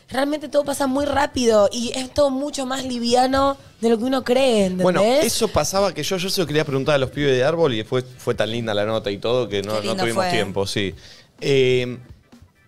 realmente 0.09 0.49
todo 0.49 0.65
pasa 0.65 0.87
muy 0.87 1.05
rápido 1.05 1.69
y 1.71 1.93
es 1.95 2.13
todo 2.13 2.29
mucho 2.29 2.65
más 2.65 2.83
liviano 2.83 3.55
de 3.79 3.89
lo 3.89 3.97
que 3.97 4.03
uno 4.03 4.25
cree, 4.25 4.65
¿entendés? 4.65 4.83
Bueno, 4.83 5.01
eso 5.01 5.47
pasaba 5.47 5.93
que 5.93 6.03
yo, 6.03 6.17
yo 6.17 6.29
se 6.29 6.41
lo 6.41 6.47
quería 6.47 6.65
preguntar 6.65 6.95
a 6.95 6.97
los 6.97 7.11
pibes 7.11 7.31
de 7.31 7.45
árbol 7.45 7.73
y 7.73 7.77
después 7.77 8.03
fue 8.17 8.35
tan 8.35 8.51
linda 8.51 8.73
la 8.73 8.85
nota 8.85 9.09
y 9.09 9.19
todo 9.19 9.47
que 9.47 9.61
no, 9.61 9.81
no 9.81 9.95
tuvimos 9.95 10.25
fue. 10.25 10.31
tiempo, 10.31 10.67
sí. 10.67 10.93
Eh, 11.39 11.97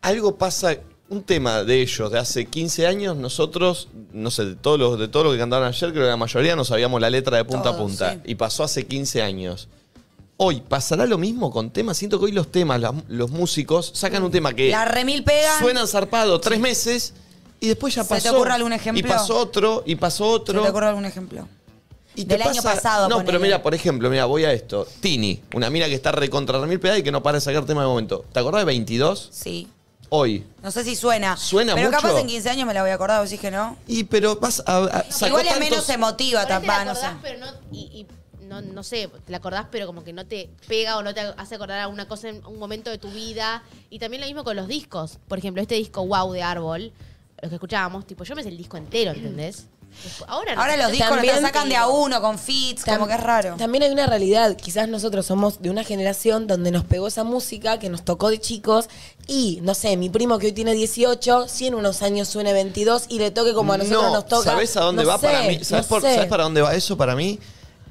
algo 0.02 0.38
pasa, 0.38 0.78
un 1.10 1.24
tema 1.24 1.66
de 1.66 1.82
ellos 1.82 2.10
de 2.12 2.20
hace 2.20 2.46
15 2.46 2.88
años, 2.88 3.18
nosotros, 3.18 3.90
no 4.14 4.32
sé, 4.32 4.46
de 4.46 4.56
todos 4.56 4.80
los, 4.80 4.98
de 4.98 5.10
todo 5.10 5.26
lo 5.26 5.32
que 5.34 5.38
cantaron 5.38 5.68
ayer, 5.68 5.92
creo 5.92 6.04
que 6.06 6.10
la 6.10 6.16
mayoría 6.16 6.56
no 6.56 6.64
sabíamos 6.64 7.02
la 7.02 7.10
letra 7.10 7.36
de 7.36 7.44
punta 7.44 7.70
a 7.70 7.72
Todos, 7.74 7.90
punta. 7.90 8.14
sí. 8.14 8.20
Y 8.24 8.36
pasó 8.36 8.64
hace 8.64 8.86
15 8.86 9.22
años. 9.22 9.68
Hoy, 10.42 10.62
¿pasará 10.62 11.06
lo 11.06 11.18
mismo 11.18 11.52
con 11.52 11.70
temas? 11.70 11.98
Siento 11.98 12.18
que 12.18 12.26
hoy 12.26 12.32
los 12.32 12.50
temas, 12.50 12.80
la- 12.80 12.94
los 13.10 13.30
músicos, 13.30 13.92
sacan 13.94 14.24
un 14.24 14.32
tema 14.32 14.54
que 14.54 14.70
La 14.70 14.86
remil 14.86 15.24
pegan. 15.26 15.60
suenan 15.60 15.86
zarpado 15.86 16.40
tres 16.40 16.62
meses 16.62 17.14
y 17.60 17.68
después 17.68 17.94
ya 17.94 18.04
¿Se 18.04 18.08
te 18.16 18.16
pasó. 18.22 18.36
ocurre 18.38 18.54
algún 18.54 18.72
ejemplo? 18.72 19.00
Y 19.00 19.04
pasó 19.04 19.38
otro, 19.38 19.84
y 19.86 19.96
pasó 19.98 20.24
¿Se 20.24 20.32
otro. 20.32 20.62
te 20.64 20.70
ocurre 20.70 20.88
algún 20.88 21.04
ejemplo? 21.06 21.46
Y 22.16 22.24
te 22.24 22.36
Del 22.38 22.44
año 22.48 22.62
pasa- 22.64 22.76
pasado, 22.76 23.10
No, 23.10 23.16
ponele. 23.16 23.26
pero 23.26 23.40
mira, 23.42 23.62
por 23.62 23.76
ejemplo, 23.76 24.10
mira, 24.10 24.24
voy 24.26 24.46
a 24.46 24.54
esto. 24.54 24.88
Tini, 25.02 25.42
una 25.56 25.70
mina 25.70 25.88
que 25.88 25.96
está 25.96 26.14
recontra 26.14 26.58
remil 26.58 26.80
pegada 26.80 27.00
y 27.00 27.04
que 27.04 27.12
no 27.12 27.22
para 27.22 27.38
de 27.38 27.42
sacar 27.42 27.66
tema 27.66 27.82
de 27.82 27.88
momento. 27.88 28.24
¿Te 28.32 28.40
acordás 28.40 28.62
de 28.62 28.66
22? 28.66 29.28
Sí. 29.34 29.68
Hoy. 30.08 30.46
No 30.64 30.72
sé 30.72 30.86
si 30.86 30.96
suena. 30.96 31.36
¿Suena 31.36 31.76
pero 31.76 31.90
mucho? 31.92 32.02
capaz 32.02 32.20
en 32.22 32.28
15 32.28 32.50
años 32.50 32.66
me 32.66 32.74
la 32.74 32.82
voy 32.82 32.92
a 32.92 32.96
acordar, 32.96 33.22
vos 33.22 33.30
que 33.40 33.52
no. 33.52 33.76
Y 33.88 34.06
pero 34.06 34.38
vas 34.38 34.64
a. 34.66 34.78
a- 34.86 35.04
sacó 35.12 35.28
Igual 35.28 35.46
es 35.48 35.52
tantos- 35.54 35.70
menos 35.70 35.90
emotiva, 35.90 36.42
Por 36.44 36.52
ahí 36.54 36.62
te 36.62 36.66
tampoco, 36.68 36.86
no 36.86 36.96
sé. 36.96 37.06
acordás, 37.06 37.22
pero 37.22 37.40
no, 37.46 37.52
y, 37.72 37.80
y 37.94 38.08
no, 38.50 38.62
no 38.62 38.84
sé, 38.84 39.08
te 39.26 39.32
la 39.32 39.38
acordás, 39.38 39.68
pero 39.72 39.86
como 39.86 40.04
que 40.04 40.12
no 40.12 40.26
te 40.26 40.50
pega 40.68 40.98
o 40.98 41.04
no 41.04 41.14
te 41.14 41.22
hace 41.22 41.56
acordar 41.56 41.80
a 41.80 41.88
una 41.88 42.08
cosa 42.08 42.30
en 42.30 42.46
un 42.46 42.60
momento 42.60 42.90
de 42.90 42.98
tu 42.98 43.10
vida. 43.10 43.64
Y 43.90 44.00
también 44.00 44.22
lo 44.22 44.28
mismo 44.28 44.44
con 44.44 44.56
los 44.56 44.68
discos. 44.68 45.20
Por 45.28 45.38
ejemplo, 45.38 45.62
este 45.62 45.76
disco 45.76 46.06
Wow 46.06 46.34
de 46.34 46.42
Árbol, 46.44 46.92
los 47.42 47.50
que 47.50 47.56
escuchábamos, 47.56 48.06
tipo, 48.06 48.24
yo 48.24 48.36
me 48.36 48.44
sé 48.44 48.50
el 48.50 48.58
disco 48.58 48.76
entero, 48.76 49.12
¿entendés? 49.12 49.68
Ahora 50.28 50.54
no. 50.54 50.62
Ahora 50.62 50.78
los 50.78 50.92
discos 50.92 51.10
También 51.10 51.34
los 51.36 51.44
sacan 51.44 51.68
de 51.68 51.76
a 51.76 51.88
uno, 51.88 52.22
con 52.22 52.38
fits, 52.38 52.86
como 52.86 53.08
que 53.08 53.14
es 53.14 53.20
raro. 53.20 53.56
También 53.58 53.84
hay 53.84 53.90
una 53.92 54.06
realidad, 54.06 54.56
quizás 54.56 54.88
nosotros 54.88 55.26
somos 55.26 55.64
de 55.64 55.70
una 55.72 55.84
generación 55.84 56.46
donde 56.46 56.70
nos 56.70 56.84
pegó 56.86 57.08
esa 57.08 57.24
música 57.24 57.80
que 57.80 57.90
nos 57.90 58.06
tocó 58.06 58.30
de 58.30 58.40
chicos 58.40 58.88
y, 59.26 59.60
no 59.64 59.74
sé, 59.74 59.98
mi 59.98 60.10
primo 60.12 60.38
que 60.38 60.48
hoy 60.48 60.52
tiene 60.52 60.74
18, 60.74 61.48
si 61.48 61.66
en 61.68 61.74
unos 61.76 62.04
años 62.04 62.28
suene 62.28 62.54
22 62.54 63.06
y 63.10 63.18
le 63.18 63.32
toque 63.32 63.54
como 63.54 63.74
a 63.74 63.78
nosotros 63.80 64.04
no, 64.04 64.12
nos 64.14 64.28
toca. 64.28 64.44
¿Sabés 64.52 64.78
a 64.78 64.82
dónde 64.82 65.04
no 65.04 65.10
va 65.10 65.18
sé, 65.18 65.26
para 65.26 65.42
mí? 65.44 65.64
¿Sabés, 65.64 65.86
no 65.86 65.90
por- 65.90 66.02
sé. 66.04 66.14
sabés 66.14 66.30
para 66.30 66.44
dónde 66.44 66.62
va 66.62 66.76
eso 66.76 66.96
para 66.96 67.16
mí? 67.16 67.40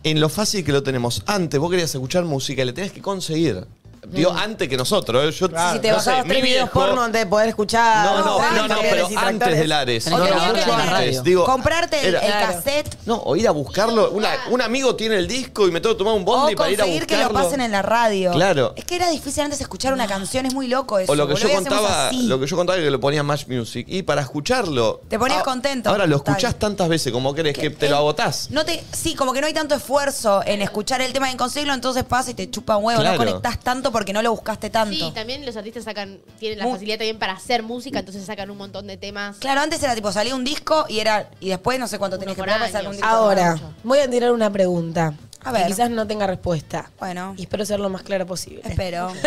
En 0.05 0.21
lo 0.21 0.29
fácil 0.29 0.65
que 0.65 0.73
lo 0.73 0.83
tenemos. 0.83 1.23
Antes 1.27 1.59
vos 1.59 1.71
querías 1.71 1.95
escuchar 1.95 2.25
música 2.25 2.65
le 2.65 2.73
tenías 2.73 2.93
que 2.93 3.03
conseguir. 3.03 3.67
Digo, 4.11 4.33
antes 4.33 4.69
que 4.69 4.77
nosotros. 4.77 5.25
¿eh? 5.25 5.31
Yo, 5.39 5.49
Claro. 5.49 5.75
Si 5.75 5.81
te 5.81 5.91
no 5.91 5.97
bajabas 5.97 6.25
tres 6.25 6.43
videos 6.43 6.65
viejo- 6.65 6.81
porno 6.81 7.03
antes 7.03 7.21
de 7.23 7.27
poder 7.27 7.49
escuchar. 7.49 8.05
No, 8.07 8.19
no, 8.19 8.53
no, 8.53 8.69
no, 8.69 8.75
pero 8.81 9.09
antes 9.17 9.59
del 9.59 9.73
Ares. 9.73 10.05
Tenés 10.05 10.19
No, 10.19 10.25
que 10.25 10.31
no, 10.31 10.37
la 10.37 10.47
antes. 10.49 10.67
radio. 10.91 11.23
Digo, 11.23 11.45
Comprarte 11.45 12.01
el, 12.01 12.15
era- 12.15 12.21
el 12.21 12.47
cassette 12.47 12.97
No, 13.07 13.17
o 13.17 13.37
ir 13.37 13.47
a 13.49 13.51
buscarlo. 13.51 14.11
Una, 14.11 14.31
un 14.51 14.61
amigo 14.63 14.95
tiene 14.97 15.17
el 15.17 15.29
disco 15.29 15.67
y 15.69 15.71
me 15.71 15.81
tengo 15.81 15.95
que 15.95 15.99
tomar 15.99 16.15
un 16.15 16.25
bondi 16.25 16.55
o 16.55 16.57
para 16.57 16.71
ir 16.71 16.81
a 16.81 16.85
conseguir 16.85 17.03
buscarlo. 17.05 17.29
que 17.29 17.35
lo 17.35 17.41
pasen 17.45 17.61
en 17.61 17.73
la 17.73 17.83
radio. 17.83 18.33
Claro. 18.33 18.73
Es 18.77 18.85
que 18.85 18.97
era 18.97 19.09
difícil 19.11 19.43
antes 19.45 19.61
escuchar 19.61 19.93
una 19.93 20.07
canción, 20.07 20.47
es 20.47 20.55
muy 20.55 20.69
loco 20.69 20.99
eso. 20.99 21.13
O 21.13 21.15
lo 21.15 21.27
que 21.27 21.35
boludo, 21.35 21.49
yo 21.49 21.55
hacemos 21.59 21.69
contaba, 21.79 22.09
así. 22.09 22.23
lo 22.27 22.41
que 22.41 22.47
yo 22.47 22.57
contaba 22.57 22.79
que 22.79 22.91
lo 22.91 23.01
ponía 23.01 23.23
Match 23.23 23.47
Music. 23.49 23.87
Y 23.89 24.03
para 24.03 24.23
escucharlo. 24.23 25.01
Te 25.09 25.19
ponías 25.19 25.43
contento. 25.43 25.91
Ahora 25.91 26.07
lo 26.07 26.17
escuchás 26.17 26.55
tantas 26.59 26.89
veces 26.89 27.13
como 27.13 27.35
querés 27.35 27.57
que 27.57 27.71
te 27.71 27.89
lo 27.89 27.97
Eh, 27.97 27.99
agotás. 27.99 28.51
No 28.51 28.65
te, 28.65 28.83
sí, 28.93 29.15
como 29.15 29.33
que 29.33 29.41
no 29.41 29.47
hay 29.47 29.55
tanto 29.55 29.75
esfuerzo 29.75 30.43
en 30.45 30.63
escuchar 30.63 31.01
el 31.03 31.13
tema 31.13 31.29
y 31.29 31.33
en 31.33 31.37
conseguirlo, 31.39 31.75
entonces 31.75 32.05
pasa 32.05 32.31
y 32.31 32.35
te 32.35 32.51
chupa 32.51 32.77
un 32.77 32.85
huevo. 32.85 33.01
Claro. 33.01 33.19
No 33.19 33.25
conectás 33.25 33.59
tanto 33.61 33.93
porque 33.99 34.13
no 34.13 34.23
lo 34.23 34.31
buscaste 34.31 34.71
tanto. 34.71 34.95
Sí, 34.95 35.13
también 35.15 35.45
los 35.45 35.57
artistas 35.57 35.85
sacan, 35.85 36.19
tienen 36.39 36.59
la 36.59 36.65
Mu- 36.65 36.73
facilidad 36.73 36.97
también 36.99 37.19
para 37.19 37.33
hacer 37.35 37.63
música, 37.63 37.99
entonces 37.99 38.25
sacan 38.25 38.51
un 38.51 38.57
montón 38.59 38.87
de 38.87 38.97
temas. 38.97 39.37
Claro, 39.39 39.61
antes 39.61 39.83
era 39.83 39.95
tipo, 39.95 40.11
salía 40.13 40.35
un 40.35 40.45
disco 40.45 40.87
y 40.89 41.01
era 41.01 41.31
y 41.41 41.49
después 41.51 41.79
no 41.79 41.87
sé 41.89 41.99
cuánto 41.99 42.17
Uno 42.17 42.21
tenías 42.21 42.37
que 42.37 42.43
por 42.43 42.49
pagar 42.49 42.61
para 42.61 42.67
año. 42.67 42.73
sacar 42.79 42.91
un 42.91 42.97
disco. 42.97 43.09
Ahora, 43.09 43.75
voy 43.83 43.99
a 43.99 44.09
tirar 44.11 44.33
una 44.33 44.51
pregunta. 44.51 45.15
A 45.45 45.53
ver. 45.53 45.63
Que 45.63 45.69
quizás 45.69 45.91
no 45.91 46.07
tenga 46.07 46.27
respuesta. 46.27 46.91
Bueno. 46.99 47.35
Y 47.37 47.43
espero 47.43 47.65
ser 47.65 47.79
lo 47.81 47.89
más 47.89 48.03
clara 48.03 48.25
posible. 48.27 48.63
Espero. 48.65 49.13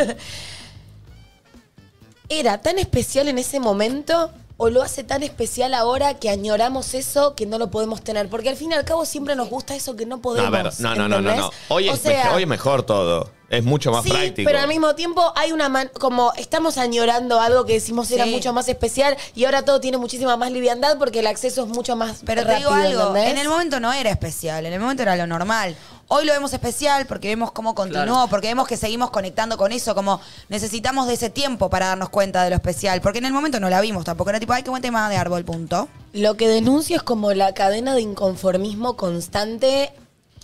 ¿Era 2.29 2.59
tan 2.61 2.79
especial 2.79 3.27
en 3.27 3.37
ese 3.37 3.59
momento 3.59 4.31
o 4.57 4.69
lo 4.69 4.81
hace 4.83 5.03
tan 5.03 5.23
especial 5.23 5.73
ahora 5.73 6.13
que 6.19 6.29
añoramos 6.29 6.93
eso 6.93 7.35
que 7.35 7.45
no 7.45 7.57
lo 7.57 7.69
podemos 7.71 8.01
tener? 8.03 8.29
Porque 8.29 8.49
al 8.49 8.55
fin 8.55 8.71
y 8.71 8.75
al 8.75 8.85
cabo 8.85 9.05
siempre 9.05 9.35
nos 9.35 9.49
gusta 9.49 9.75
eso 9.75 9.95
que 9.95 10.05
no 10.05 10.17
No, 10.17 10.21
podemos. 10.21 10.47
a 10.47 10.63
ver, 10.63 10.73
no, 10.79 10.95
no, 10.95 11.07
no, 11.07 11.07
no, 11.09 11.21
no. 11.21 11.29
¿entendés? 11.31 11.59
Hoy, 11.69 11.89
O 11.89 11.93
es 11.93 11.99
sea, 12.01 12.17
mejor, 12.17 12.35
hoy 12.35 12.43
es 12.43 12.47
mejor 12.49 12.83
todo. 12.83 13.31
Es 13.51 13.63
mucho 13.63 13.91
más 13.91 14.03
sí, 14.03 14.09
práctico. 14.09 14.47
pero 14.47 14.59
al 14.59 14.67
mismo 14.67 14.95
tiempo 14.95 15.33
hay 15.35 15.51
una 15.51 15.67
man- 15.69 15.91
como 15.99 16.31
estamos 16.37 16.77
añorando 16.77 17.39
algo 17.39 17.65
que 17.65 17.73
decimos 17.73 18.09
era 18.11 18.23
Sí. 18.23 18.31
mucho 18.31 18.53
más 18.53 18.67
especial 18.69 19.17
y 19.35 19.43
ahora 19.45 19.63
todo 19.63 19.79
tiene 19.81 19.97
muchísima 19.97 20.37
más 20.37 20.51
liviandad 20.51 20.97
porque 20.97 21.19
el 21.19 21.27
acceso 21.27 21.63
es 21.63 21.67
mucho 21.67 21.95
más 21.95 22.21
Pero 22.25 22.45
te 22.45 22.55
digo 22.55 22.71
algo, 22.71 23.07
¿entendés? 23.09 23.31
en 23.31 23.37
el 23.37 23.49
momento 23.49 23.79
no 23.79 23.91
era 23.93 24.09
especial, 24.09 24.65
en 24.65 24.73
el 24.73 24.79
momento 24.79 25.03
era 25.03 25.15
lo 25.15 25.27
normal. 25.27 25.75
Hoy 26.13 26.25
lo 26.25 26.33
vemos 26.33 26.51
especial 26.53 27.05
porque 27.05 27.29
vemos 27.29 27.51
cómo 27.53 27.73
continuó, 27.75 28.03
Claro. 28.05 28.27
porque 28.29 28.47
vemos 28.47 28.67
que 28.67 28.75
seguimos 28.75 29.11
conectando 29.11 29.55
con 29.57 29.71
eso, 29.71 29.95
como 29.95 30.19
necesitamos 30.49 31.07
de 31.07 31.13
ese 31.13 31.29
tiempo 31.29 31.69
para 31.69 31.87
darnos 31.87 32.09
cuenta 32.09 32.43
de 32.43 32.49
lo 32.49 32.55
especial, 32.57 32.99
porque 33.01 33.19
en 33.19 33.25
el 33.25 33.33
momento 33.33 33.59
no 33.61 33.69
la 33.69 33.79
vimos 33.79 34.03
tampoco, 34.03 34.29
era 34.29 34.39
tipo, 34.39 34.51
ay, 34.53 34.63
qué 34.63 34.69
buen 34.69 34.81
tema 34.81 35.09
de 35.09 35.15
árbol, 35.17 35.45
punto. 35.45 35.87
Lo 36.13 36.35
que 36.35 36.49
denuncio 36.49 36.97
es 36.97 37.03
como 37.03 37.31
la 37.33 37.53
cadena 37.53 37.95
de 37.95 38.01
inconformismo 38.01 38.97
constante 38.97 39.93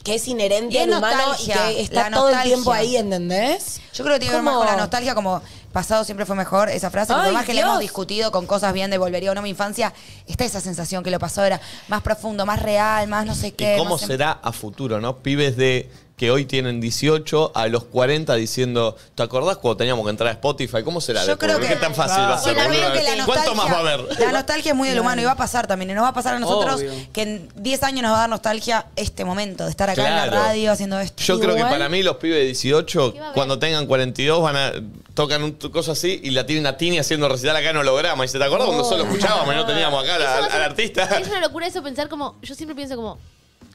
que 0.07 0.15
es 0.15 0.27
inherente 0.27 0.73
Y 0.75 0.77
al 0.79 0.89
humano 0.89 1.15
nostalgia, 1.27 1.71
y 1.71 1.75
que 1.75 1.81
está 1.83 2.09
la 2.09 2.15
todo 2.17 2.27
el 2.29 2.33
nostalgia. 2.33 2.53
tiempo 2.55 2.71
ahí, 2.73 2.97
¿entendés? 2.97 3.81
Yo 3.93 4.03
creo 4.03 4.15
que 4.15 4.19
tiene 4.21 4.31
que 4.31 4.35
ver 4.37 4.43
más 4.43 4.55
con 4.55 4.65
la 4.65 4.75
nostalgia, 4.75 5.13
como 5.15 5.41
pasado 5.71 6.03
siempre 6.03 6.25
fue 6.25 6.35
mejor, 6.35 6.69
esa 6.69 6.89
frase, 6.89 7.13
por 7.13 7.31
más 7.31 7.45
que 7.45 7.53
la 7.53 7.59
Dios. 7.61 7.69
hemos 7.69 7.79
discutido 7.79 8.31
con 8.31 8.47
cosas 8.47 8.73
bien 8.73 8.89
de 8.89 8.97
volvería 8.97 9.31
o 9.31 9.33
no 9.35 9.39
a 9.39 9.43
mi 9.43 9.49
infancia, 9.49 9.93
está 10.25 10.43
esa 10.45 10.61
sensación 10.61 11.03
que 11.03 11.11
lo 11.11 11.19
pasado 11.19 11.45
era 11.45 11.61
más 11.87 12.01
profundo, 12.01 12.45
más 12.45 12.61
real, 12.61 13.07
más 13.07 13.25
no 13.25 13.35
sé 13.35 13.53
qué. 13.53 13.75
¿Y 13.75 13.77
cómo 13.77 13.99
em- 13.99 14.07
será 14.07 14.31
a 14.41 14.51
futuro, 14.51 14.99
no? 14.99 15.17
Pibes 15.17 15.55
de 15.57 15.89
que 16.17 16.31
hoy 16.31 16.45
tienen 16.45 16.81
18 16.81 17.51
a 17.53 17.67
los 17.67 17.83
40 17.83 18.33
diciendo, 18.33 18.97
¿te 19.13 19.21
acordás 19.21 19.57
cuando 19.57 19.77
teníamos 19.77 20.03
que 20.03 20.09
entrar 20.09 20.29
a 20.29 20.31
Spotify? 20.31 20.81
¿Cómo 20.83 20.99
será? 20.99 21.23
Yo 21.23 21.37
creo 21.37 21.59
que- 21.59 21.67
¿Qué 21.67 21.75
tan 21.75 21.93
fácil 21.93 22.23
va 22.23 22.33
a 22.33 22.39
ser? 22.39 22.55
boludo? 22.55 23.25
¿Cuánto 23.27 23.53
más 23.53 23.67
va 23.67 23.79
a 23.79 23.83
nostalgia- 23.83 23.93
haber? 24.15 24.19
La 24.19 24.31
nostalgia 24.31 24.71
es 24.71 24.75
muy 24.75 24.89
del 24.89 24.99
humano 24.99 25.21
y 25.21 25.25
va 25.25 25.33
a 25.33 25.37
pasar 25.37 25.67
también. 25.67 25.91
Y 25.91 25.93
nos 25.93 26.03
va 26.03 26.07
a 26.07 26.13
pasar 26.13 26.33
a 26.33 26.39
nosotros 26.39 26.77
Obvio. 26.81 26.91
que 27.13 27.21
en 27.21 27.49
10 27.55 27.83
años 27.83 28.01
nos 28.01 28.13
va 28.13 28.15
a 28.17 28.19
dar 28.21 28.29
nostalgia 28.31 28.87
este 28.95 29.25
momento 29.25 29.65
de 29.65 29.69
estar 29.69 29.91
acá 29.91 30.01
en 30.01 30.07
Claro. 30.07 30.31
la 30.31 30.41
radio 30.47 30.71
haciendo 30.71 30.99
esto. 30.99 31.21
Yo 31.23 31.39
creo 31.39 31.55
que 31.55 31.61
para 31.61 31.87
mí 31.87 32.01
los 32.01 32.15
pibes 32.17 32.39
de 32.39 32.45
18, 32.45 33.13
¿Qué 33.13 33.19
va 33.19 33.25
a 33.25 33.27
haber? 33.27 33.35
cuando 33.35 33.59
tengan 33.59 33.85
42, 33.85 34.41
van 34.41 34.55
a 34.55 34.71
tocan 35.13 35.43
un 35.43 35.51
cosa 35.53 35.91
así 35.91 36.19
y 36.23 36.31
la 36.31 36.47
tienen 36.47 36.65
a 36.65 36.77
Tini 36.77 36.97
haciendo 36.97 37.29
recital 37.29 37.55
acá 37.55 37.69
en 37.69 37.77
holograma. 37.77 38.25
Y 38.25 38.27
se 38.27 38.39
te 38.39 38.43
acuerdas 38.43 38.65
cuando 38.67 38.83
solo 38.85 39.03
escuchábamos 39.03 39.53
y 39.53 39.57
no 39.57 39.65
teníamos 39.67 40.03
acá 40.03 40.17
la- 40.17 40.45
al 40.45 40.61
artista. 40.63 41.03
Es 41.19 41.27
una 41.27 41.41
locura 41.41 41.67
eso 41.67 41.83
pensar 41.83 42.09
como. 42.09 42.37
Yo 42.41 42.55
siempre 42.55 42.75
pienso 42.75 42.95
como. 42.95 43.19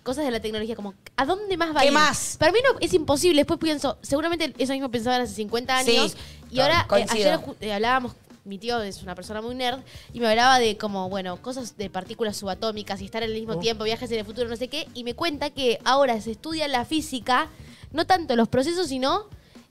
Cosas 0.03 0.25
de 0.25 0.31
la 0.33 0.41
tecnología, 0.41 0.75
como, 0.75 0.95
¿a 1.17 1.25
dónde 1.25 1.57
más 1.57 1.75
va 1.75 1.81
a 1.81 1.83
¿Qué 1.83 1.88
ir? 1.88 1.93
más? 1.93 2.37
Para 2.38 2.51
mí 2.51 2.59
no, 2.65 2.79
es 2.81 2.93
imposible. 2.93 3.41
Después 3.43 3.61
pienso, 3.61 3.99
seguramente 4.03 4.53
eso 4.59 4.73
mismo 4.73 4.91
pensaban 4.91 5.23
hace 5.23 5.35
50 5.35 5.77
años. 5.77 6.12
Sí, 6.12 6.19
y 6.51 6.61
ahora, 6.61 6.87
eh, 6.99 7.07
ayer 7.09 7.41
eh, 7.61 7.73
hablábamos 7.73 8.12
mi 8.45 8.59
tío 8.59 8.83
es 8.83 9.05
una 9.05 9.15
persona 9.15 9.41
muy 9.41 9.55
nerd, 9.55 9.79
y 10.12 10.19
me 10.19 10.27
hablaba 10.29 10.59
de 10.59 10.77
como, 10.77 11.09
bueno, 11.09 11.37
cosas 11.41 11.77
de 11.77 11.88
partículas 11.88 12.37
subatómicas 12.37 13.01
y 13.01 13.05
estar 13.05 13.23
en 13.23 13.31
el 13.31 13.37
mismo 13.37 13.61
tiempo, 13.61 13.85
viajes 13.85 14.11
en 14.11 14.19
el 14.19 14.25
futuro, 14.25 14.49
no 14.49 14.57
sé 14.57 14.67
qué, 14.67 14.88
y 14.95 15.05
me 15.05 15.15
cuenta 15.15 15.51
que 15.51 15.79
ahora 15.85 16.21
se 16.21 16.33
estudia 16.33 16.67
la 16.67 16.85
física, 16.85 17.49
no 17.93 18.05
tanto 18.05 18.35
los 18.35 18.49
procesos, 18.49 18.88
sino 18.88 19.27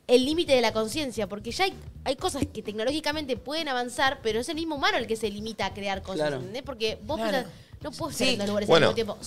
el 0.07 0.23
límite 0.23 0.53
de 0.53 0.61
la 0.61 0.71
conciencia, 0.71 1.27
porque 1.27 1.51
ya 1.51 1.65
hay, 1.65 1.73
hay 2.05 2.15
cosas 2.15 2.45
que 2.53 2.61
tecnológicamente 2.61 3.35
pueden 3.35 3.67
avanzar, 3.67 4.19
pero 4.23 4.39
es 4.39 4.47
el 4.47 4.55
mismo 4.55 4.75
humano 4.75 4.97
el 4.97 5.05
que 5.05 5.17
se 5.17 5.29
limita 5.29 5.65
a 5.65 5.73
crear 5.73 6.01
cosas, 6.01 6.19
Claro. 6.21 6.35
¿entendés? 6.37 6.63
Porque 6.63 6.97
vos 7.03 7.17
Claro. 7.17 7.39
pensás, 7.39 7.51
no 7.81 7.91
puedo 7.91 8.11
estar 8.11 8.25
Sí. 8.27 8.33
en 8.35 8.39
dos 8.39 8.47
lugares 8.47 8.69
Bueno. 8.69 8.87
al 8.87 8.95
mismo 8.95 9.15
tiempo. 9.15 9.17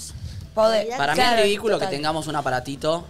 Poder. 0.54 0.88
Para 0.96 1.12
mí 1.14 1.16
Claro, 1.20 1.36
es 1.38 1.42
ridículo 1.44 1.74
total. 1.76 1.88
que 1.90 1.96
tengamos 1.96 2.26
un 2.26 2.36
aparatito 2.36 3.04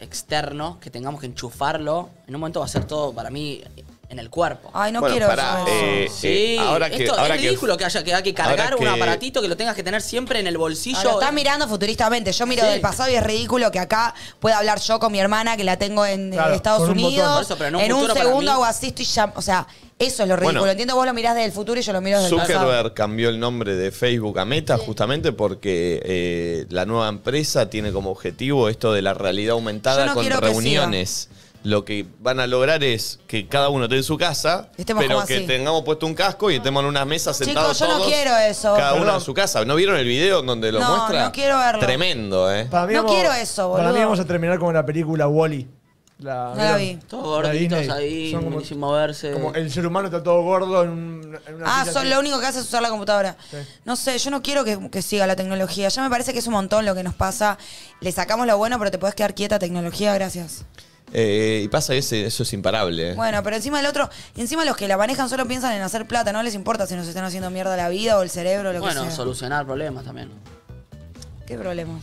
externo, 0.00 0.78
que 0.80 0.90
tengamos 0.90 1.20
que 1.20 1.26
enchufarlo. 1.26 2.08
En 2.26 2.34
un 2.34 2.40
momento 2.40 2.60
va 2.60 2.66
a 2.66 2.68
ser 2.68 2.84
todo 2.84 3.12
para 3.12 3.30
mí 3.30 3.62
en 4.10 4.18
el 4.18 4.30
cuerpo. 4.30 4.70
Ay, 4.72 4.90
no 4.90 5.00
Bueno, 5.00 5.14
quiero 5.14 5.28
pará, 5.28 5.64
eso. 5.66 5.70
eh, 5.70 6.08
Sí, 6.10 6.26
eh, 6.56 6.58
ahora 6.60 6.88
que, 6.88 6.96
esto 7.04 7.12
ahora 7.18 7.34
es 7.34 7.40
que- 7.42 7.48
ridículo 7.48 7.76
que 7.76 7.84
haya 7.84 8.02
que, 8.02 8.14
hay 8.14 8.22
que 8.22 8.32
cargar 8.32 8.60
ahora 8.72 8.76
un 8.76 8.82
que- 8.82 8.88
aparatito 8.88 9.42
que 9.42 9.48
lo 9.48 9.56
tengas 9.56 9.76
que 9.76 9.82
tener 9.82 10.00
siempre 10.00 10.40
en 10.40 10.46
el 10.46 10.56
Ah, 10.56 10.58
bolsillo. 10.58 11.02
Lo 11.04 11.12
estás 11.20 11.32
mirando 11.32 11.68
futuristamente. 11.68 12.32
Yo 12.32 12.46
miro 12.46 12.62
Sí. 12.64 12.70
del 12.70 12.80
pasado 12.80 13.10
y 13.10 13.16
es 13.16 13.22
ridículo 13.22 13.70
que 13.70 13.78
acá 13.78 14.14
pueda 14.40 14.58
hablar 14.58 14.80
yo 14.80 14.98
con 14.98 15.12
mi 15.12 15.20
hermana 15.20 15.56
que 15.58 15.64
la 15.64 15.76
tengo 15.78 16.06
en 16.06 16.32
eh, 16.32 16.36
Claro, 16.36 16.54
Estados 16.54 16.80
con 16.80 16.90
un 16.92 16.96
botón. 16.96 17.08
Unidos. 17.12 17.34
Por 17.34 17.42
eso, 17.42 17.56
pero 17.58 17.68
en 17.68 17.74
un 17.76 17.80
en 17.82 17.92
un 17.92 17.98
futuro 17.98 18.14
para 18.14 18.24
segundo 18.26 18.50
mí- 18.50 18.54
hago 18.54 18.64
así, 18.64 18.86
estoy 18.86 19.04
ya. 19.04 19.32
O 19.36 19.42
sea, 19.42 19.66
eso 19.98 20.22
es 20.22 20.28
lo 20.28 20.36
ridículo. 20.36 20.60
Bueno. 20.60 20.70
Entiendo, 20.72 20.94
vos 20.94 21.04
lo 21.04 21.12
mirás 21.12 21.34
desde 21.34 21.46
el 21.46 21.52
futuro 21.52 21.78
y 21.78 21.82
yo 21.82 21.92
lo 21.92 22.00
miro 22.00 22.18
desde 22.22 22.34
el 22.34 22.40
pasado. 22.40 22.60
Zuckerberg 22.60 22.94
cambió 22.94 23.28
el 23.28 23.38
nombre 23.38 23.74
de 23.76 23.90
Facebook 23.92 24.38
a 24.38 24.46
Meta 24.46 24.78
justamente 24.78 25.32
porque 25.32 26.00
eh, 26.02 26.66
la 26.70 26.86
nueva 26.86 27.08
empresa 27.10 27.68
tiene 27.68 27.92
como 27.92 28.10
objetivo 28.10 28.70
esto 28.70 28.92
de 28.94 29.02
la 29.02 29.12
realidad 29.12 29.52
aumentada 29.52 29.98
Yo 30.04 30.06
no 30.06 30.14
con 30.14 30.22
quiero 30.22 30.40
que 30.40 30.46
reuniones. 30.46 31.28
Lo 31.64 31.84
que 31.84 32.06
van 32.20 32.38
a 32.40 32.46
lograr 32.46 32.82
es 32.84 33.18
que 33.26 33.48
cada 33.48 33.68
uno 33.68 33.84
esté 33.84 33.96
en 33.96 34.02
su 34.04 34.16
casa, 34.16 34.70
Estemos 34.76 35.02
pero 35.02 35.16
como 35.16 35.26
que 35.26 35.36
así. 35.38 35.46
tengamos 35.46 35.82
puesto 35.82 36.06
un 36.06 36.14
casco 36.14 36.50
y 36.50 36.56
estemos 36.56 36.82
en 36.82 36.88
una 36.88 37.04
mesa 37.04 37.32
Chicos, 37.32 37.46
sentados 37.46 37.78
yo 37.78 37.86
no 37.88 37.94
todos. 37.98 38.06
quiero 38.08 38.36
eso. 38.36 38.74
Cada 38.76 38.92
uno 38.94 39.00
Perdón. 39.02 39.14
en 39.16 39.20
su 39.22 39.34
casa. 39.34 39.64
¿No 39.64 39.74
vieron 39.74 39.96
el 39.96 40.06
video 40.06 40.40
donde 40.42 40.70
lo 40.72 40.78
No, 40.80 40.96
muestra? 40.96 41.24
no 41.24 41.32
quiero 41.32 41.58
verlo. 41.58 41.80
Tremendo, 41.80 42.52
¿eh? 42.54 42.66
Para 42.70 42.86
mí 42.86 42.94
No 42.94 43.02
vamos- 43.02 43.14
quiero 43.16 43.32
eso, 43.34 43.72
Para 43.72 43.84
mí 43.84 43.88
boludo. 43.90 44.04
vamos 44.06 44.20
a 44.20 44.24
terminar 44.24 44.58
como 44.58 44.72
la 44.72 44.86
película 44.86 45.26
Wally. 45.26 45.68
La, 46.20 46.52
No 46.54 46.62
la 46.64 46.76
vi. 46.76 46.96
Todos 47.08 47.42
La 47.44 47.48
gorditos 47.50 47.78
Disney. 47.78 47.96
ahí, 47.96 48.30
Son 48.32 48.44
como- 48.44 48.60
sin 48.60 48.78
moverse. 48.80 49.32
Como 49.32 49.54
el 49.54 49.70
ser 49.70 49.86
humano 49.86 50.06
está 50.08 50.20
todo 50.22 50.42
gordo 50.42 50.82
en, 50.82 50.90
un- 50.90 51.38
en 51.46 51.54
una 51.54 51.64
Ah, 51.66 51.80
silla 51.82 51.92
son 51.92 52.02
así. 52.02 52.10
lo 52.10 52.18
único 52.20 52.40
que 52.40 52.46
hace 52.46 52.58
es 52.58 52.64
usar 52.64 52.82
la 52.82 52.88
computadora. 52.88 53.36
Sí. 53.50 53.56
No 53.84 53.94
sé, 53.94 54.18
yo 54.18 54.30
no 54.32 54.42
quiero 54.42 54.64
que, 54.64 54.90
que 54.90 55.00
siga 55.02 55.26
la 55.28 55.36
tecnología. 55.36 55.88
Ya 55.88 56.02
me 56.02 56.10
parece 56.10 56.32
que 56.32 56.38
es 56.40 56.46
un 56.48 56.54
montón 56.54 56.84
lo 56.86 56.94
que 56.96 57.04
nos 57.04 57.14
pasa. 57.14 57.56
Le 58.00 58.10
sacamos 58.10 58.46
lo 58.48 58.56
bueno, 58.58 58.78
pero 58.80 58.90
te 58.90 58.98
puedes 58.98 59.14
quedar 59.14 59.32
quieta, 59.34 59.58
tecnología, 59.60 60.12
gracias. 60.14 60.64
Eh, 61.12 61.62
y 61.64 61.68
pasa 61.68 61.92
que 61.94 61.98
ese- 61.98 62.26
eso 62.26 62.42
es 62.42 62.52
imparable. 62.52 63.14
Bueno, 63.14 63.42
pero 63.42 63.56
encima 63.56 63.80
el 63.80 63.86
otro, 63.86 64.08
encima 64.36 64.64
los 64.64 64.76
que 64.76 64.88
la 64.88 64.96
manejan 64.96 65.28
solo 65.28 65.46
piensan 65.46 65.72
en 65.72 65.82
hacer 65.82 66.06
plata, 66.06 66.32
no 66.32 66.42
les 66.42 66.54
importa 66.54 66.86
si 66.86 66.94
nos 66.96 67.06
están 67.08 67.24
haciendo 67.24 67.50
mierda 67.50 67.76
la 67.76 67.88
vida 67.88 68.18
o 68.18 68.22
el 68.22 68.30
cerebro 68.30 68.70
o 68.70 68.72
lo 68.72 68.80
bueno, 68.80 69.02
que 69.02 69.08
sea. 69.08 69.16
solucionar 69.16 69.64
problemas 69.66 70.04
también. 70.04 70.30
¿Qué 71.46 71.56
problema? 71.56 71.98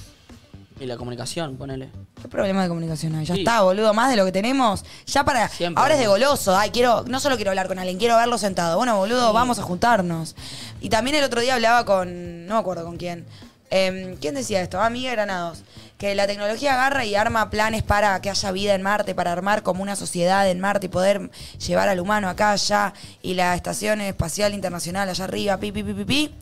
Y 0.79 0.85
la 0.87 0.97
comunicación, 0.97 1.55
ponele. 1.55 1.89
¿Qué 2.21 2.27
problema 2.27 2.63
de 2.63 2.67
comunicación 2.67 3.15
hay? 3.15 3.25
Ya 3.25 3.35
Sí. 3.35 3.41
está, 3.41 3.61
boludo, 3.61 3.93
más 3.93 4.09
de 4.09 4.17
lo 4.17 4.25
que 4.25 4.31
tenemos. 4.33 4.83
Ya 5.05 5.23
para. 5.23 5.47
Siempre. 5.47 5.81
Ahora 5.81 5.93
es 5.93 5.99
de 6.01 6.07
goloso. 6.07 6.57
Ay, 6.57 6.71
quiero. 6.71 7.05
No 7.07 7.19
solo 7.21 7.35
quiero 7.37 7.51
hablar 7.51 7.67
con 7.67 7.79
alguien, 7.79 7.97
quiero 7.97 8.17
verlo 8.17 8.37
sentado. 8.37 8.75
Bueno, 8.77 8.97
boludo, 8.97 9.31
vamos 9.31 9.57
a 9.59 9.61
juntarnos. 9.61 10.35
Y 10.81 10.89
también 10.89 11.15
el 11.15 11.23
otro 11.23 11.39
día 11.39 11.53
hablaba 11.53 11.85
con. 11.85 12.45
No 12.47 12.55
me 12.55 12.59
acuerdo 12.59 12.83
con 12.83 12.97
quién. 12.97 13.25
Em, 13.69 14.17
¿Quién 14.17 14.35
decía 14.35 14.61
esto? 14.61 14.79
Ah, 14.81 14.89
Miguel 14.89 15.11
Granados. 15.13 15.63
Que 16.05 16.13
la 16.13 16.27
tecnología 16.27 16.75
agarra 16.75 17.03
y 17.03 17.15
arma 17.15 17.49
planes 17.49 17.81
para 17.81 18.21
que 18.21 18.29
haya 18.29 18.51
vida 18.51 18.75
en 18.75 18.83
Marte, 18.83 19.15
para 19.15 19.31
armar 19.31 19.63
como 19.63 19.81
una 19.81 19.95
sociedad 19.95 20.47
en 20.47 20.59
Marte 20.59 20.85
y 20.85 20.89
poder 20.89 21.31
llevar 21.57 21.89
al 21.89 21.99
humano 21.99 22.29
acá, 22.29 22.51
allá. 22.51 22.93
Y 23.23 23.33
la 23.33 23.55
Estación 23.55 24.01
Espacial 24.01 24.53
Internacional 24.53 25.09
allá 25.09 25.23
arriba, 25.23 25.57
pi, 25.57 25.71
pi, 25.71 25.81
pi, 25.81 25.93
pi, 25.95 26.05
pi. 26.05 26.35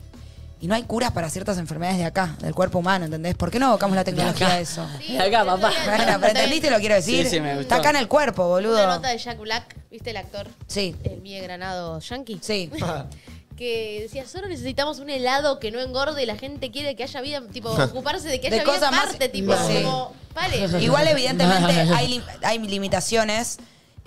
Y 0.60 0.66
no 0.66 0.74
hay 0.74 0.82
curas 0.82 1.12
para 1.12 1.30
ciertas 1.30 1.56
enfermedades 1.56 1.96
de 1.96 2.04
acá, 2.04 2.36
del 2.40 2.54
cuerpo 2.54 2.80
humano, 2.80 3.06
¿entendés? 3.06 3.36
¿Por 3.36 3.50
qué 3.50 3.58
no 3.58 3.68
evocamos 3.68 3.96
la 3.96 4.04
tecnología 4.04 4.48
a 4.48 4.60
eso? 4.60 4.86
Sí, 5.00 5.14
De 5.14 5.22
acá, 5.22 5.46
papá. 5.46 5.72
Bueno, 5.86 6.18
pero 6.20 6.26
¿entendiste 6.28 6.68
lo 6.68 6.76
que 6.76 6.80
quiero 6.80 6.96
decir? 6.96 7.24
Sí, 7.24 7.30
sí, 7.30 7.40
me 7.40 7.54
gustó. 7.54 7.62
Está 7.62 7.76
acá 7.76 7.88
en 7.88 7.96
el 7.96 8.06
cuerpo, 8.08 8.46
boludo. 8.46 8.74
Una 8.74 8.96
nota 8.96 9.08
de 9.08 9.16
Jack 9.16 9.38
Black, 9.38 9.76
¿viste 9.90 10.10
el 10.10 10.18
actor? 10.18 10.46
Sí, 10.66 10.94
El 11.04 11.22
Miguel 11.22 11.44
Granado 11.44 12.00
Yankee. 12.00 12.38
sí. 12.42 12.70
Que 13.56 14.00
decía, 14.02 14.26
solo 14.26 14.48
necesitamos 14.48 14.98
un 14.98 15.10
helado 15.10 15.60
que 15.60 15.70
no 15.70 15.80
engorde 15.80 16.22
y 16.22 16.26
la 16.26 16.36
gente 16.36 16.70
quiere 16.72 16.96
que 16.96 17.04
haya 17.04 17.20
vida, 17.20 17.40
tipo, 17.52 17.68
ocuparse 17.70 18.28
de 18.28 18.40
que 18.40 18.50
De 18.50 18.56
haya 18.60 18.64
vida 18.64 18.74
cosas 18.74 18.90
más- 18.90 19.18
tipo, 19.30 19.52
Sí. 19.68 19.82
como, 19.82 20.12
vale. 20.34 20.66
Igual 20.84 21.06
evidentemente 21.08 21.72
hay, 21.94 22.08
lim- 22.18 22.24
hay 22.42 22.58
limitaciones 22.58 23.58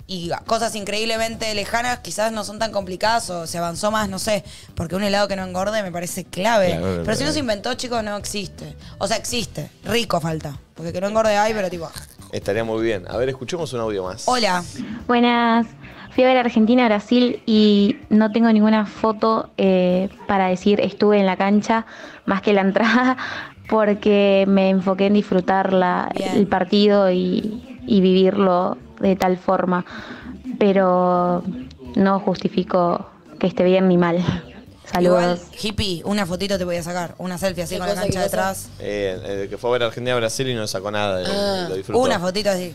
y 0.06 0.30
cosas 0.46 0.74
increíblemente 0.74 1.54
lejanas 1.54 1.98
quizás 1.98 2.32
no 2.32 2.42
son 2.44 2.58
tan 2.58 2.72
complicadas 2.72 3.28
o 3.28 3.46
se 3.46 3.58
avanzó 3.58 3.90
más, 3.90 4.08
no 4.08 4.18
sé, 4.18 4.42
porque 4.74 4.96
un 4.96 5.02
helado 5.02 5.28
que 5.28 5.36
no 5.36 5.44
engorde 5.44 5.82
me 5.82 5.92
parece 5.92 6.24
clave. 6.24 6.76
Claro, 6.78 7.02
pero 7.04 7.16
si 7.16 7.24
no 7.24 7.32
se 7.32 7.40
inventó, 7.40 7.74
chicos, 7.74 8.02
no 8.02 8.16
existe. 8.16 8.74
O 8.98 9.06
sea, 9.06 9.16
existe. 9.18 9.70
Rico 9.84 10.18
falta. 10.20 10.58
Porque 10.74 10.92
que 10.92 11.00
no 11.02 11.08
engorde 11.08 11.36
hay, 11.36 11.52
pero 11.52 11.68
tipo... 11.68 11.90
Estaría 12.32 12.64
muy 12.64 12.82
bien. 12.82 13.04
A 13.10 13.16
ver, 13.16 13.28
escuchemos 13.30 13.72
un 13.72 13.80
audio 13.80 14.04
más. 14.04 14.22
Hola. 14.26 14.62
Buenas. 15.06 15.66
Fui 16.18 16.24
a 16.24 16.26
ver 16.30 16.38
Argentina, 16.38 16.84
Brasil 16.88 17.40
y 17.46 17.94
no 18.08 18.32
tengo 18.32 18.50
ninguna 18.52 18.86
foto 18.86 19.50
eh, 19.56 20.08
para 20.26 20.48
decir 20.48 20.80
estuve 20.80 21.20
en 21.20 21.26
la 21.26 21.36
cancha 21.36 21.86
más 22.26 22.42
que 22.42 22.52
la 22.52 22.62
entrada 22.62 23.16
porque 23.68 24.44
me 24.48 24.68
enfoqué 24.68 25.06
en 25.06 25.14
disfrutar 25.14 25.72
la- 25.72 26.10
el 26.34 26.48
partido 26.48 27.08
y, 27.12 27.78
y 27.86 28.00
vivirlo 28.00 28.78
de 28.98 29.14
tal 29.14 29.36
forma. 29.38 29.84
Pero 30.58 31.44
no 31.94 32.18
justifico 32.18 33.08
que 33.38 33.46
esté 33.46 33.62
bien 33.62 33.86
ni 33.86 33.96
mal. 33.96 34.18
Saludos. 34.92 35.22
Igual, 35.22 35.40
hippie, 35.62 36.02
una 36.04 36.26
fotito 36.26 36.58
te 36.58 36.64
voy 36.64 36.78
a 36.78 36.82
sacar. 36.82 37.14
Una 37.18 37.38
selfie 37.38 37.62
así 37.62 37.76
¿Qué 37.76 37.78
con 37.78 37.90
la 37.90 37.94
cancha 37.94 38.22
detrás. 38.22 38.70
Eh, 38.80 39.42
el 39.44 39.48
que 39.48 39.56
fue 39.56 39.70
a 39.70 39.72
ver 39.74 39.82
Argentina 39.84 40.14
a 40.16 40.18
Brasil 40.18 40.48
y 40.48 40.54
no 40.56 40.66
sacó 40.66 40.90
nada. 40.90 41.22
Ah. 41.28 41.66
lo 41.68 41.76
disfrutó. 41.76 42.00
Una 42.00 42.18
fotito 42.18 42.50
así. 42.50 42.74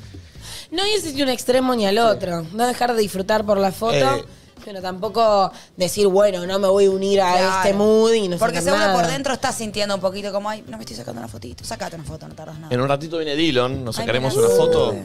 No 0.71 0.85
irse 0.87 1.13
ni 1.13 1.21
un 1.23 1.29
extremo 1.29 1.75
ni 1.75 1.85
al 1.85 1.97
otro. 1.97 2.45
No 2.53 2.67
dejar 2.67 2.93
de 2.93 3.01
disfrutar 3.01 3.45
por 3.45 3.57
la 3.57 3.71
foto. 3.71 3.95
Eh. 3.95 4.25
Pero 4.65 4.81
tampoco 4.81 5.51
decir, 5.75 6.07
bueno, 6.07 6.45
no 6.45 6.57
me 6.57 6.69
voy 6.69 6.85
a 6.85 6.91
unir 6.91 7.19
a 7.19 7.33
Claro. 7.33 7.57
este 7.57 7.73
mood 7.73 8.13
y 8.13 8.27
no 8.29 8.37
Porque 8.37 8.61
seguro 8.61 8.77
nada. 8.79 8.93
por 8.93 9.07
dentro 9.11 9.33
estás 9.33 9.55
sintiendo 9.55 9.93
un 9.95 9.99
poquito 9.99 10.31
como, 10.31 10.49
ay, 10.49 10.63
no 10.67 10.77
me 10.77 10.83
estoy 10.83 10.95
sacando 10.95 11.19
una 11.19 11.27
fotito. 11.27 11.65
Sacate 11.65 11.95
una 11.97 12.05
foto, 12.05 12.29
no 12.29 12.33
tardas 12.35 12.57
nada. 12.59 12.73
En 12.73 12.79
un 12.79 12.87
ratito 12.87 13.17
viene 13.17 13.35
Dylan, 13.35 13.83
nos 13.83 13.97
sacaremos 13.97 14.33
una 14.37 14.47
foto. 14.47 14.95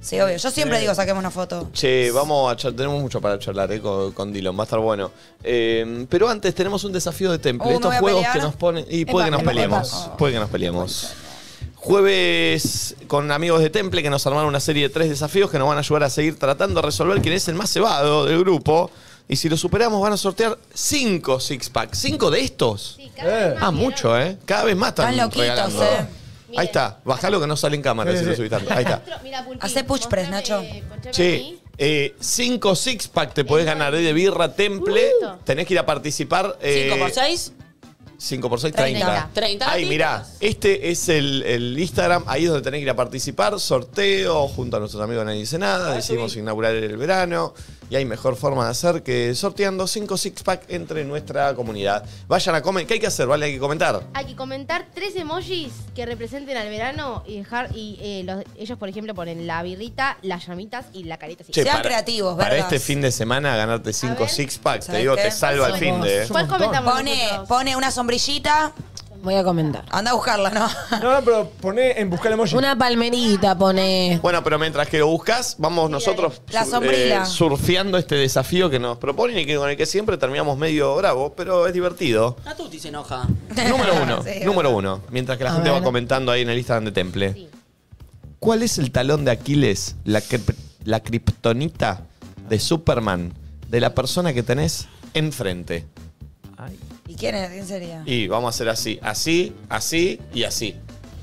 Sí, 0.00 0.20
obvio. 0.20 0.36
Yo 0.36 0.50
siempre 0.50 0.80
digo, 0.80 0.94
saquemos 0.96 1.20
una 1.20 1.30
foto. 1.30 1.70
Che, 1.72 2.10
vamos 2.10 2.52
a 2.52 2.56
charlar, 2.56 2.76
tenemos 2.76 3.00
mucho 3.00 3.20
para 3.20 3.38
charlar 3.38 3.70
eh, 3.72 3.80
con, 3.80 4.10
con 4.12 4.32
Dylan, 4.32 4.54
va 4.58 4.62
a 4.62 4.64
estar 4.64 4.80
bueno. 4.80 5.12
Eh, 5.44 6.06
pero 6.10 6.28
antes 6.28 6.52
tenemos 6.54 6.82
un 6.82 6.92
desafío 6.92 7.30
de 7.30 7.38
temple, 7.38 7.68
Uh, 7.68 7.70
¿me 7.70 7.74
estos 7.76 7.94
juegos 7.98 8.18
pelear? 8.20 8.32
que 8.32 8.40
nos 8.42 8.54
ponen. 8.56 8.84
Y 8.90 9.04
puede 9.04 9.26
que 9.26 9.30
nos 9.30 9.42
peleemos, 9.44 10.10
puede 10.18 10.32
que 10.34 10.40
nos 10.40 10.50
peleemos. 10.50 11.14
Jueves 11.84 12.96
con 13.08 13.30
amigos 13.30 13.60
de 13.60 13.68
Temple 13.68 14.02
que 14.02 14.08
nos 14.08 14.26
armaron 14.26 14.48
una 14.48 14.58
serie 14.60 14.84
de 14.84 14.88
tres 14.88 15.10
desafíos 15.10 15.50
que 15.50 15.58
nos 15.58 15.68
van 15.68 15.76
a 15.76 15.80
ayudar 15.80 16.02
a 16.04 16.10
seguir 16.10 16.38
tratando 16.38 16.80
de 16.80 16.86
resolver 16.86 17.20
quién 17.20 17.34
es 17.34 17.46
el 17.48 17.54
más 17.56 17.70
cebado 17.70 18.24
del 18.24 18.38
grupo. 18.40 18.90
Y 19.28 19.36
si 19.36 19.50
lo 19.50 19.56
superamos 19.58 20.00
van 20.00 20.12
a 20.14 20.16
sortear 20.16 20.58
cinco 20.72 21.38
six 21.40 21.68
packs. 21.68 21.98
¿Cinco 21.98 22.30
de 22.30 22.40
estos? 22.40 22.94
Sí, 22.96 23.10
cada 23.14 23.28
vez 23.32 23.44
Eh. 23.46 23.54
más, 23.54 23.62
Ah, 23.62 23.70
¿vieron? 23.70 23.74
mucho, 23.76 24.18
¿eh? 24.18 24.36
Cada 24.46 24.64
vez 24.64 24.76
más 24.76 24.88
están 24.90 25.10
Están 25.10 25.26
loquitos, 25.26 25.46
regalando. 25.46 25.82
eh. 25.84 26.06
Ahí 26.56 26.66
está, 26.66 27.00
bajalo 27.04 27.40
que 27.40 27.46
no 27.46 27.56
sale 27.56 27.76
en 27.76 27.82
cámara 27.82 28.12
Sí, 28.12 28.18
si 28.18 28.24
sí. 28.24 28.30
lo 28.30 28.36
subís 28.36 28.50
tanto. 28.50 28.72
Ahí 28.72 28.84
está. 28.84 29.02
Mira, 29.22 29.44
Pulpín, 29.44 29.62
Hacé 29.62 29.84
push 29.84 30.06
press, 30.06 30.28
mostrame- 30.28 30.30
Nacho. 30.30 30.88
ponchame 30.88 31.10
Che, 31.12 31.32
ahí. 31.34 31.60
eh, 31.78 32.14
cinco 32.20 32.74
six 32.76 33.08
pack 33.08 33.34
te 33.34 33.44
podés 33.44 33.66
ganar 33.66 33.94
de 33.94 34.12
birra 34.14 34.54
Temple. 34.54 35.02
Uh. 35.22 35.26
Tenés 35.44 35.66
que 35.66 35.74
ir 35.74 35.78
a 35.80 35.86
participar. 35.86 36.56
eh, 36.62 36.88
5 36.90 36.98
por 37.04 37.10
6 37.12 37.52
5 38.24 38.48
por 38.48 38.58
6, 38.58 38.74
30. 38.74 39.06
30. 39.06 39.30
30 39.34 39.70
Ahí, 39.70 39.84
mirá, 39.84 40.26
este 40.40 40.90
es 40.90 41.08
el, 41.10 41.42
el 41.42 41.78
Instagram, 41.78 42.24
ahí 42.26 42.44
es 42.44 42.48
donde 42.48 42.64
tenés 42.64 42.78
que 42.78 42.84
ir 42.84 42.90
a 42.90 42.96
participar, 42.96 43.60
sorteo, 43.60 44.48
junto 44.48 44.78
a 44.78 44.80
nuestros 44.80 45.02
amigos 45.02 45.24
Nadie 45.26 45.40
Dice 45.40 45.58
Nada, 45.58 45.94
decidimos 45.94 46.34
inaugurar 46.36 46.74
el 46.74 46.96
verano, 46.96 47.52
y 47.94 47.96
hay 47.96 48.04
mejor 48.04 48.34
forma 48.34 48.64
de 48.64 48.70
hacer 48.72 49.04
que 49.04 49.32
sorteando 49.36 49.86
5 49.86 50.16
six 50.16 50.42
pack 50.42 50.64
entre 50.68 51.04
nuestra 51.04 51.54
comunidad. 51.54 52.04
Vayan 52.26 52.56
a 52.56 52.60
comer, 52.62 52.86
¿qué 52.88 52.94
hay 52.94 53.00
que 53.00 53.06
hacer? 53.06 53.28
¿Vale? 53.28 53.46
Hay 53.46 53.52
que 53.52 53.60
comentar. 53.60 54.02
Hay 54.14 54.24
que 54.26 54.34
comentar 54.34 54.88
tres 54.92 55.14
emojis 55.14 55.72
que 55.94 56.04
representen 56.04 56.56
al 56.56 56.68
verano 56.68 57.22
y 57.24 57.38
dejar. 57.38 57.70
Y 57.72 57.96
eh, 58.00 58.22
los- 58.24 58.42
ellos, 58.58 58.76
por 58.78 58.88
ejemplo, 58.88 59.14
ponen 59.14 59.46
la 59.46 59.62
birrita, 59.62 60.18
las 60.22 60.44
llamitas 60.44 60.86
y 60.92 61.04
la 61.04 61.18
carita 61.18 61.44
así. 61.44 61.52
Che, 61.52 61.62
Sean 61.62 61.82
creativos, 61.82 62.36
Para 62.36 62.50
vergas. 62.50 62.72
este 62.72 62.84
fin 62.84 63.00
de 63.00 63.12
semana 63.12 63.54
ganarte 63.54 63.92
5 63.92 64.16
ver. 64.18 64.28
six 64.28 64.58
pack, 64.58 64.80
te 64.80 64.86
¿Sabés 64.86 65.00
digo, 65.02 65.14
qué? 65.14 65.22
te 65.22 65.30
salva 65.30 65.68
el 65.68 65.74
fin 65.76 66.00
de... 66.00 66.26
¿Cuál 66.28 66.48
comentamos 66.48 66.92
Pone, 66.94 67.22
nosotros? 67.22 67.48
pone 67.48 67.76
una 67.76 67.90
sombrillita, 67.92 68.72
Voy 69.24 69.34
a 69.34 69.42
comentar. 69.42 69.84
anda 69.90 70.10
a 70.10 70.14
buscarla, 70.14 70.50
¿no? 70.50 70.68
No, 71.02 71.12
no, 71.14 71.24
pero 71.24 71.48
poné 71.60 71.98
en 71.98 72.10
buscar 72.10 72.30
emoji. 72.32 72.54
Una 72.56 72.76
palmerita 72.78 73.56
pone. 73.58 74.18
Bueno, 74.22 74.44
pero 74.44 74.58
mientras 74.58 74.86
que 74.88 74.98
lo 74.98 75.06
buscas, 75.08 75.56
vamos 75.58 75.88
nosotros 75.90 76.42
La 76.52 76.64
su- 76.64 76.70
sombrilla. 76.72 77.24
surfeando 77.24 77.96
este 77.98 78.14
desafío 78.16 78.68
que 78.70 78.78
nos 78.78 78.98
proponen 78.98 79.38
y 79.38 79.46
que 79.46 79.56
con 79.56 79.68
el 79.70 79.76
que 79.76 79.86
siempre 79.86 80.18
terminamos 80.18 80.56
medio 80.58 80.94
bravo, 80.96 81.32
pero 81.34 81.66
es 81.66 81.72
divertido. 81.72 82.36
A 82.44 82.54
Tuti 82.54 82.78
se 82.78 82.88
enoja. 82.88 83.26
Número 83.68 83.94
uno, 84.02 84.22
Sí, 84.24 84.44
número 84.44 84.70
uno. 84.76 85.00
Mientras 85.10 85.38
que 85.38 85.44
la 85.44 85.50
A 85.50 85.54
gente 85.54 85.70
va 85.70 85.76
ver. 85.76 85.84
comentando 85.84 86.30
ahí 86.30 86.42
en 86.42 86.50
el 86.50 86.58
Instagram 86.58 86.84
de 86.84 86.92
Temple. 86.92 87.32
Sí. 87.32 87.48
¿Cuál 88.38 88.62
es 88.62 88.76
el 88.78 88.90
talón 88.90 89.24
de 89.24 89.30
Aquiles, 89.30 89.96
la, 90.04 90.22
la 90.84 91.00
kriptonita 91.00 92.02
de 92.48 92.58
Superman, 92.60 93.32
de 93.70 93.80
la 93.80 93.94
persona 93.94 94.34
que 94.34 94.42
tenés 94.42 94.86
enfrente. 95.14 95.86
¿Y 97.06 97.16
quién, 97.16 97.34
es? 97.34 97.50
¿Quién 97.50 97.66
sería? 97.66 98.02
Y 98.06 98.28
vamos 98.28 98.46
a 98.46 98.50
hacer 98.50 98.68
así, 98.68 98.98
así, 99.02 99.52
así 99.68 100.20
y 100.32 100.44
así. 100.44 100.74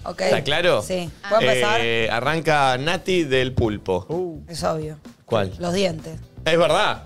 Ok. 0.04 0.22
¿Está 0.22 0.44
claro? 0.44 0.82
Sí. 0.82 1.10
¿Puedo 1.28 1.42
empezar? 1.42 1.80
Eh, 1.82 2.10
arranca 2.12 2.78
Nati 2.78 3.24
del 3.24 3.54
pulpo. 3.54 4.06
Uh. 4.10 4.42
Es 4.48 4.64
obvio. 4.64 4.98
¿Cuál? 5.26 5.54
Los 5.60 5.74
dientes. 5.74 6.20
Es 6.46 6.58
verdad. 6.58 7.04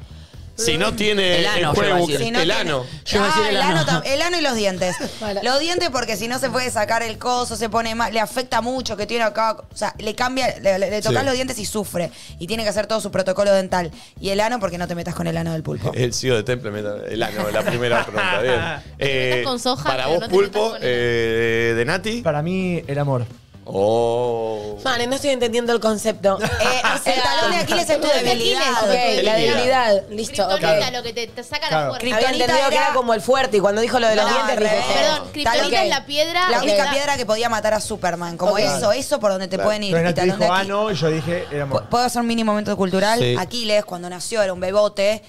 Si 0.58 0.78
no 0.78 0.94
tiene 0.94 1.40
El 1.40 1.46
ano, 1.48 1.56
el 1.58 1.62
yo 1.64 1.74
juego, 1.74 1.88
iba 1.90 1.96
a 1.98 2.00
decir. 2.02 2.18
Si 2.20 2.32
no 2.32 2.40
el 2.40 2.46
tiene- 2.48 2.62
ano. 2.62 2.86
Yo 3.06 3.18
iba 3.18 3.26
a 3.26 3.30
ah, 3.30 3.36
decir 3.38 3.50
el 3.50 3.56
el 3.58 3.62
ano. 3.62 3.80
ano. 3.82 3.92
tam- 3.92 4.02
el 4.06 4.22
ano 4.22 4.38
y 4.38 4.42
los 4.42 4.56
dientes. 4.56 4.96
Los 5.44 5.60
dientes 5.60 5.90
porque 5.90 6.16
si 6.18 6.28
no 6.28 6.40
se 6.40 6.50
puede 6.50 6.70
sacar 6.72 7.04
el 7.04 7.18
coso, 7.18 7.56
se 7.56 7.70
pone 7.70 7.94
mal, 7.96 8.14
le 8.14 8.20
afecta 8.20 8.62
mucho 8.62 8.96
que 8.98 9.06
tiene 9.06 9.24
acá, 9.26 9.58
o 9.72 9.76
sea, 9.76 9.94
le 10.00 10.16
cambia, 10.16 10.58
le, 10.60 10.80
le- 10.80 10.90
le 10.90 11.02
tocas 11.02 11.22
Sí. 11.22 11.26
los 11.26 11.36
dientes 11.36 11.60
y 11.60 11.66
sufre. 11.66 12.10
Y 12.40 12.48
tiene 12.48 12.64
que 12.64 12.70
hacer 12.70 12.88
todo 12.88 13.02
su 13.02 13.12
protocolo 13.12 13.52
dental. 13.52 13.92
Y 14.20 14.30
el 14.30 14.40
ano 14.40 14.60
porque 14.60 14.78
no 14.78 14.88
te 14.88 14.96
metas 14.96 15.14
con 15.16 15.28
el 15.28 15.36
ano 15.38 15.52
del 15.52 15.64
pulpo. 15.64 15.92
El 15.94 16.14
CEO 16.14 16.36
de 16.36 16.44
Temple, 16.44 16.72
meta- 16.72 17.06
el 17.10 17.22
ano, 17.22 17.50
la 17.52 17.62
primera 17.64 18.06
pregunta. 18.06 18.42
Bien. 18.42 18.62
Eh, 19.00 19.42
con 19.44 19.60
soja, 19.60 19.84
para 19.84 20.06
pero 20.06 20.10
vos, 20.10 20.20
no 20.22 20.28
te 20.30 20.36
metas 20.36 20.50
pulpo, 20.52 20.70
con 20.72 20.78
el- 20.78 20.84
eh, 20.84 21.74
de 21.76 21.86
Nati. 21.86 22.22
Para 22.22 22.42
mí, 22.42 22.82
el 22.88 22.98
amor. 23.00 23.26
Oh. 23.68 24.78
Vale, 24.84 25.08
no 25.08 25.16
estoy 25.16 25.32
entendiendo 25.32 25.74
el 25.74 25.80
concepto. 25.80 26.38
Eh, 27.06 27.12
el 27.14 27.22
talón 27.22 27.52
de 27.52 27.58
Aquiles 27.58 27.88
es 27.90 28.02
tu 28.02 28.08
debilidad. 28.08 28.72
Ok, 28.84 29.24
la 29.24 29.36
Debilidad. 29.36 30.04
Listo, 30.10 30.44
ok. 30.48 30.62
Lo 30.94 31.04
que 31.04 31.14
te, 31.14 31.28
te 31.28 31.44
saca 31.44 31.68
Claro. 31.68 31.84
la 31.84 31.90
fuerza. 31.90 32.00
Kryptonita 32.00 32.30
Había 32.30 32.44
entendido 32.46 32.70
que 32.70 32.76
era- 32.76 32.94
como 32.94 33.14
el 33.14 33.22
fuerte 33.22 33.58
y 33.58 33.60
cuando 33.60 33.82
dijo 33.82 34.00
lo 34.00 34.08
de 34.08 34.16
los 34.16 34.26
No, 34.26 34.32
dientes 34.32 34.58
al 34.58 34.64
dije, 34.64 34.70
revés. 34.72 34.86
Perdón. 34.96 35.30
Kryptonita 35.32 35.66
Ok. 35.68 35.84
es 35.84 35.90
la 35.90 36.06
piedra. 36.06 36.50
La 36.50 36.62
única 36.64 36.90
piedra 36.92 37.18
que 37.18 37.26
podía 37.26 37.50
matar 37.50 37.74
a 37.76 37.82
Superman. 37.82 38.38
Como 38.38 38.54
Ok. 38.54 38.60
eso, 38.60 38.92
eso 38.92 39.20
por 39.20 39.32
donde 39.32 39.48
te 39.48 39.60
pueden 39.60 39.84
ir. 39.84 39.94
Pero 39.94 40.10
Y 40.10 40.14
talón 40.14 40.40
de 40.40 40.46
dijo 40.46 40.54
Aquiles- 40.56 40.66
ano 40.72 40.92
y 40.92 40.96
yo 40.96 41.10
dije 41.10 41.48
¿Puedo 41.90 42.04
hacer 42.06 42.22
un 42.22 42.28
mini 42.28 42.44
momento 42.44 42.76
cultural? 42.76 43.20
Sí. 43.20 43.36
Aquiles, 43.38 43.86
cuando 43.86 44.10
nació, 44.10 44.42
era 44.42 44.54
un 44.54 44.60
bebote 44.60 45.22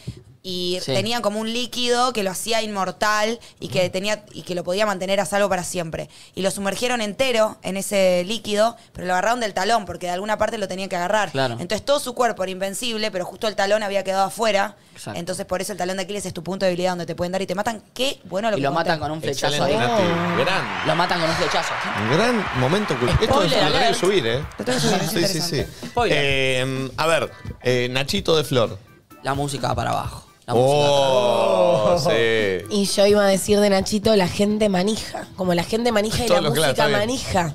y 0.48 0.78
Sí. 0.80 0.92
tenían 0.94 1.22
como 1.22 1.40
un 1.40 1.52
líquido 1.52 2.12
que 2.12 2.22
lo 2.22 2.30
hacía 2.30 2.62
inmortal 2.62 3.40
y 3.58 3.66
que 3.66 3.90
tenía 3.90 4.24
y 4.32 4.42
que 4.42 4.54
lo 4.54 4.62
podía 4.62 4.86
mantener 4.86 5.18
a 5.18 5.24
salvo 5.26 5.48
para 5.48 5.64
siempre. 5.64 6.08
Y 6.36 6.42
lo 6.42 6.52
sumergieron 6.52 7.00
entero 7.00 7.56
en 7.62 7.76
ese 7.76 8.22
líquido, 8.24 8.76
pero 8.92 9.08
lo 9.08 9.14
agarraron 9.14 9.40
del 9.40 9.54
talón 9.54 9.86
porque 9.86 10.06
de 10.06 10.12
alguna 10.12 10.38
parte 10.38 10.56
lo 10.56 10.68
tenían 10.68 10.88
que 10.88 10.94
agarrar. 10.94 11.32
Claro. 11.32 11.54
Entonces 11.58 11.84
todo 11.84 11.98
su 11.98 12.14
cuerpo 12.14 12.44
era 12.44 12.52
invencible, 12.52 13.10
pero 13.10 13.24
justo 13.24 13.48
el 13.48 13.56
talón 13.56 13.82
había 13.82 14.04
quedado 14.04 14.24
afuera. 14.26 14.76
Exacto. 14.92 15.18
Entonces 15.18 15.46
por 15.46 15.60
eso 15.60 15.72
el 15.72 15.78
talón 15.78 15.96
de 15.96 16.04
Aquiles 16.04 16.24
es 16.26 16.32
tu 16.32 16.44
punto 16.44 16.64
de 16.64 16.70
debilidad 16.70 16.92
donde 16.92 17.06
te 17.06 17.16
pueden 17.16 17.32
dar 17.32 17.42
y 17.42 17.46
te 17.48 17.56
matan. 17.56 17.82
Qué 17.92 18.20
bueno 18.24 18.48
lo 18.52 18.56
Y 18.56 18.60
que 18.60 18.66
lo 18.68 18.72
conté. 18.72 18.90
matan 18.90 19.00
con 19.00 19.10
un 19.10 19.20
flechazo 19.20 19.64
ahí. 19.64 19.72
Gran. 19.74 20.86
Lo 20.86 20.94
matan 20.94 21.20
con 21.20 21.28
un 21.30 21.36
flechazo. 21.36 21.72
Un 22.02 22.16
gran 22.16 22.46
momento 22.60 22.96
cultural. 22.96 23.18
Esto 23.50 23.64
lo 23.64 23.72
tenés 23.72 23.88
que 23.88 23.94
subir, 23.94 24.26
¿eh? 24.26 24.44
Lo 24.58 24.64
tengo 24.64 24.78
que 24.78 24.86
subir, 24.86 25.02
es 25.24 25.30
Sí, 25.32 25.40
sí, 25.40 25.40
sí. 25.40 25.64
Eh, 26.08 26.90
a 26.96 27.06
ver, 27.08 27.32
eh, 27.62 27.88
Nachito 27.90 28.36
de 28.36 28.44
Flor. 28.44 28.78
La 29.24 29.34
música 29.34 29.68
va 29.68 29.74
para 29.74 29.90
abajo. 29.90 30.25
La. 30.46 30.54
Oh, 30.54 31.98
sí. 31.98 32.64
Y 32.70 32.84
yo 32.84 33.06
iba 33.06 33.24
a 33.24 33.28
decir 33.28 33.58
de 33.60 33.70
Nachito 33.70 34.14
la 34.16 34.28
gente 34.28 34.68
manija, 34.68 35.26
como 35.36 35.54
la 35.54 35.64
gente 35.64 35.92
manija 35.92 36.24
y 36.24 36.26
Todo 36.28 36.40
la 36.40 36.48
lo 36.48 36.54
claro, 36.54 36.68
música 36.72 36.84
está 36.84 36.86
bien. 36.86 36.98
manija. 37.00 37.54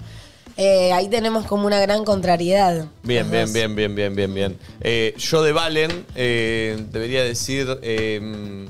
Eh, 0.57 0.91
ahí 0.91 1.07
tenemos 1.07 1.45
como 1.47 1.65
una 1.65 1.79
gran 1.79 2.03
contrariedad. 2.03 2.85
Bien, 3.03 3.23
Los 3.23 3.31
bien, 3.31 3.45
dos. 3.45 3.53
bien, 3.53 3.75
bien, 3.75 3.95
bien, 3.95 4.15
bien, 4.15 4.33
bien. 4.33 4.59
Eh, 4.81 5.15
yo 5.17 5.41
de 5.43 5.53
Valen 5.53 6.05
eh, 6.15 6.83
debería 6.91 7.23
decir, 7.23 7.79
eh, 7.81 8.67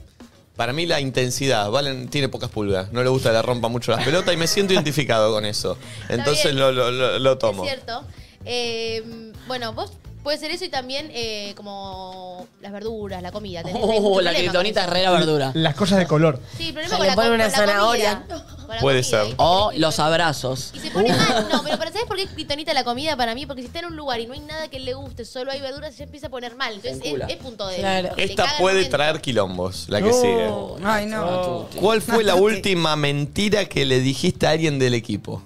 para 0.55 0.71
mí 0.73 0.85
la 0.85 1.01
intensidad. 1.01 1.69
Valen 1.71 2.07
tiene 2.09 2.29
pocas 2.29 2.49
pulgas, 2.51 2.91
no 2.93 3.03
le 3.03 3.09
gusta 3.09 3.31
le 3.31 3.41
rompa 3.41 3.67
mucho 3.67 3.91
las 3.91 4.03
pelotas 4.05 4.33
y 4.33 4.37
me 4.37 4.45
siento 4.47 4.73
identificado 4.73 5.33
con 5.33 5.43
eso. 5.45 5.77
Entonces 6.09 6.43
bien. 6.45 6.59
lo, 6.59 6.71
lo- 6.71 6.91
lo- 6.91 7.17
lo 7.19 7.37
tomo. 7.39 7.63
Es 7.65 7.71
cierto. 7.71 8.03
Eh, 8.45 9.31
bueno, 9.47 9.73
vos 9.73 9.91
puede 10.23 10.37
ser 10.37 10.51
eso 10.51 10.65
y 10.65 10.69
también 10.69 11.09
eh, 11.13 11.53
como 11.55 12.47
las 12.61 12.71
verduras, 12.71 13.21
la 13.21 13.31
comida. 13.31 13.61
Tenés- 13.63 13.75
hay 13.75 13.81
Oh, 13.83 14.21
la 14.21 14.31
problema 14.31 14.53
con 14.53 14.65
es 14.65 14.85
re 14.89 15.03
la 15.03 15.11
verdura. 15.11 15.51
Las 15.53 15.75
cosas 15.75 15.99
de 15.99 16.07
color. 16.07 16.39
Sí, 16.57 16.71
problema 16.71 16.89
Se 16.89 16.95
con 16.97 17.03
le 17.03 17.09
la, 17.09 17.15
pone 17.15 17.27
co- 17.29 17.33
una 17.35 17.43
con 17.45 17.51
la 17.51 17.57
zanahoria. 17.57 18.25
comida. 18.27 18.45
Con 18.61 18.75
la 18.75 18.81
Puede 18.81 19.01
comida, 19.03 19.25
ser. 19.25 19.35
O 19.37 19.71
los 19.75 19.99
abrazos. 19.99 20.71
Y 20.73 20.79
se 20.79 20.91
pone 20.91 21.09
mal, 21.09 21.47
no, 21.51 21.61
pero 21.63 21.77
¿para 21.77 21.91
¿sabes 21.91 22.07
por 22.07 22.15
qué 22.17 22.23
es 22.23 22.29
kriptonita 22.29 22.73
la 22.73 22.83
comida 22.83 23.17
para 23.17 23.35
mí? 23.35 23.45
Porque 23.45 23.61
si 23.61 23.67
está 23.67 23.79
en 23.79 23.85
un 23.87 23.95
lugar 23.95 24.19
y 24.19 24.27
no 24.27 24.33
hay 24.33 24.39
nada 24.39 24.67
que 24.69 24.79
le 24.79 24.93
guste, 24.93 25.25
solo 25.25 25.51
hay 25.51 25.59
verduras, 25.59 25.93
se 25.95 26.03
empieza 26.03 26.27
a 26.27 26.29
poner 26.29 26.55
mal. 26.55 26.73
Entonces 26.75 26.99
Se 26.99 27.03
es, 27.03 27.07
encula. 27.09 27.25
es 27.27 27.37
punto 27.37 27.67
de. 27.67 27.77
Claro. 27.77 28.09
Esta 28.17 28.43
caga 28.43 28.55
el 28.57 28.61
puede 28.61 28.75
momento. 28.77 28.97
traer 28.97 29.21
quilombos, 29.21 29.89
la 29.89 30.01
que 30.01 30.07
No. 30.09 30.13
sigue. 30.13 30.85
Ay, 30.85 31.05
no. 31.07 31.67
¿Cuál 31.79 32.01
fue 32.01 32.23
la 32.23 32.35
última 32.35 32.95
mentira 32.95 33.65
que 33.65 33.85
le 33.85 33.99
dijiste 33.99 34.47
a 34.47 34.51
alguien 34.51 34.79
del 34.79 34.93
equipo? 34.93 35.41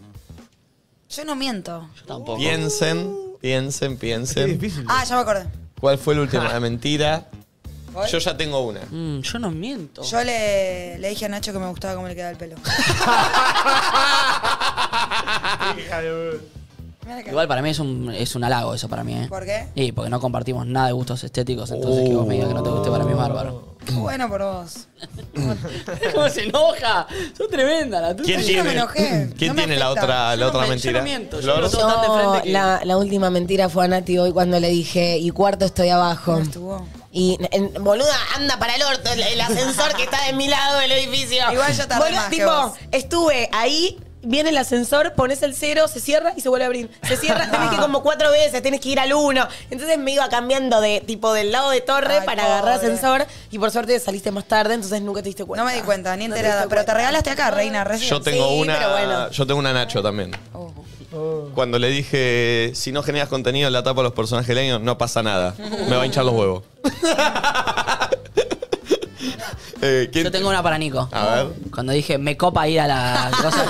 Yo 1.10 1.24
no 1.24 1.36
miento. 1.36 1.88
Yo 1.96 2.06
tampoco. 2.06 2.38
Piensen, 2.38 3.16
piensen, 3.50 3.96
piensen. 3.98 4.60
difícil. 4.60 4.84
Ah, 4.88 5.04
ya 5.04 5.16
me 5.18 5.22
acordé. 5.22 5.46
¿Cuál 5.80 6.00
fue 6.00 6.16
la 6.16 6.22
última 6.22 6.60
mentira? 6.60 7.28
¿Voy? 7.94 8.10
Yo 8.10 8.18
ya 8.18 8.36
tengo 8.36 8.60
una. 8.66 8.80
Mm, 8.90 9.22
yo 9.22 9.38
no 9.38 9.52
miento. 9.52 10.02
Yo 10.02 10.24
le, 10.24 10.98
le 10.98 11.10
dije 11.10 11.26
a 11.26 11.30
Nacho 11.30 11.54
que 11.54 11.60
me 11.60 11.68
gustaba 11.68 11.94
cómo 11.94 12.08
le 12.08 12.16
quedaba 12.16 12.32
el 12.32 12.38
pelo. 12.38 12.56
Hija 15.78 16.02
de- 16.02 16.40
Igual 17.28 17.48
para 17.48 17.62
mí 17.62 17.70
es 17.70 17.80
un, 17.80 18.12
es 18.14 18.36
un 18.36 18.44
halago 18.44 18.74
eso 18.74 18.90
para 18.90 19.04
mí, 19.04 19.14
¿eh? 19.14 19.28
¿Por 19.30 19.46
qué? 19.46 19.68
Y 19.76 19.92
porque 19.92 20.10
no 20.10 20.20
compartimos 20.20 20.66
nada 20.66 20.88
de 20.88 20.94
gustos 20.94 21.24
estéticos, 21.24 21.70
entonces 21.72 22.10
que 22.10 22.16
vos 22.16 22.26
me 22.26 22.34
digas 22.36 22.48
que 22.50 22.54
no 22.56 22.64
te 22.64 22.70
guste 22.70 22.90
para 22.90 23.04
mí 23.04 23.12
es 23.12 23.18
bárbaro. 23.18 23.76
Qué 23.86 23.92
bueno 23.92 24.28
por 24.28 24.42
vos. 24.42 24.88
¿Cómo 26.14 26.30
se 26.30 26.44
enoja? 26.46 27.06
Sos 27.38 27.48
tremenda 27.50 28.02
la 28.02 28.16
tuya. 28.16 28.38
¿Quién 28.38 28.42
Yo 28.42 28.58
no 28.58 28.64
me 28.64 28.70
tiene, 28.72 28.80
enojé, 28.80 29.34
¿quién 29.38 29.48
no 29.50 29.54
me 29.54 29.62
tiene 29.62 29.78
la 29.78 29.86
afecta. 29.88 30.02
otra, 30.04 30.32
Yo 30.34 30.40
la 30.40 30.46
no 30.46 30.48
otra 30.48 30.60
me- 30.62 30.66
yo 30.66 30.70
mentira? 30.72 31.00
no 31.00 31.04
miento, 31.06 31.38
yo 31.38 31.44
Flor. 31.44 31.62
no 31.62 31.70
tengo- 31.70 31.84
Bastante 31.86 32.08
Yo, 32.08 32.16
frente 32.32 32.42
que- 32.48 32.54
la, 32.54 32.82
la 32.84 32.98
última 32.98 33.30
mentira 33.30 33.70
fue 33.70 33.86
a 33.86 33.88
Nati 33.88 34.18
hoy 34.18 34.32
cuando 34.32 34.60
le 34.60 34.70
dije, 34.70 35.18
y 35.20 35.30
cuarto 35.30 35.66
estoy 35.66 35.90
abajo. 35.90 36.32
¿Cómo 36.34 36.44
estuvo? 36.44 36.88
Y, 37.12 37.38
en- 37.52 37.72
boluda, 37.84 38.16
anda 38.36 38.58
para 38.58 38.76
el 38.76 38.82
orto, 38.84 39.12
el, 39.14 39.22
el 39.22 39.40
ascensor 39.42 39.94
que 39.96 40.04
está 40.04 40.26
de 40.26 40.34
mi 40.34 40.48
lado 40.48 40.80
del 40.80 40.92
edificio. 40.94 41.38
Igual 41.52 41.72
yo 41.74 41.88
tardé 41.88 42.04
Boluda, 42.06 42.22
más 42.22 42.30
que 42.30 42.36
tipo, 42.38 42.52
vos. 42.52 42.72
estuve 42.92 43.50
ahí, 43.54 43.98
viene 44.26 44.50
el 44.50 44.58
ascensor, 44.58 45.14
pones 45.14 45.42
el 45.44 45.56
cero, 45.56 45.88
se 45.88 46.00
cierra 46.00 46.34
y 46.36 46.42
se 46.42 46.50
vuelve 46.50 46.66
a 46.66 46.68
abrir. 46.68 46.90
Se 47.08 47.16
cierra, 47.18 47.50
tenés 47.52 47.70
que 47.70 47.78
como 47.78 48.04
cuatro 48.04 48.32
veces, 48.32 48.62
tenés 48.62 48.82
que 48.82 48.90
ir 48.90 49.00
al 49.00 49.14
uno. 49.14 49.48
Entonces 49.70 49.98
me 49.98 50.12
iba 50.12 50.28
cambiando 50.30 50.82
de 50.82 51.02
tipo 51.02 51.34
del 51.34 51.52
lado 51.52 51.70
de 51.70 51.82
torre 51.82 52.20
Ay, 52.20 52.26
para 52.26 52.46
agarrar 52.46 52.76
pobre. 52.80 52.92
ascensor 52.94 53.26
y 53.52 53.60
por 53.60 53.72
suerte 53.72 54.00
saliste 54.00 54.32
más 54.32 54.46
tarde, 54.46 54.74
entonces 54.74 55.02
nunca 55.02 55.22
te 55.22 55.30
diste 55.30 55.46
cuenta. 55.46 55.64
No 55.64 55.70
me 55.70 55.76
di 55.76 55.82
cuenta, 55.82 56.16
ni 56.18 56.28
No 56.28 56.34
te 56.34 56.40
enterada. 56.42 56.68
Pero 56.70 56.86
te 56.86 56.94
regalaste 56.94 57.30
acá, 57.30 57.52
reina, 57.52 57.84
recién. 57.84 58.10
Yo 58.10 58.22
tengo 58.22 58.48
Sí, 58.50 58.60
una. 58.62 58.78
pero 58.78 58.92
bueno. 58.92 59.30
Yo 59.32 59.48
tengo 59.48 59.60
una 59.60 59.74
Nacho 59.74 60.02
también. 60.04 60.32
Oh. 60.54 60.72
Cuando 61.54 61.80
le 61.80 61.88
dije, 61.88 62.72
si 62.76 62.92
no 62.92 63.02
generas 63.02 63.30
contenido 63.30 63.68
en 63.68 63.74
la 63.74 63.84
tapa 63.84 64.02
de 64.02 64.06
los 64.06 64.14
personajes 64.14 64.54
leños, 64.54 64.82
no 64.82 64.98
pasa 64.98 65.24
nada. 65.24 65.56
Me 65.90 65.96
va 65.96 66.02
a 66.02 66.06
hinchar 66.06 66.26
los 66.26 66.34
huevos. 66.34 66.64
Eh, 69.82 70.10
¿quién- 70.12 70.26
Yo 70.26 70.32
tengo 70.32 70.50
una 70.50 70.64
para 70.64 70.78
Nico. 70.78 71.08
A 71.12 71.36
ver. 71.36 71.48
Cuando 71.74 71.92
dije, 71.94 72.18
me 72.18 72.38
copa 72.38 72.68
ir 72.68 72.80
a 72.80 72.88
la 72.88 73.32
cosa, 73.42 73.66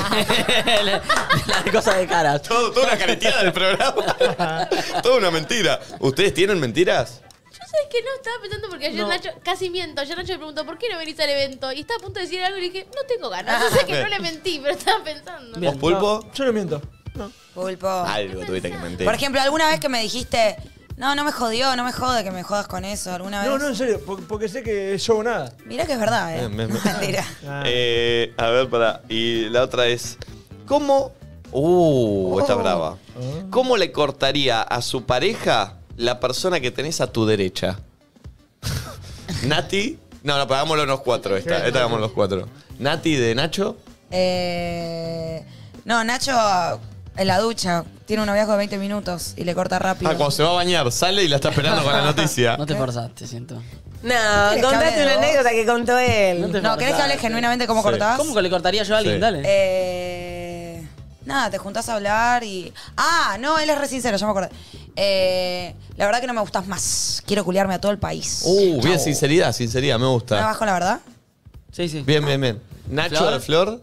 la, 0.83 1.01
la 1.65 1.71
cosa 1.71 1.95
de 1.95 2.07
caras. 2.07 2.41
Todo, 2.43 2.71
toda 2.71 2.87
una 2.87 2.97
careteada 2.97 3.43
del 3.43 3.51
programa. 3.53 4.69
Toda 5.03 5.17
una 5.17 5.31
mentira. 5.31 5.79
¿Ustedes 5.99 6.33
tienen 6.33 6.59
mentiras? 6.59 7.21
Yo 7.51 7.57
sabes 7.59 7.87
que 7.91 8.01
no 8.01 8.09
estaba 8.15 8.35
pensando 8.41 8.69
porque 8.69 8.87
ayer 8.87 9.07
Nacho, 9.07 9.29
casi 9.43 9.69
miento, 9.69 10.01
ayer 10.01 10.15
Nacho 10.17 10.33
me 10.33 10.37
preguntó 10.37 10.65
¿por 10.65 10.77
qué 10.77 10.87
no 10.91 10.97
venís 10.97 11.19
al 11.19 11.29
evento? 11.29 11.71
Y 11.71 11.81
estaba 11.81 11.97
a 11.99 12.01
punto 12.03 12.19
de 12.19 12.25
decir 12.25 12.43
algo 12.43 12.57
y 12.57 12.61
dije, 12.69 12.85
no 12.95 13.01
tengo 13.07 13.29
ganas. 13.29 13.61
Yo 13.63 13.77
sé 13.79 13.85
que 13.85 14.01
no 14.01 14.07
le 14.07 14.19
mentí, 14.19 14.59
pero 14.61 14.75
estaba 14.75 15.03
pensando. 15.03 15.59
¿Vos, 15.59 15.75
Pulpo? 15.77 16.21
No, 16.25 16.33
yo 16.33 16.45
no 16.45 16.53
miento. 16.53 16.81
No. 17.15 17.31
Pulpo. 17.53 17.87
Algo 17.89 18.45
tuviste 18.45 18.69
que 18.71 18.77
mentir. 18.77 19.05
Por 19.05 19.15
ejemplo, 19.15 19.41
alguna 19.41 19.67
vez 19.69 19.79
que 19.79 19.89
me 19.89 20.01
dijiste, 20.01 20.57
no, 20.97 21.13
no 21.15 21.23
me 21.23 21.31
jodió, 21.31 21.75
no 21.75 21.83
me 21.83 21.91
jode 21.91 22.23
que 22.23 22.31
me 22.31 22.43
jodas 22.43 22.67
con 22.67 22.85
eso. 22.85 23.13
¿Alguna 23.13 23.41
vez? 23.41 23.49
No, 23.49 23.57
no, 23.57 23.67
en 23.67 23.75
serio, 23.75 23.99
por- 24.05 24.23
porque 24.27 24.47
sé 24.49 24.63
que 24.63 24.97
yo 24.97 25.21
nada. 25.23 25.51
Mirá 25.65 25.85
que 25.85 25.93
es 25.93 25.99
verdad, 25.99 26.37
¿eh? 26.37 26.47
Mentira. 26.49 27.25
Ah. 27.47 27.63
Eh, 27.65 28.33
a 28.37 28.47
ver, 28.49 28.69
para. 28.69 29.01
Y 29.09 29.49
la 29.49 29.63
otra 29.63 29.87
es. 29.87 30.17
¿Cómo. 30.65 31.11
Uh, 31.51 32.39
está 32.39 32.55
Oh. 32.55 32.59
brava. 32.59 32.97
¿Cómo 33.49 33.77
le 33.77 33.91
cortaría 33.91 34.61
a 34.61 34.81
su 34.81 35.05
pareja 35.05 35.75
la 35.95 36.19
persona 36.19 36.59
que 36.59 36.71
tenés 36.71 36.99
a 37.01 37.07
tu 37.11 37.25
derecha? 37.25 37.77
Nati. 39.43 39.99
No, 40.23 40.37
no, 40.37 40.47
pero 40.47 40.55
hagámoslo 40.55 40.85
los 40.85 41.01
cuatro. 41.01 41.37
Esta, 41.37 41.65
esta 41.65 41.79
hagamos 41.79 41.99
los 41.99 42.11
cuatro. 42.11 42.47
Nati 42.79 43.15
de 43.15 43.35
Nacho. 43.35 43.77
Eh, 44.11 45.45
no, 45.85 46.03
Nacho 46.03 46.33
en 47.17 47.27
la 47.27 47.39
ducha 47.39 47.83
tiene 48.05 48.21
un 48.23 48.27
noviazgo 48.27 48.51
de 48.53 48.57
20 48.59 48.77
minutos 48.77 49.33
y 49.37 49.43
le 49.43 49.55
corta 49.55 49.79
rápido. 49.79 50.09
Ah, 50.11 50.15
cuando 50.15 50.31
se 50.31 50.43
va 50.43 50.49
a 50.49 50.53
bañar, 50.53 50.91
sale 50.91 51.23
y 51.23 51.27
la 51.27 51.37
está 51.37 51.49
esperando 51.49 51.83
con 51.83 51.91
la 51.93 52.01
noticia. 52.05 52.57
No 52.57 52.65
te 52.65 52.75
forzaste, 52.75 53.25
siento. 53.27 53.55
No, 54.03 54.11
¿Querés 54.11 54.55
que 54.55 54.61
contate 54.61 54.85
hable 54.85 54.97
de 54.97 55.03
una 55.05 55.13
anécdota 55.15 55.49
que 55.49 55.65
contó 55.65 55.97
él. 55.97 56.41
No 56.41 56.49
te 56.49 56.61
no, 56.61 56.77
¿querés 56.77 56.95
que 56.95 57.01
hable 57.01 57.17
genuinamente 57.17 57.65
cómo 57.65 57.81
Sí. 57.81 57.85
cortás? 57.89 58.17
¿Cómo 58.17 58.35
que 58.35 58.41
le 58.41 58.49
cortaría 58.51 58.83
yo 58.83 58.93
a 58.95 58.97
alguien? 58.99 59.15
Sí. 59.15 59.21
Dale. 59.21 59.41
Eh, 59.45 60.87
nada, 61.25 61.49
te 61.49 61.57
juntás 61.57 61.89
a 61.89 61.95
hablar 61.95 62.43
y. 62.43 62.71
Ah, 62.97 63.37
no, 63.39 63.57
él 63.57 63.69
es 63.69 63.77
re 63.77 63.87
sincero, 63.87 64.17
ya 64.17 64.25
me 64.27 64.31
acordé. 64.31 64.49
Eh, 64.95 65.73
la 65.97 66.05
verdad 66.05 66.21
que 66.21 66.27
no 66.27 66.33
me 66.33 66.41
gustas 66.41 66.67
más. 66.67 67.23
Quiero 67.25 67.43
culiarme 67.43 67.73
a 67.73 67.81
todo 67.81 67.91
el 67.91 67.97
país. 67.97 68.43
Uh, 68.45 68.81
bien, 68.81 68.99
sinceridad, 68.99 69.51
sinceridad, 69.53 69.97
me 69.97 70.03
¿No 70.05 70.11
gusta. 70.13 70.35
vas 70.39 70.57
con 70.57 70.67
la 70.67 70.73
verdad? 70.73 70.99
Sí, 71.71 71.89
sí. 71.89 72.01
Bien, 72.05 72.23
bien, 72.23 72.39
bien. 72.39 72.61
Nacho 72.89 73.15
¿Flor? 73.17 73.33
de 73.33 73.39
Flor. 73.39 73.81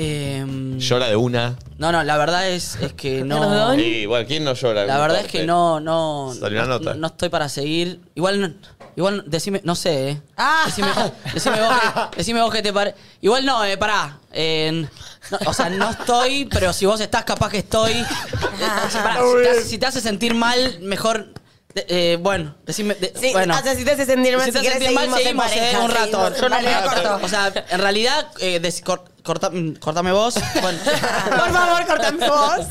Em, 0.00 0.78
Llora 0.78 1.08
de 1.08 1.16
una. 1.16 1.56
no, 1.78 1.90
no, 1.90 2.04
la 2.04 2.16
verdad 2.16 2.48
es, 2.48 2.76
es 2.80 2.92
que 2.92 3.22
no. 3.24 3.40
Perdón. 3.40 3.80
Y 3.80 4.06
bueno, 4.06 4.26
¿quién 4.28 4.44
no 4.44 4.54
llora? 4.54 4.84
La 4.86 4.98
verdad 5.00 5.20
es 5.22 5.26
que 5.26 5.44
no, 5.44 5.80
no. 5.80 6.32
Salió 6.38 6.60
una 6.60 6.68
no, 6.68 6.78
nota. 6.78 6.94
no- 6.94 7.00
no 7.00 7.06
estoy 7.08 7.28
para 7.30 7.48
seguir. 7.48 8.00
Igual, 8.14 8.40
no- 8.40 8.54
igual 8.96 9.24
decime, 9.26 9.60
no 9.64 9.74
sé, 9.74 10.10
eh. 10.10 10.22
Ah. 10.36 10.62
Decime, 10.66 10.88
decime 11.34 11.60
vos, 11.60 11.72
que, 12.10 12.16
decime 12.16 12.40
vos 12.42 12.52
que 12.54 12.62
te 12.62 12.72
parece. 12.72 12.96
Igual 13.22 13.44
no, 13.44 13.64
eh, 13.64 13.76
pará. 13.76 14.18
Eh, 14.32 14.86
no, 15.32 15.38
o 15.46 15.52
sea, 15.52 15.68
no 15.68 15.90
estoy, 15.90 16.44
pero 16.44 16.72
si 16.72 16.86
vos 16.86 17.00
estás, 17.00 17.24
capaz 17.24 17.50
que 17.50 17.58
estoy. 17.58 17.92
Si, 17.94 18.98
pará, 18.98 19.20
si 19.20 19.42
te 19.42 19.50
hace, 19.50 19.64
si 19.64 19.78
te 19.78 19.86
hace 19.86 20.00
sentir 20.00 20.34
mal, 20.34 20.78
mejor. 20.80 21.32
de- 21.74 21.86
eh, 21.88 22.16
bueno, 22.20 22.54
decime. 22.64 22.94
de- 22.94 23.12
Sí, 23.20 23.30
bueno. 23.32 23.54
o 23.58 23.62
sea, 23.62 23.74
si 23.74 23.84
te 23.84 23.90
hace 23.92 24.06
sentir 24.06 24.36
mal, 24.36 24.46
Si 24.46 24.52
si, 24.52 24.56
te 24.58 24.60
quieres 24.60 24.76
hace 24.78 24.86
sentir 24.86 25.08
mal, 25.10 25.20
seguimos, 25.20 25.50
seguimos, 25.50 25.74
en 25.74 25.76
eh, 25.76 25.84
un 25.84 25.90
rato. 25.90 26.34
seguimos 26.34 26.40
Yo 26.40 26.48
no 26.48 26.60
me 26.62 26.88
corto. 26.88 27.20
O 27.26 27.28
sea, 27.28 27.52
en 27.68 27.78
realidad, 27.80 28.28
eh, 28.40 28.58
corta- 29.28 29.50
cortame 29.80 30.12
vos. 30.12 30.34
Bueno. 30.60 30.78
Por 31.30 31.50
favor, 31.52 31.86
cortame 31.86 32.28
vos. 32.28 32.66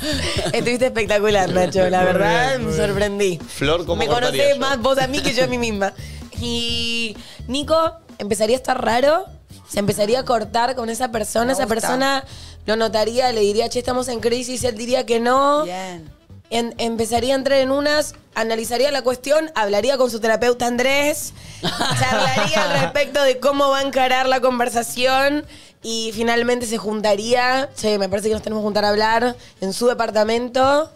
Estuviste 0.51 0.87
espectacular, 0.87 1.49
Nacho. 1.53 1.87
La 1.89 1.99
Muy 1.99 2.07
verdad, 2.07 2.57
me 2.59 2.75
sorprendí. 2.75 3.37
Flor, 3.37 3.85
¿cómo 3.85 3.97
Me 3.97 4.07
conocés 4.07 4.55
yo? 4.55 4.59
más 4.59 4.79
vos 4.79 4.97
a 4.97 5.07
mí 5.07 5.21
que 5.21 5.33
yo 5.33 5.43
a 5.43 5.47
mí 5.47 5.57
misma. 5.57 5.93
Y 6.41 7.15
Nico 7.47 7.93
empezaría 8.17 8.55
a 8.55 8.59
estar 8.59 8.83
raro. 8.83 9.25
Se 9.69 9.79
empezaría 9.79 10.19
a 10.21 10.25
cortar 10.25 10.75
con 10.75 10.89
esa 10.89 11.11
persona. 11.11 11.45
Me 11.47 11.51
Esa 11.53 11.63
gusta. 11.63 11.75
persona 11.75 12.23
lo 12.65 12.75
notaría, 12.75 13.31
le 13.31 13.41
diría, 13.41 13.69
che, 13.69 13.79
estamos 13.79 14.07
en 14.07 14.19
crisis. 14.19 14.63
Él 14.63 14.75
diría 14.77 15.05
que 15.05 15.19
no. 15.19 15.63
Bien. 15.63 16.09
En- 16.49 16.73
empezaría 16.77 17.33
a 17.33 17.37
entrar 17.37 17.59
en 17.59 17.71
unas, 17.71 18.15
analizaría 18.35 18.89
la 18.91 19.01
cuestión, 19.01 19.51
hablaría 19.55 19.97
con 19.97 20.09
su 20.09 20.19
terapeuta 20.19 20.65
Andrés, 20.67 21.33
charlaría 21.99 22.63
al 22.63 22.81
respecto 22.81 23.21
de 23.23 23.39
cómo 23.39 23.69
va 23.69 23.79
a 23.79 23.81
encarar 23.81 24.27
la 24.29 24.39
conversación 24.39 25.45
y 25.83 26.11
finalmente 26.13 26.65
se 26.65 26.77
juntaría, 26.77 27.69
che, 27.75 27.97
me 27.99 28.07
parece 28.09 28.29
que 28.29 28.33
nos 28.33 28.43
tenemos 28.43 28.61
que 28.61 28.65
juntar 28.65 28.85
a 28.85 28.89
hablar 28.89 29.35
en 29.61 29.73
su 29.73 29.87
departamento 29.87 30.89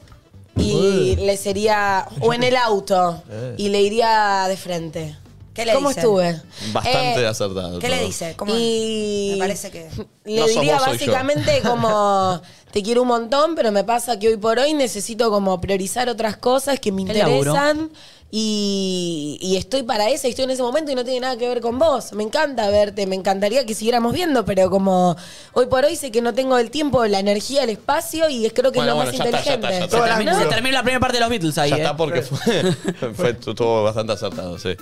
y 0.58 1.16
le 1.18 1.38
sería, 1.38 2.08
o 2.22 2.34
en 2.34 2.44
el 2.44 2.56
auto, 2.56 3.24
y 3.58 3.70
le 3.70 3.82
iría 3.82 4.46
de 4.48 4.58
frente. 4.58 5.16
¿Qué 5.54 5.66
le 5.66 5.74
¿Cómo 5.74 5.90
estuve? 5.92 6.40
Bastante 6.72 7.22
Eh, 7.22 7.28
acertado. 7.28 7.80
¿Qué 7.80 7.88
todo. 7.88 7.98
le 8.00 8.06
dice? 8.06 8.34
¿Cómo? 8.38 8.54
Y 8.56 9.32
Me 9.34 9.38
parece 9.40 9.70
que. 9.72 9.90
le 10.26 10.40
No 10.40 10.48
diría 10.48 10.78
vos, 10.78 10.88
básicamente 10.88 11.62
como 11.66 12.42
te 12.72 12.82
quiero 12.82 13.02
un 13.02 13.10
montón, 13.10 13.56
pero 13.56 13.72
me 13.72 13.84
pasa 13.84 14.18
que 14.18 14.30
hoy 14.30 14.38
por 14.38 14.60
hoy 14.60 14.74
necesito 14.74 15.30
como 15.30 15.60
priorizar 15.60 16.08
otras 16.08 16.38
cosas 16.38 16.80
que 16.80 16.94
me 16.94 17.02
interesan 17.02 17.90
y, 18.34 19.38
y 19.42 19.58
estoy 19.58 19.84
para 19.84 20.10
eso, 20.10 20.26
y 20.26 20.30
estoy 20.30 20.46
en 20.46 20.52
ese 20.52 20.62
momento 20.62 20.90
y 20.90 20.96
no 20.96 21.04
tiene 21.04 21.20
nada 21.20 21.36
que 21.36 21.50
ver 21.50 21.60
con 21.60 21.78
vos. 21.78 22.14
Me 22.14 22.24
encanta 22.24 22.70
verte, 22.70 23.06
me 23.06 23.18
encantaría 23.18 23.66
que 23.66 23.74
siguiéramos 23.76 24.14
viendo, 24.14 24.46
pero 24.46 24.70
como 24.70 25.18
hoy 25.52 25.66
por 25.66 25.84
hoy 25.84 25.98
sé 25.98 26.12
que 26.12 26.22
no 26.22 26.34
tengo 26.34 26.58
el 26.58 26.72
tiempo, 26.72 27.06
la 27.08 27.20
energía, 27.20 27.64
el 27.64 27.72
espacio 27.72 28.30
y 28.30 28.46
es 28.46 28.54
creo 28.54 28.72
que 28.72 28.80
Bueno, 28.80 28.94
es 29.02 29.06
lo 29.10 29.12
bueno, 29.12 29.12
más 29.12 29.18
ya 29.18 29.26
está, 29.26 29.44
ya 29.44 29.54
inteligente. 29.56 29.68
está, 29.68 29.80
ya 29.80 29.86
está. 29.86 29.98
Se 29.98 29.98
Todo 29.98 30.14
ángulo. 30.32 30.50
se 30.50 30.56
termina 30.56 30.78
la 30.78 30.84
primera 30.84 31.00
parte 31.02 31.18
de 31.18 31.20
los 31.22 31.30
Beatles 31.30 31.58
ahí, 31.58 31.70
Ya 31.72 31.76
eh. 31.76 31.80
está 31.80 31.98
porque 31.98 32.22
fue, 32.22 32.64
fue 33.16 33.30
estuvo 33.32 33.84
bastante 33.84 34.14
acertado, 34.14 34.58
sí. 34.58 34.78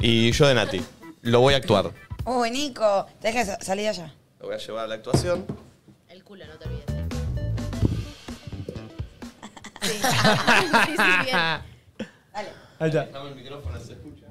Y 0.00 0.32
yo 0.32 0.46
de 0.48 0.54
Nati. 0.54 0.80
Lo 1.22 1.40
voy 1.40 1.54
a 1.54 1.58
actuar. 1.58 1.90
Uy, 2.24 2.50
Nico, 2.50 3.06
tenés 3.20 3.36
que 3.46 3.52
sa- 3.52 3.60
salir 3.60 3.84
de 3.84 3.88
allá. 3.90 4.14
Lo 4.40 4.46
voy 4.46 4.54
a 4.54 4.58
llevar 4.58 4.84
a 4.84 4.88
la 4.88 4.94
actuación. 4.96 5.44
El 6.08 6.24
culo, 6.24 6.44
no 6.46 6.54
te 6.58 6.64
olvides. 6.66 6.84
Sí. 9.82 9.88
sí, 10.02 10.92
sí, 10.96 11.24
bien. 11.24 11.36
Ahí 12.78 12.88
está. 12.88 13.06
Dame 13.06 13.30
el 13.30 13.34
micrófono, 13.36 13.78
se 13.80 13.92
escucha. 13.94 14.26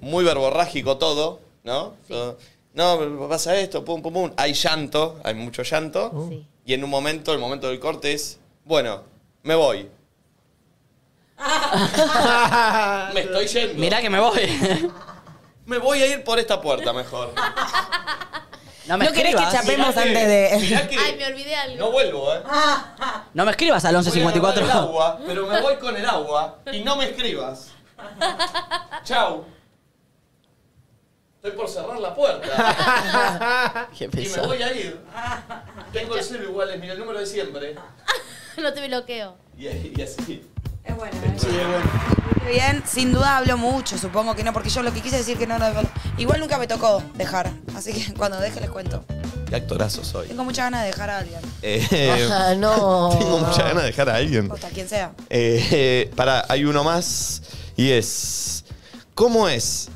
Muy 0.00 0.24
verborrágico 0.24 0.96
todo, 0.96 1.40
¿no? 1.62 1.94
Todo- 2.08 2.38
No, 2.72 3.28
pasa 3.28 3.58
esto, 3.58 3.84
pum, 3.84 4.00
pum, 4.02 4.12
pum. 4.14 4.30
Hay 4.36 4.54
llanto, 4.54 5.20
hay 5.24 5.34
mucho 5.34 5.62
llanto. 5.62 6.28
Sí. 6.30 6.46
Y 6.64 6.72
en 6.74 6.84
un 6.84 6.90
momento, 6.90 7.32
el 7.34 7.38
momento 7.38 7.68
del 7.68 7.78
corte 7.80 8.12
es, 8.12 8.38
bueno, 8.64 9.02
me 9.42 9.54
voy. 9.54 9.88
me 13.14 13.20
estoy 13.20 13.46
yendo. 13.46 13.74
Mirá 13.80 14.00
que 14.00 14.10
me 14.10 14.20
voy. 14.20 14.90
Me 15.66 15.78
voy 15.78 16.02
a 16.02 16.06
ir 16.06 16.24
por 16.24 16.38
esta 16.38 16.60
puerta 16.60 16.92
mejor. 16.92 17.32
No 18.86 18.98
me 18.98 19.04
¿No 19.04 19.12
querés 19.12 19.36
que 19.36 19.42
escribas. 19.42 19.52
chapemos 19.52 19.88
Mirá 19.88 20.02
que- 20.02 20.08
antes 20.08 20.28
de...? 20.28 20.58
mirá 20.66 20.88
que 20.88 20.98
Ay, 20.98 21.16
me 21.16 21.26
olvidé 21.26 21.54
algo. 21.54 21.76
no 21.78 21.92
vuelvo, 21.92 22.34
¿eh? 22.34 22.42
No 23.34 23.44
me 23.44 23.50
escribas 23.52 23.84
al 23.84 23.94
Voy 23.94 24.04
a 24.04 24.08
agarrar 24.08 24.16
el 24.18 24.24
1154. 24.64 24.72
agua, 24.72 25.18
pero 25.26 25.46
me 25.46 25.60
voy 25.60 25.76
con 25.76 25.96
el 25.96 26.04
agua 26.06 26.58
y 26.72 26.80
no 26.80 26.96
me 26.96 27.04
escribas. 27.04 27.68
Chau. 29.04 29.44
Estoy 31.36 31.52
por 31.52 31.68
cerrar 31.68 31.98
la 32.00 32.14
puerta 32.14 33.88
Qué 33.96 34.04
y 34.04 34.08
me 34.08 34.12
pesado. 34.12 34.48
voy 34.48 34.62
a 34.62 34.72
ir. 34.74 35.00
Tengo 35.92 36.16
el 36.16 36.22
celu 36.24 36.44
igual, 36.50 36.70
es 36.70 36.80
mira 36.80 36.92
el 36.94 36.98
número 36.98 37.18
de 37.20 37.26
siempre. 37.26 37.76
no 38.58 38.72
te 38.74 38.86
bloqueo. 38.88 39.36
Y, 39.56 39.66
y 39.68 40.02
así. 40.02 40.49
Es 40.84 40.96
bueno, 40.96 41.16
¿eh? 41.24 42.50
Bien, 42.50 42.82
sin 42.86 43.12
duda 43.12 43.36
hablo 43.36 43.56
mucho, 43.56 43.96
supongo 43.96 44.34
que 44.34 44.42
no, 44.42 44.52
porque 44.52 44.70
yo 44.70 44.82
lo 44.82 44.92
que 44.92 45.00
quise 45.00 45.18
decir 45.18 45.38
que 45.38 45.46
no 45.46 45.58
lo 45.58 45.66
Igual 46.18 46.40
nunca 46.40 46.58
me 46.58 46.66
tocó 46.66 47.02
dejar, 47.14 47.50
así 47.76 47.92
que 47.92 48.12
cuando 48.14 48.38
deje 48.40 48.60
les 48.60 48.70
cuento. 48.70 49.04
Qué 49.48 49.56
actorazo 49.56 50.04
soy. 50.04 50.28
Tengo 50.28 50.44
muchas 50.44 50.66
ganas 50.66 50.82
de 50.82 50.86
dejar 50.88 51.10
a 51.10 51.18
alguien, 51.18 51.40
Eh, 51.62 52.28
Ah, 52.32 52.54
no. 52.56 53.10
tengo 53.18 53.38
mucha 53.38 53.62
ganas 53.64 53.82
de 53.82 53.88
dejar 53.90 54.08
a 54.10 54.16
alguien. 54.16 54.50
hasta 54.50 54.68
quien 54.68 54.88
sea. 54.88 55.12
Eh, 55.28 55.66
eh, 55.70 56.10
pará, 56.16 56.44
hay 56.48 56.64
uno 56.64 56.82
más 56.84 57.42
y 57.76 57.90
es. 57.90 58.64
¿Cómo 59.14 59.48
es? 59.48 59.88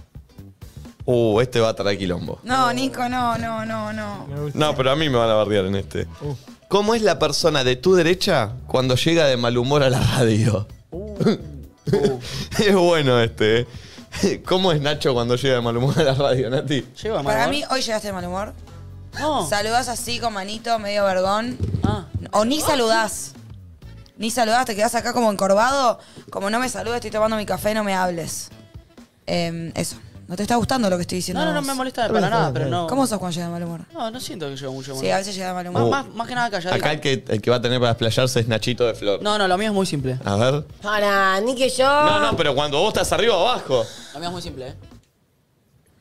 Uh, 1.06 1.40
este 1.40 1.60
va 1.60 1.68
a 1.70 1.74
traer 1.74 1.98
quilombo. 1.98 2.40
No, 2.44 2.72
Nico, 2.72 3.08
no, 3.08 3.36
no, 3.38 3.64
no, 3.66 3.92
no. 3.92 4.26
No, 4.54 4.74
pero 4.74 4.90
a 4.90 4.96
mí 4.96 5.08
me 5.08 5.18
van 5.18 5.28
a 5.30 5.34
bardear 5.34 5.66
en 5.66 5.76
este. 5.76 6.06
Uh. 6.20 6.34
¿Cómo 6.74 6.96
es 6.96 7.02
la 7.02 7.20
persona 7.20 7.62
de 7.62 7.76
tu 7.76 7.94
derecha 7.94 8.50
cuando 8.66 8.96
llega 8.96 9.26
de 9.26 9.36
mal 9.36 9.56
humor 9.56 9.84
a 9.84 9.90
la 9.90 10.00
radio? 10.00 10.66
es 12.58 12.74
bueno 12.74 13.20
este. 13.20 13.68
¿eh? 14.24 14.42
¿Cómo 14.44 14.72
es 14.72 14.80
Nacho 14.80 15.14
cuando 15.14 15.36
llega 15.36 15.54
de 15.54 15.60
mal 15.60 15.76
humor 15.76 15.96
a 16.00 16.02
la 16.02 16.14
radio, 16.14 16.50
Nati? 16.50 16.84
Mal 17.04 17.22
Para 17.22 17.42
humor. 17.42 17.50
mí, 17.50 17.62
hoy 17.70 17.80
llegaste 17.80 18.08
de 18.08 18.12
mal 18.12 18.26
humor. 18.26 18.54
No. 19.20 19.48
Saludás 19.48 19.86
así 19.86 20.18
con 20.18 20.32
manito, 20.32 20.76
medio 20.80 21.04
vergón. 21.04 21.56
Ah. 21.84 22.06
O 22.32 22.44
ni 22.44 22.60
saludás. 22.60 23.34
Ni 24.16 24.32
saludás, 24.32 24.66
te 24.66 24.74
quedás 24.74 24.96
acá 24.96 25.12
como 25.12 25.30
encorvado. 25.30 26.00
Como 26.28 26.50
no 26.50 26.58
me 26.58 26.68
saludes, 26.68 26.96
estoy 26.96 27.12
tomando 27.12 27.36
mi 27.36 27.46
café, 27.46 27.72
no 27.72 27.84
me 27.84 27.94
hables. 27.94 28.48
Em, 29.26 29.70
eso. 29.76 29.94
¿No 30.26 30.36
te 30.36 30.42
está 30.42 30.56
gustando 30.56 30.88
lo 30.88 30.96
que 30.96 31.02
estoy 31.02 31.16
diciendo? 31.18 31.40
No, 31.40 31.46
no, 31.46 31.54
no 31.54 31.60
vos? 31.60 31.66
me 31.68 31.74
molesta 31.74 32.08
para 32.08 32.30
nada, 32.30 32.50
pero 32.52 32.66
no. 32.66 32.86
¿Cómo 32.86 33.06
sos 33.06 33.18
cuando 33.18 33.34
llega 33.34 33.46
de 33.46 33.52
mal 33.52 33.62
humor? 33.64 33.80
No, 33.92 34.10
no 34.10 34.18
siento 34.20 34.48
que 34.48 34.56
llego 34.56 34.72
mucho 34.72 34.92
de 34.92 34.94
mal 34.94 35.00
Sí, 35.02 35.06
a 35.06 35.14
humor. 35.14 35.18
veces 35.20 35.34
llega 35.34 35.48
de 35.48 35.54
mal 35.54 35.64
Más, 35.70 35.82
humor. 35.82 35.90
más, 35.90 36.14
más 36.14 36.28
que 36.28 36.34
nada 36.34 36.50
calladito. 36.50 36.74
Acá 36.84 36.92
el 36.92 37.00
que, 37.00 37.24
el 37.28 37.42
que 37.42 37.50
va 37.50 37.56
a 37.56 37.60
tener 37.60 37.78
para 37.78 37.90
desplayarse 37.92 38.40
es 38.40 38.48
Nachito 38.48 38.86
de 38.86 38.94
Flor. 38.94 39.20
No, 39.22 39.36
no, 39.36 39.46
lo 39.46 39.58
mío 39.58 39.68
es 39.68 39.74
muy 39.74 39.84
simple. 39.86 40.18
A 40.24 40.36
ver. 40.36 40.64
Para, 40.82 41.40
ni 41.42 41.54
que 41.54 41.68
yo... 41.68 41.84
No, 41.86 42.20
no, 42.20 42.36
pero 42.36 42.54
cuando 42.54 42.78
vos 42.80 42.88
estás 42.88 43.12
arriba 43.12 43.36
o 43.36 43.46
abajo. 43.48 43.84
Lo 44.14 44.18
mío 44.20 44.28
es 44.28 44.32
muy 44.32 44.42
simple, 44.42 44.68
eh. 44.68 44.74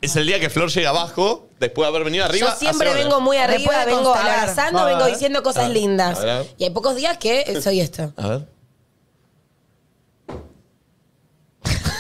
Es 0.02 0.16
el 0.18 0.26
día 0.26 0.40
que 0.40 0.50
Flor 0.50 0.70
llega 0.70 0.90
abajo, 0.90 1.48
después 1.60 1.86
de 1.86 1.90
haber 1.90 2.04
venido 2.04 2.26
arriba. 2.26 2.50
Yo 2.50 2.56
siempre 2.60 2.94
vengo 2.94 3.22
muy 3.22 3.38
arriba, 3.38 3.86
vengo 3.86 4.04
constelar. 4.04 4.40
abrazando, 4.40 4.86
vengo 4.86 5.06
diciendo 5.06 5.42
cosas 5.44 5.70
lindas. 5.70 6.20
a 6.20 6.26
ver. 6.26 6.48
Y 6.58 6.64
hay 6.66 6.70
pocos 6.72 6.96
días 6.96 7.18
que 7.18 7.62
soy 7.62 7.80
esto. 7.82 8.12
A 8.18 8.28
ver. 8.28 8.48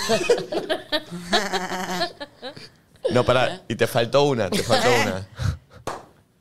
No, 3.11 3.23
pará, 3.25 3.61
y 3.67 3.75
te 3.75 3.85
faltó 3.87 4.23
una, 4.23 4.49
te 4.49 4.63
faltó 4.63 4.87
una. 4.89 5.27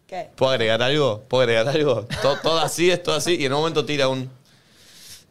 ¿Qué? 0.07 0.29
¿Puedo 0.37 0.53
agregar 0.53 0.83
algo? 0.83 1.23
¿Puedo 1.29 1.43
agregar 1.43 1.69
algo? 1.69 2.07
Todo, 2.21 2.37
todo 2.41 2.59
así, 2.61 2.91
es 2.91 3.03
todo 3.03 3.15
así, 3.17 3.37
y 3.37 3.47
en 3.47 3.53
un 3.53 3.59
momento 3.61 3.85
tira 3.85 4.09
un. 4.09 4.31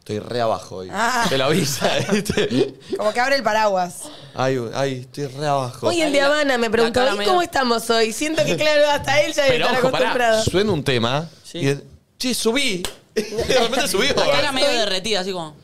Estoy 0.00 0.18
re 0.18 0.40
abajo 0.40 0.78
hoy. 0.78 0.88
Ah. 0.92 1.26
Te 1.28 1.38
lo 1.38 1.44
avisa, 1.44 1.88
¿viste? 2.12 2.74
Como 2.96 3.12
que 3.12 3.20
abre 3.20 3.36
el 3.36 3.44
paraguas. 3.44 4.00
Ay, 4.34 4.58
ay, 4.74 5.00
estoy 5.02 5.26
re 5.28 5.46
abajo. 5.46 5.86
Hoy 5.86 6.00
el 6.02 6.12
de 6.12 6.20
Habana 6.20 6.58
me 6.58 6.68
preguntó, 6.70 6.98
la 7.00 7.06
cara 7.06 7.14
¿y 7.14 7.18
medio- 7.18 7.30
cómo 7.30 7.42
estamos 7.42 7.88
hoy? 7.88 8.12
Siento 8.12 8.44
que, 8.44 8.56
claro, 8.56 8.90
hasta 8.90 9.20
él 9.20 9.32
ya 9.32 9.44
debe 9.44 9.54
Pero 9.54 9.66
estar 9.66 9.78
ojo, 9.80 9.90
pará, 9.92 10.04
acostumbrado. 10.06 10.44
suena 10.44 10.72
un 10.72 10.82
tema. 10.82 11.28
Sí. 11.44 11.58
Y 11.58 11.64
de- 11.66 11.84
che, 12.18 12.34
subí. 12.34 12.82
de 13.14 13.58
repente 13.60 13.86
subió. 13.86 14.12
La 14.16 14.28
cara 14.32 14.50
medio 14.50 14.68
derretida, 14.70 15.20
así 15.20 15.30
como. 15.32 15.54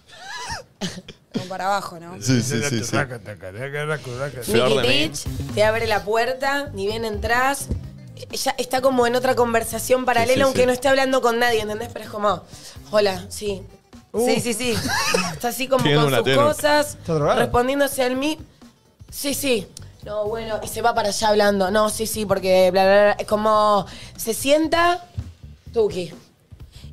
Como 1.38 1.48
para 1.48 1.66
abajo, 1.66 1.98
¿no? 1.98 2.20
Sí, 2.20 2.42
sí, 2.42 2.62
sí, 2.62 2.84
sí. 2.84 2.96
Nicky. 4.52 4.82
Teach 4.82 5.24
te 5.54 5.64
abre 5.64 5.86
la 5.86 6.04
puerta, 6.04 6.70
ni 6.74 6.86
bien 6.86 7.04
entras. 7.04 7.68
Ella 8.30 8.54
está 8.58 8.80
como 8.80 9.06
en 9.06 9.14
otra 9.14 9.34
conversación 9.34 10.04
paralela, 10.04 10.32
Sí, 10.32 10.38
sí, 10.38 10.42
aunque 10.42 10.60
sí. 10.60 10.66
no 10.66 10.72
esté 10.72 10.88
hablando 10.88 11.20
con 11.22 11.38
nadie, 11.38 11.60
¿entendés? 11.60 11.88
Pero 11.92 12.04
es 12.04 12.10
como, 12.10 12.42
hola, 12.90 13.24
sí. 13.28 13.62
Sí, 14.14 14.40
sí, 14.40 14.54
sí. 14.54 14.74
Está 15.32 15.48
así 15.48 15.68
como 15.68 15.84
Tiene 15.84 16.00
con 16.02 16.12
sus 16.24 16.34
cosas, 16.34 16.98
respondiéndose 17.36 18.02
al 18.02 18.16
mí. 18.16 18.38
Sí, 19.10 19.34
sí. 19.34 19.68
No, 20.04 20.26
bueno, 20.26 20.58
y 20.62 20.68
se 20.68 20.80
va 20.82 20.94
para 20.94 21.08
allá 21.08 21.28
hablando. 21.28 21.70
No, 21.70 21.90
sí, 21.90 22.06
sí, 22.06 22.24
porque 22.24 22.70
bla, 22.70 22.84
bla, 22.84 23.02
bla. 23.02 23.12
Es 23.12 23.26
como, 23.26 23.86
se 24.16 24.32
sienta, 24.34 25.04
Tuki. 25.72 26.12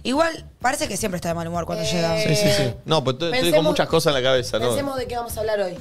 Igual, 0.06 0.46
parece 0.62 0.88
que 0.88 0.96
siempre 0.98 1.18
está 1.18 1.30
de 1.30 1.34
mal 1.36 1.48
humor 1.48 1.66
cuando 1.66 1.84
Eh, 1.84 1.92
llega. 1.92 2.18
Sí, 2.22 2.36
sí, 2.36 2.48
sí. 2.56 2.74
No, 2.86 3.04
pues 3.04 3.16
estoy, 3.16 3.30
estoy 3.34 3.42
con 3.42 3.52
Pensemos- 3.60 3.64
muchas 3.72 3.88
cosas 3.90 4.12
en 4.16 4.24
la 4.24 4.30
cabeza, 4.30 4.60
¿no? 4.60 4.68
Pensemos 4.68 4.98
de 4.98 5.08
qué 5.08 5.16
vamos 5.18 5.36
a 5.36 5.40
hablar 5.40 5.60
hoy. 5.62 5.76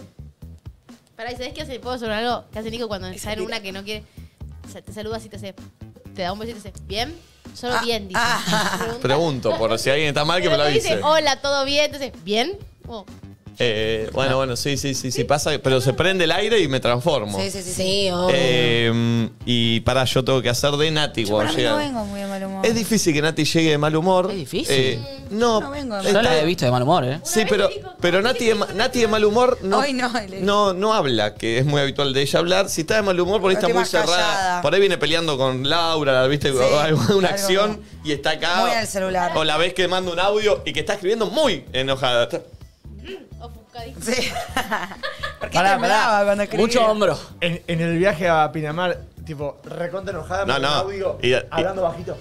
Pará, 1.15 1.31
¿y 1.31 1.37
sabés 1.37 1.53
qué 1.53 1.63
hace? 1.63 1.79
¿Puedo 1.79 1.99
sobre 1.99 2.15
algo 2.15 2.45
que 2.53 2.59
hace 2.59 2.71
Nico 2.71 2.89
cuando 2.89 3.07
está 3.09 3.33
en 3.35 3.43
una 3.43 3.61
que 3.61 3.71
no 3.71 3.85
quiere? 3.85 4.03
se- 4.73 4.83
te 4.83 4.93
saluda 4.93 5.19
así, 5.19 5.29
te 5.29 5.37
hace. 5.37 5.55
Te 6.17 6.23
da 6.23 6.33
un 6.33 6.39
besito 6.39 6.59
y 6.59 6.63
te 6.63 6.71
dice, 6.73 6.85
¿bien? 6.87 7.15
Solo 7.55 7.75
Ah, 7.77 7.83
bien, 7.85 8.09
dice. 8.09 8.21
ah. 8.21 8.77
Pregunta. 8.79 9.01
Pregunto, 9.03 9.59
por 9.59 9.79
si 9.79 9.91
alguien 9.91 10.09
está 10.09 10.25
mal 10.25 10.41
que 10.43 10.49
me 10.49 10.57
lo 10.57 10.65
te 10.65 10.71
dice, 10.71 10.93
avise. 10.93 11.07
hola, 11.07 11.41
¿todo 11.43 11.65
bien? 11.65 11.85
Entonces, 11.85 12.13
¿bien? 12.25 12.57
Oh, 12.89 13.05
Eh, 13.59 14.11
bueno, 14.13 14.37
bueno, 14.37 14.57
sí, 14.57 14.77
sí, 14.77 14.95
sí, 14.95 15.11
sí 15.13 15.25
pasa, 15.25 15.53
pero 15.63 15.81
se 15.81 15.93
prende 15.93 16.25
el 16.25 16.33
aire 16.33 16.61
y 16.61 16.69
me 16.69 16.81
transformo. 16.81 17.39
Sí, 17.41 17.51
sí, 17.51 17.63
sí. 17.63 17.71
sí. 17.71 17.75
Sí, 17.85 18.11
obvio. 18.11 18.31
Eh, 18.35 19.29
y 19.47 19.81
para, 19.81 20.05
yo 20.05 20.25
tengo 20.25 20.43
que 20.43 20.49
hacer 20.49 20.73
de 20.73 20.91
Nati 20.91 21.25
Yo 21.25 21.37
para 21.37 21.51
cuando 21.51 21.57
mí 21.59 21.63
no 21.65 21.71
llega. 21.79 21.87
vengo 21.89 22.05
muy 22.07 22.21
de 22.21 22.27
mal 22.27 22.45
humor. 22.45 22.67
Es 22.67 22.75
difícil 22.75 23.13
que 23.15 23.23
Nati 23.23 23.45
llegue 23.45 23.71
de 23.71 23.79
mal 23.79 23.95
humor. 23.97 24.29
Es 24.31 24.37
difícil. 24.37 24.75
Eh, 24.77 24.99
no, 25.31 25.61
No 25.61 25.71
vengo 25.71 25.97
de 25.97 26.03
Yo 26.03 26.09
está- 26.09 26.23
la 26.23 26.39
he 26.41 26.45
visto 26.45 26.65
de 26.65 26.71
mal 26.71 26.83
humor, 26.83 27.05
¿eh? 27.05 27.21
Sí, 27.25 27.43
pero, 27.49 27.69
pero 28.01 28.23
Nati, 28.23 28.45
de, 28.47 28.55
ma- 28.55 28.69
Nati 28.75 29.01
de 29.01 29.09
mal 29.09 29.25
humor 29.25 29.59
no, 29.63 29.79
Hoy 29.79 29.93
no, 29.93 30.11
le- 30.29 30.41
no, 30.41 30.73
no 30.73 30.93
habla, 30.95 31.35
que 31.35 31.59
es 31.59 31.65
muy 31.65 31.81
habitual 31.81 32.13
de 32.13 32.23
ella 32.23 32.39
hablar. 32.41 32.69
Si 32.69 32.83
está 32.83 32.97
de 32.97 33.03
mal 33.03 33.19
humor, 33.21 33.41
por 33.41 33.51
ahí 33.51 33.55
está 33.57 33.69
muy 33.69 33.77
más 33.79 33.89
cerrada. 33.91 34.17
callada. 34.17 34.63
Por 34.63 34.75
ahí 34.75 34.81
viene 34.81 34.99
peleando 34.99 35.37
con 35.39 35.69
Laura, 35.69 36.27
¿viste? 36.27 36.51
Sí, 36.53 36.59
O 36.59 36.79
alguna 36.81 37.29
algo 37.29 37.29
acción 37.29 37.81
y 38.05 38.13
está 38.13 38.31
acá. 38.31 38.63
Muy 38.63 38.71
al 38.73 38.87
celular. 38.87 39.33
O 39.37 39.45
la 39.45 39.57
ves 39.57 39.75
que 39.75 39.87
manda 39.89 40.11
un 40.13 40.19
audio 40.21 40.63
y 40.65 40.73
que 40.73 40.81
está 40.81 40.95
escribiendo 40.95 41.27
muy 41.27 41.65
enojada. 41.73 42.25
Está-. 42.25 42.43
Sí. 43.05 44.13
¿Por 45.41 45.51
qué 45.51 45.55
Pará, 45.55 45.73
temblaba 45.73 46.13
pará. 46.13 46.25
cuando 46.25 46.43
escribía? 46.45 46.67
Mucho 46.67 46.87
hombro. 46.91 47.19
En, 47.41 47.63
en 47.67 47.81
el 47.81 47.99
viaje 47.99 48.29
a 48.29 48.51
Pinamar, 48.53 48.99
tipo, 49.27 49.61
recontra 49.65 50.13
enojada, 50.13 50.47
No, 50.47 50.59
no. 50.59 50.69
audio, 50.69 51.19
Y- 51.23 51.31
y- 51.33 51.37
hablando 51.51 51.83
bajito. 51.83 52.17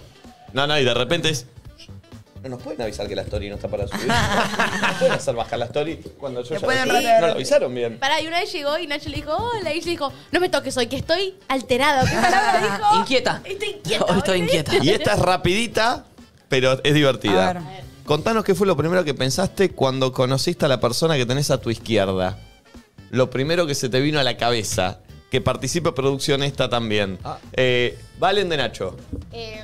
No, 0.52 0.68
no, 0.68 0.78
y 0.78 0.84
de 0.84 0.94
repente 0.94 1.30
es. 1.30 1.46
No 2.44 2.50
nos 2.50 2.62
pueden 2.62 2.82
avisar 2.82 3.08
que 3.08 3.16
la 3.16 3.22
story 3.22 3.48
no 3.48 3.56
está 3.56 3.70
para 3.70 3.88
subir. 3.88 4.06
¿Nos 4.82 4.94
pueden 4.98 5.14
hacer 5.14 5.34
bajar 5.34 5.60
la 5.60 5.66
story 5.66 5.96
cuando 6.20 6.42
yo 6.44 6.50
ya 6.60 6.68
la 6.68 6.84
subí? 6.84 7.04
No 7.22 7.28
lo 7.28 7.34
avisaron 7.34 7.74
bien. 7.74 7.98
Pará, 8.00 8.20
y 8.20 8.28
una 8.28 8.40
vez 8.42 8.52
llegó 8.52 8.78
y 8.78 8.86
Nacho 8.86 9.08
le 9.10 9.16
dijo, 9.16 9.32
hola, 9.34 9.74
y 9.74 9.78
ella 9.78 9.90
dijo, 9.90 10.12
no 10.34 10.40
me 10.42 10.50
toques 10.50 10.76
hoy, 10.76 10.88
que 10.88 10.98
estoy 10.98 11.36
alterada. 11.48 12.04
¿Qué 12.04 12.16
palabra 12.16 12.60
dijo? 12.62 12.96
Inquieta. 13.00 13.42
Estoy 13.46 13.70
inquieta. 13.70 14.06
Hoy 14.06 14.18
estoy 14.18 14.40
inquieta. 14.40 14.72
Y 14.82 14.90
esta 14.90 15.14
es 15.14 15.20
rapidita, 15.20 16.04
pero 16.50 16.84
es 16.84 16.94
divertida. 16.94 17.50
A 17.52 17.54
ver. 17.54 17.64
Contanos 18.06 18.44
qué 18.44 18.54
fue 18.54 18.68
lo 18.68 18.76
primero 18.76 19.06
que 19.06 19.14
pensaste 19.14 19.70
cuando 19.70 20.12
conociste 20.12 20.66
a 20.66 20.68
la 20.68 20.82
persona 20.82 21.16
que 21.16 21.26
tenés 21.26 21.52
a 21.52 21.62
tu 21.62 21.70
izquierda. 21.70 22.38
Lo 23.12 23.30
primero 23.30 23.66
que 23.66 23.76
se 23.76 23.88
te 23.88 24.02
vino 24.02 24.20
a 24.20 24.24
la 24.24 24.36
cabeza. 24.36 25.00
Que 25.32 25.40
participe 25.42 25.90
en 25.90 25.96
producción 25.96 26.44
esta 26.44 26.70
también. 26.70 27.18
Ah. 27.24 27.40
Eh, 27.54 27.98
Valen 28.20 28.50
de 28.50 28.58
Nacho. 28.58 28.98
Eh, 29.32 29.64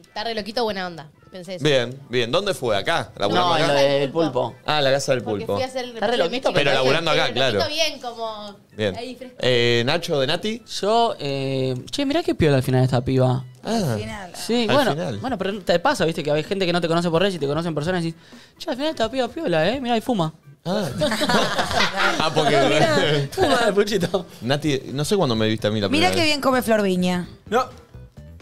está 0.00 0.24
re 0.24 0.34
loquito, 0.34 0.64
buena 0.64 0.86
onda. 0.86 1.10
Pensé 1.30 1.56
eso. 1.56 1.64
Bien, 1.64 1.98
bien. 2.08 2.30
¿Dónde 2.30 2.54
fue? 2.54 2.76
¿Acá? 2.76 3.10
¿Laburando 3.16 3.48
No, 3.50 3.56
en 3.56 3.66
lo 3.66 3.72
acá? 3.72 3.82
del 3.82 4.10
pulpo. 4.10 4.54
Ah, 4.64 4.80
la 4.80 4.90
casa 4.92 5.12
del 5.12 5.22
Porque 5.22 5.40
pulpo. 5.44 5.54
fui 5.54 5.62
a 5.62 5.66
hacer 5.66 5.84
el 5.84 5.90
Está 5.94 6.06
re 6.06 6.16
loquito, 6.16 6.52
pero 6.52 6.72
laburando 6.72 7.10
acá, 7.10 7.32
claro. 7.32 7.60
bien, 7.68 8.00
como 8.00 8.56
Bien. 8.76 8.96
ahí 8.96 9.14
fresco. 9.16 9.36
Eh, 9.40 9.82
Nacho 9.84 10.20
de 10.20 10.26
Nati. 10.28 10.62
Yo, 10.80 11.14
eh, 11.18 11.74
che, 11.90 12.06
mirá 12.06 12.22
qué 12.22 12.34
piola 12.34 12.56
al 12.58 12.62
final 12.62 12.84
esta 12.84 13.00
piba. 13.04 13.44
Ah. 13.64 13.76
Al 13.94 13.98
final. 14.00 14.32
Sí, 14.34 14.66
Al 14.68 14.74
bueno, 14.76 14.90
final. 14.92 15.18
bueno, 15.18 15.38
pero 15.38 15.60
te 15.60 15.78
pasa, 15.80 16.04
viste, 16.04 16.22
que 16.22 16.30
hay 16.30 16.44
gente 16.44 16.64
que 16.64 16.72
no 16.72 16.80
te 16.80 16.86
conoce 16.88 17.10
por 17.10 17.20
redes 17.20 17.34
y 17.34 17.38
te 17.38 17.46
conoce 17.46 17.68
en 17.68 17.74
persona 17.74 17.98
y 18.00 18.02
decís, 18.04 18.20
che, 18.58 18.70
al 18.70 18.76
final 18.76 18.90
esta 18.90 19.10
piba 19.10 19.26
piola, 19.28 19.68
eh, 19.68 19.80
mirá, 19.80 19.96
y 19.96 20.00
fuma. 20.00 20.32
Ah, 20.64 20.88
ah 22.20 22.30
porque. 22.34 23.28
Fuma, 23.32 23.72
puchito. 23.74 24.26
Nati, 24.42 24.80
no 24.92 25.04
sé 25.04 25.16
cuándo 25.16 25.34
me 25.36 25.46
viste 25.48 25.66
a 25.66 25.70
mí 25.70 25.80
la 25.80 25.88
Mira 25.88 26.10
qué 26.10 26.16
vez. 26.16 26.24
bien 26.26 26.40
come 26.40 26.62
Flor 26.62 26.82
Viña. 26.82 27.28
No, 27.50 27.66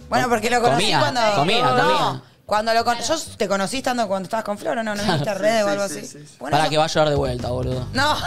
Bueno, 0.08 0.28
porque 0.28 0.48
lo 0.50 0.60
conocí 0.62 0.84
Comía, 0.84 1.00
cuando. 1.00 1.20
comía, 1.36 1.62
no, 1.62 1.68
comía. 1.76 2.22
Cuando 2.46 2.74
lo 2.74 2.84
con... 2.84 2.98
Yo 2.98 3.14
te 3.38 3.48
conocí 3.48 3.78
estando 3.78 4.06
cuando 4.06 4.26
estabas 4.26 4.44
con 4.44 4.58
Flor, 4.58 4.76
¿o 4.78 4.82
no? 4.82 4.94
¿No 4.94 5.02
viste 5.02 5.32
redes 5.38 5.64
o 5.64 5.68
algo 5.68 5.82
así? 5.84 6.00
Bueno, 6.38 6.54
Para 6.56 6.64
yo- 6.64 6.70
que 6.70 6.76
va 6.78 6.84
a 6.84 6.88
llorar 6.88 7.08
de 7.08 7.16
vuelta, 7.16 7.48
boludo. 7.48 7.86
No. 7.94 8.16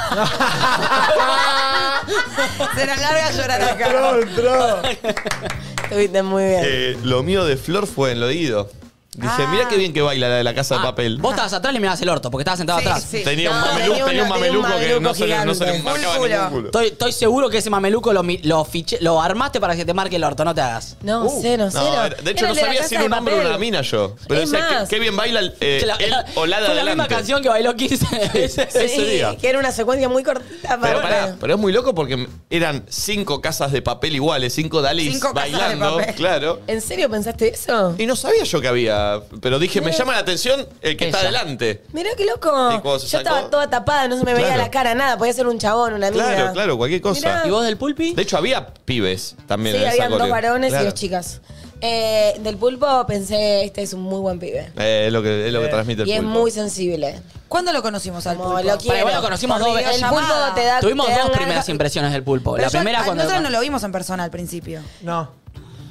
Se 2.76 2.86
nos 2.88 2.98
larga 3.00 3.28
a 3.28 3.32
llorar 3.32 3.62
acá. 3.62 3.86
entró, 3.86 4.22
entró. 4.22 4.82
Estuviste 5.84 6.24
muy 6.24 6.44
bien. 6.46 6.62
Eh, 6.66 6.98
lo 7.04 7.22
mío 7.24 7.46
de 7.46 7.58
Flor 7.58 7.86
fue 7.88 8.12
en 8.12 8.20
lo 8.20 8.26
oído. 8.28 8.70
Dije, 9.18 9.34
Ah. 9.40 9.48
mira 9.52 9.68
qué 9.68 9.78
bien 9.78 9.94
que 9.94 10.02
baila 10.02 10.30
la 10.30 10.36
de 10.36 10.44
la 10.44 10.54
casa 10.54 10.76
de 10.76 10.82
Ah, 10.82 10.84
papel. 10.84 11.18
Vos 11.18 11.32
estabas 11.32 11.52
atrás 11.52 11.72
y 11.72 11.74
le 11.74 11.80
mirabas 11.80 12.00
el 12.02 12.10
orto, 12.10 12.30
porque 12.30 12.44
estabas 12.44 12.60
sentado 12.60 12.80
Sí, 12.80 12.86
atrás. 12.88 13.04
sí. 13.10 13.24
Tenía 13.24 13.50
un 13.50 13.58
No, 13.60 13.66
mameluco, 13.66 13.94
tenía 13.94 14.06
tenía 14.06 14.22
un 14.24 14.28
una- 14.30 14.36
tenía 14.38 14.52
un 14.52 14.62
mameluco 14.62 14.96
que 14.98 15.00
no 15.02 15.14
se, 15.16 15.28
le- 15.28 15.46
no 15.46 15.54
se 15.56 15.66
le 15.66 15.72
gigante. 15.72 15.90
marcaba 15.90 16.16
Full 16.18 16.30
ningún 16.30 16.40
culo. 16.46 16.52
culo. 16.56 16.66
Estoy, 16.68 16.88
estoy 16.88 17.12
seguro 17.12 17.50
que 17.50 17.58
ese 17.58 17.70
mameluco 17.72 18.14
lo, 18.14 18.22
mi- 18.24 18.38
lo, 18.44 18.64
fiché- 18.64 19.00
lo 19.02 19.20
armaste 19.22 19.60
para 19.60 19.76
que 19.76 19.86
te 19.86 19.94
marque 19.96 20.18
el 20.18 20.24
orto, 20.24 20.46
no 20.46 20.54
te 20.54 20.62
hagas. 20.62 20.98
No, 21.02 21.26
Uh, 21.26 21.40
cero, 21.42 21.68
cero. 21.72 21.84
no, 21.84 22.04
era- 22.06 22.16
de 22.16 22.32
hecho 22.32 22.46
Era 22.46 22.48
no 22.48 22.50
el 22.50 22.56
de 22.56 22.62
la 22.62 22.68
sabía 22.68 22.78
casa 22.78 22.90
si 22.90 22.96
era 22.96 23.02
de 23.02 23.08
un 23.08 23.14
hombre 23.14 23.34
o 23.34 23.38
papel. 23.38 23.50
una 23.50 23.58
mina 23.58 23.82
yo. 23.82 24.16
Pero 24.28 24.42
Es 24.42 24.52
decía, 24.52 24.68
qué, 24.70 24.76
más. 24.76 24.90
qué 24.90 25.00
bien 25.00 25.16
baila 25.18 25.40
el, 25.40 25.56
eh, 25.62 25.84
la- 25.86 25.96
él 25.96 26.14
o 26.36 26.46
la 26.46 26.60
de 26.60 26.66
fue 26.68 26.76
la 26.76 26.84
misma 26.86 27.08
canción 27.08 27.42
que 27.42 27.50
bailó 27.50 27.76
15 27.76 28.06
veces. 28.34 28.76
ese 28.76 29.06
día. 29.06 29.36
que 29.36 29.50
era 29.50 29.58
una 29.58 29.72
secuencia 29.72 30.08
muy 30.10 30.22
cortita. 30.24 30.78
Pero, 30.80 31.00
aparte. 31.00 31.02
pará, 31.02 31.36
pero 31.42 31.56
es 31.56 31.60
muy 31.60 31.74
loco 31.74 31.96
porque 31.96 32.28
eran 32.52 32.84
cinco 32.88 33.42
casas 33.42 33.72
de 33.72 33.82
papel 33.82 34.14
iguales, 34.16 34.54
cinco 34.54 34.82
Dalís 34.82 35.14
Cinco 35.14 35.34
casas 35.34 35.52
de 35.52 35.58
bailando, 35.58 35.98
papel. 35.98 36.16
claro. 36.16 36.60
¿En 36.68 36.82
serio 36.82 37.10
pensaste 37.10 37.48
eso? 37.54 37.96
Y 37.98 38.06
no 38.06 38.16
sabía 38.16 38.44
yo 38.44 38.62
que 38.62 38.68
había, 38.68 39.07
pero 39.42 39.60
dije, 39.60 39.82
me 39.82 39.92
llama 39.92 40.14
la 40.14 40.20
atención 40.20 40.68
el 40.82 40.98
que 40.98 41.06
está 41.06 41.20
Ella. 41.22 41.30
adelante. 41.40 41.84
Mirá 41.94 42.10
qué 42.18 42.26
loco. 42.26 42.50
Y 42.74 42.80
cuando 42.80 43.00
se 43.00 43.08
Yo 43.08 43.18
sacó- 43.20 43.30
estaba 43.36 43.50
toda 43.50 43.70
tapada, 43.70 44.08
no 44.08 44.18
se 44.18 44.24
me 44.24 44.34
veía 44.34 44.48
Claro. 44.48 44.62
la 44.64 44.72
cara, 44.72 44.96
nada. 44.96 45.18
Podía 45.18 45.34
ser 45.34 45.48
un 45.48 45.60
chabón, 45.60 45.94
una 45.94 46.12
mina. 46.12 46.24
Claro, 46.24 46.54
claro, 46.54 46.78
cualquier 46.78 47.02
cosa. 47.02 47.20
Mirá. 47.20 47.48
¿Y 47.48 47.50
vos 47.52 47.64
del 47.66 47.78
pulpi? 47.78 48.14
De 48.14 48.22
hecho, 48.22 48.38
había 48.38 48.68
pibes 48.86 49.36
también 49.48 49.76
Sí, 49.76 49.82
en 49.82 49.88
esa 49.88 49.94
habían 49.94 50.10
dos 50.12 50.20
coreo. 50.20 50.32
varones 50.34 50.70
Claro. 50.70 50.84
y 50.84 50.86
dos 50.88 50.94
chicas. 50.94 51.42
Eh, 51.80 52.36
del 52.40 52.58
pulpo 52.58 53.06
pensé, 53.06 53.64
este 53.66 53.84
es 53.84 53.94
un 53.94 54.02
muy 54.02 54.20
buen 54.20 54.40
pibe. 54.40 54.72
Eh, 54.78 55.06
es 55.08 55.14
lo 55.14 55.22
que, 55.22 55.46
es 55.48 55.54
lo 55.54 55.62
que 55.62 55.68
transmite 55.68 56.02
el 56.02 56.08
y 56.08 56.12
es 56.14 56.20
pulpo. 56.22 56.32
muy 56.40 56.50
sensible. 56.52 57.22
¿Cuándo 57.48 57.72
lo 57.72 57.84
conocimos 57.84 58.26
al 58.26 58.36
Como 58.38 58.50
pulpo? 58.56 58.68
lo 58.68 58.78
quiero. 58.80 58.98
igual 58.98 59.14
lo 59.14 59.22
conocimos 59.22 59.58
Por 59.60 59.68
dos 59.68 59.76
veces. 59.76 59.96
El 59.96 60.02
pulpo 60.02 60.16
videollamada. 60.18 60.56
te 60.56 60.64
da. 60.66 60.80
Tuvimos 60.80 61.06
te 61.06 61.12
dan 61.12 61.20
dos 61.22 61.28
ganas- 61.30 61.38
primeras 61.40 61.70
impresiones 61.70 62.12
del 62.14 62.24
pulpo. 62.24 62.54
Pero 62.54 62.64
la 62.66 62.72
yo- 62.72 62.80
primera 62.80 63.02
a- 63.02 63.06
cuando... 63.06 63.24
Nosotros 63.24 63.44
no 63.44 63.50
lo 63.52 63.62
vimos 63.62 63.84
en 63.84 63.92
persona 63.92 64.24
al 64.24 64.32
principio. 64.32 64.82
No. 65.02 65.30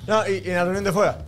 No, 0.09 0.27
y, 0.29 0.43
y 0.45 0.51
en 0.51 0.55
la 0.57 0.64
reunión 0.64 0.85
de 0.85 0.93
fuera. 0.93 1.19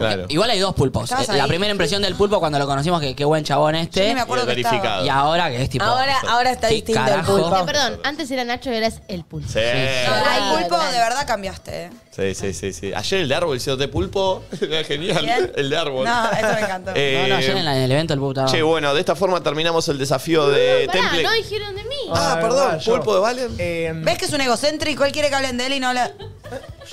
Claro. 0.00 0.24
Igual 0.28 0.50
hay 0.50 0.58
dos 0.58 0.74
pulpos. 0.74 1.04
Estabas 1.04 1.28
Eh, 1.28 1.36
La 1.36 1.44
ahí. 1.44 1.48
primera 1.48 1.70
impresión 1.70 2.00
del 2.02 2.14
pulpo 2.14 2.40
cuando 2.40 2.58
lo 2.58 2.66
conocimos, 2.66 3.00
que 3.00 3.14
qué 3.14 3.24
buen 3.24 3.44
chabón 3.44 3.74
Yo 3.74 3.80
este. 3.80 4.08
ni 4.08 4.14
me 4.14 4.20
acuerdo 4.22 4.44
Y 4.46 4.48
el 4.48 4.54
que 4.54 4.60
estaba. 4.62 4.76
verificado. 4.78 5.06
Y 5.06 5.08
ahora 5.10 5.50
que 5.50 5.62
es 5.62 5.70
tipo... 5.70 5.84
Ahora, 5.84 6.16
ahora 6.28 6.50
está 6.52 6.68
¿Qué 6.68 6.74
distinto 6.74 7.00
el 7.02 7.06
carajo? 7.08 7.32
pulpo. 7.38 7.56
Eh, 7.58 7.62
perdón, 7.66 8.00
antes 8.04 8.30
era 8.30 8.44
Nacho 8.44 8.70
y 8.70 8.74
ahora 8.74 8.86
es 8.86 9.00
el 9.08 9.24
pulpo. 9.24 9.48
Sí. 9.48 9.58
Al 9.60 10.58
pulpo 10.58 10.68
Claro. 10.76 10.92
de 10.92 10.98
verdad 10.98 11.26
cambiaste, 11.26 11.84
¿eh? 11.84 11.90
Sí, 12.10 12.34
sí, 12.34 12.52
sí, 12.54 12.72
sí. 12.72 12.92
Ayer 12.94 13.20
el 13.20 13.28
de 13.28 13.34
árbol 13.34 13.56
hicieron 13.56 13.78
de 13.78 13.88
pulpo. 13.88 14.42
Era 14.60 14.84
genial. 14.84 15.52
El 15.56 15.70
de 15.70 15.76
árbol. 15.76 16.04
No, 16.04 16.30
eso 16.32 16.48
me 16.54 16.60
encantó. 16.60 16.92
Eh, 16.94 17.18
No, 17.28 17.28
no, 17.28 17.36
ayer 17.36 17.56
en, 17.56 17.64
la- 17.64 17.76
en 17.76 17.82
el 17.82 17.92
evento 17.92 18.14
el 18.14 18.20
pulpo 18.20 18.40
estaba... 18.40 18.50
Che, 18.50 18.62
bueno, 18.62 18.92
de 18.94 19.00
esta 19.00 19.14
forma 19.14 19.42
terminamos 19.42 19.86
el 19.88 19.98
desafío 19.98 20.48
de 20.48 20.86
Pará, 20.86 21.00
Temple. 21.02 21.22
no 21.22 21.32
dijeron 21.32 21.74
de 21.76 21.84
mí. 21.84 21.96
Ah, 22.10 22.32
Ah, 22.36 22.40
perdón, 22.40 22.66
verdad, 22.70 22.80
yo. 22.80 22.94
pulpo 22.96 23.14
de 23.14 23.20
Valen. 23.20 23.54
Eh, 23.58 23.92
¿Ves 23.96 24.18
que 24.18 24.24
es 24.24 24.32
un 24.32 24.40
egocéntrico? 24.40 25.04
Él 25.04 25.12
quiere 25.12 25.28
que 25.28 25.34
hablen 25.34 25.56
de 25.56 25.66
él 25.66 25.72
y 25.74 25.80
no 25.80 25.88
habla. 25.88 26.12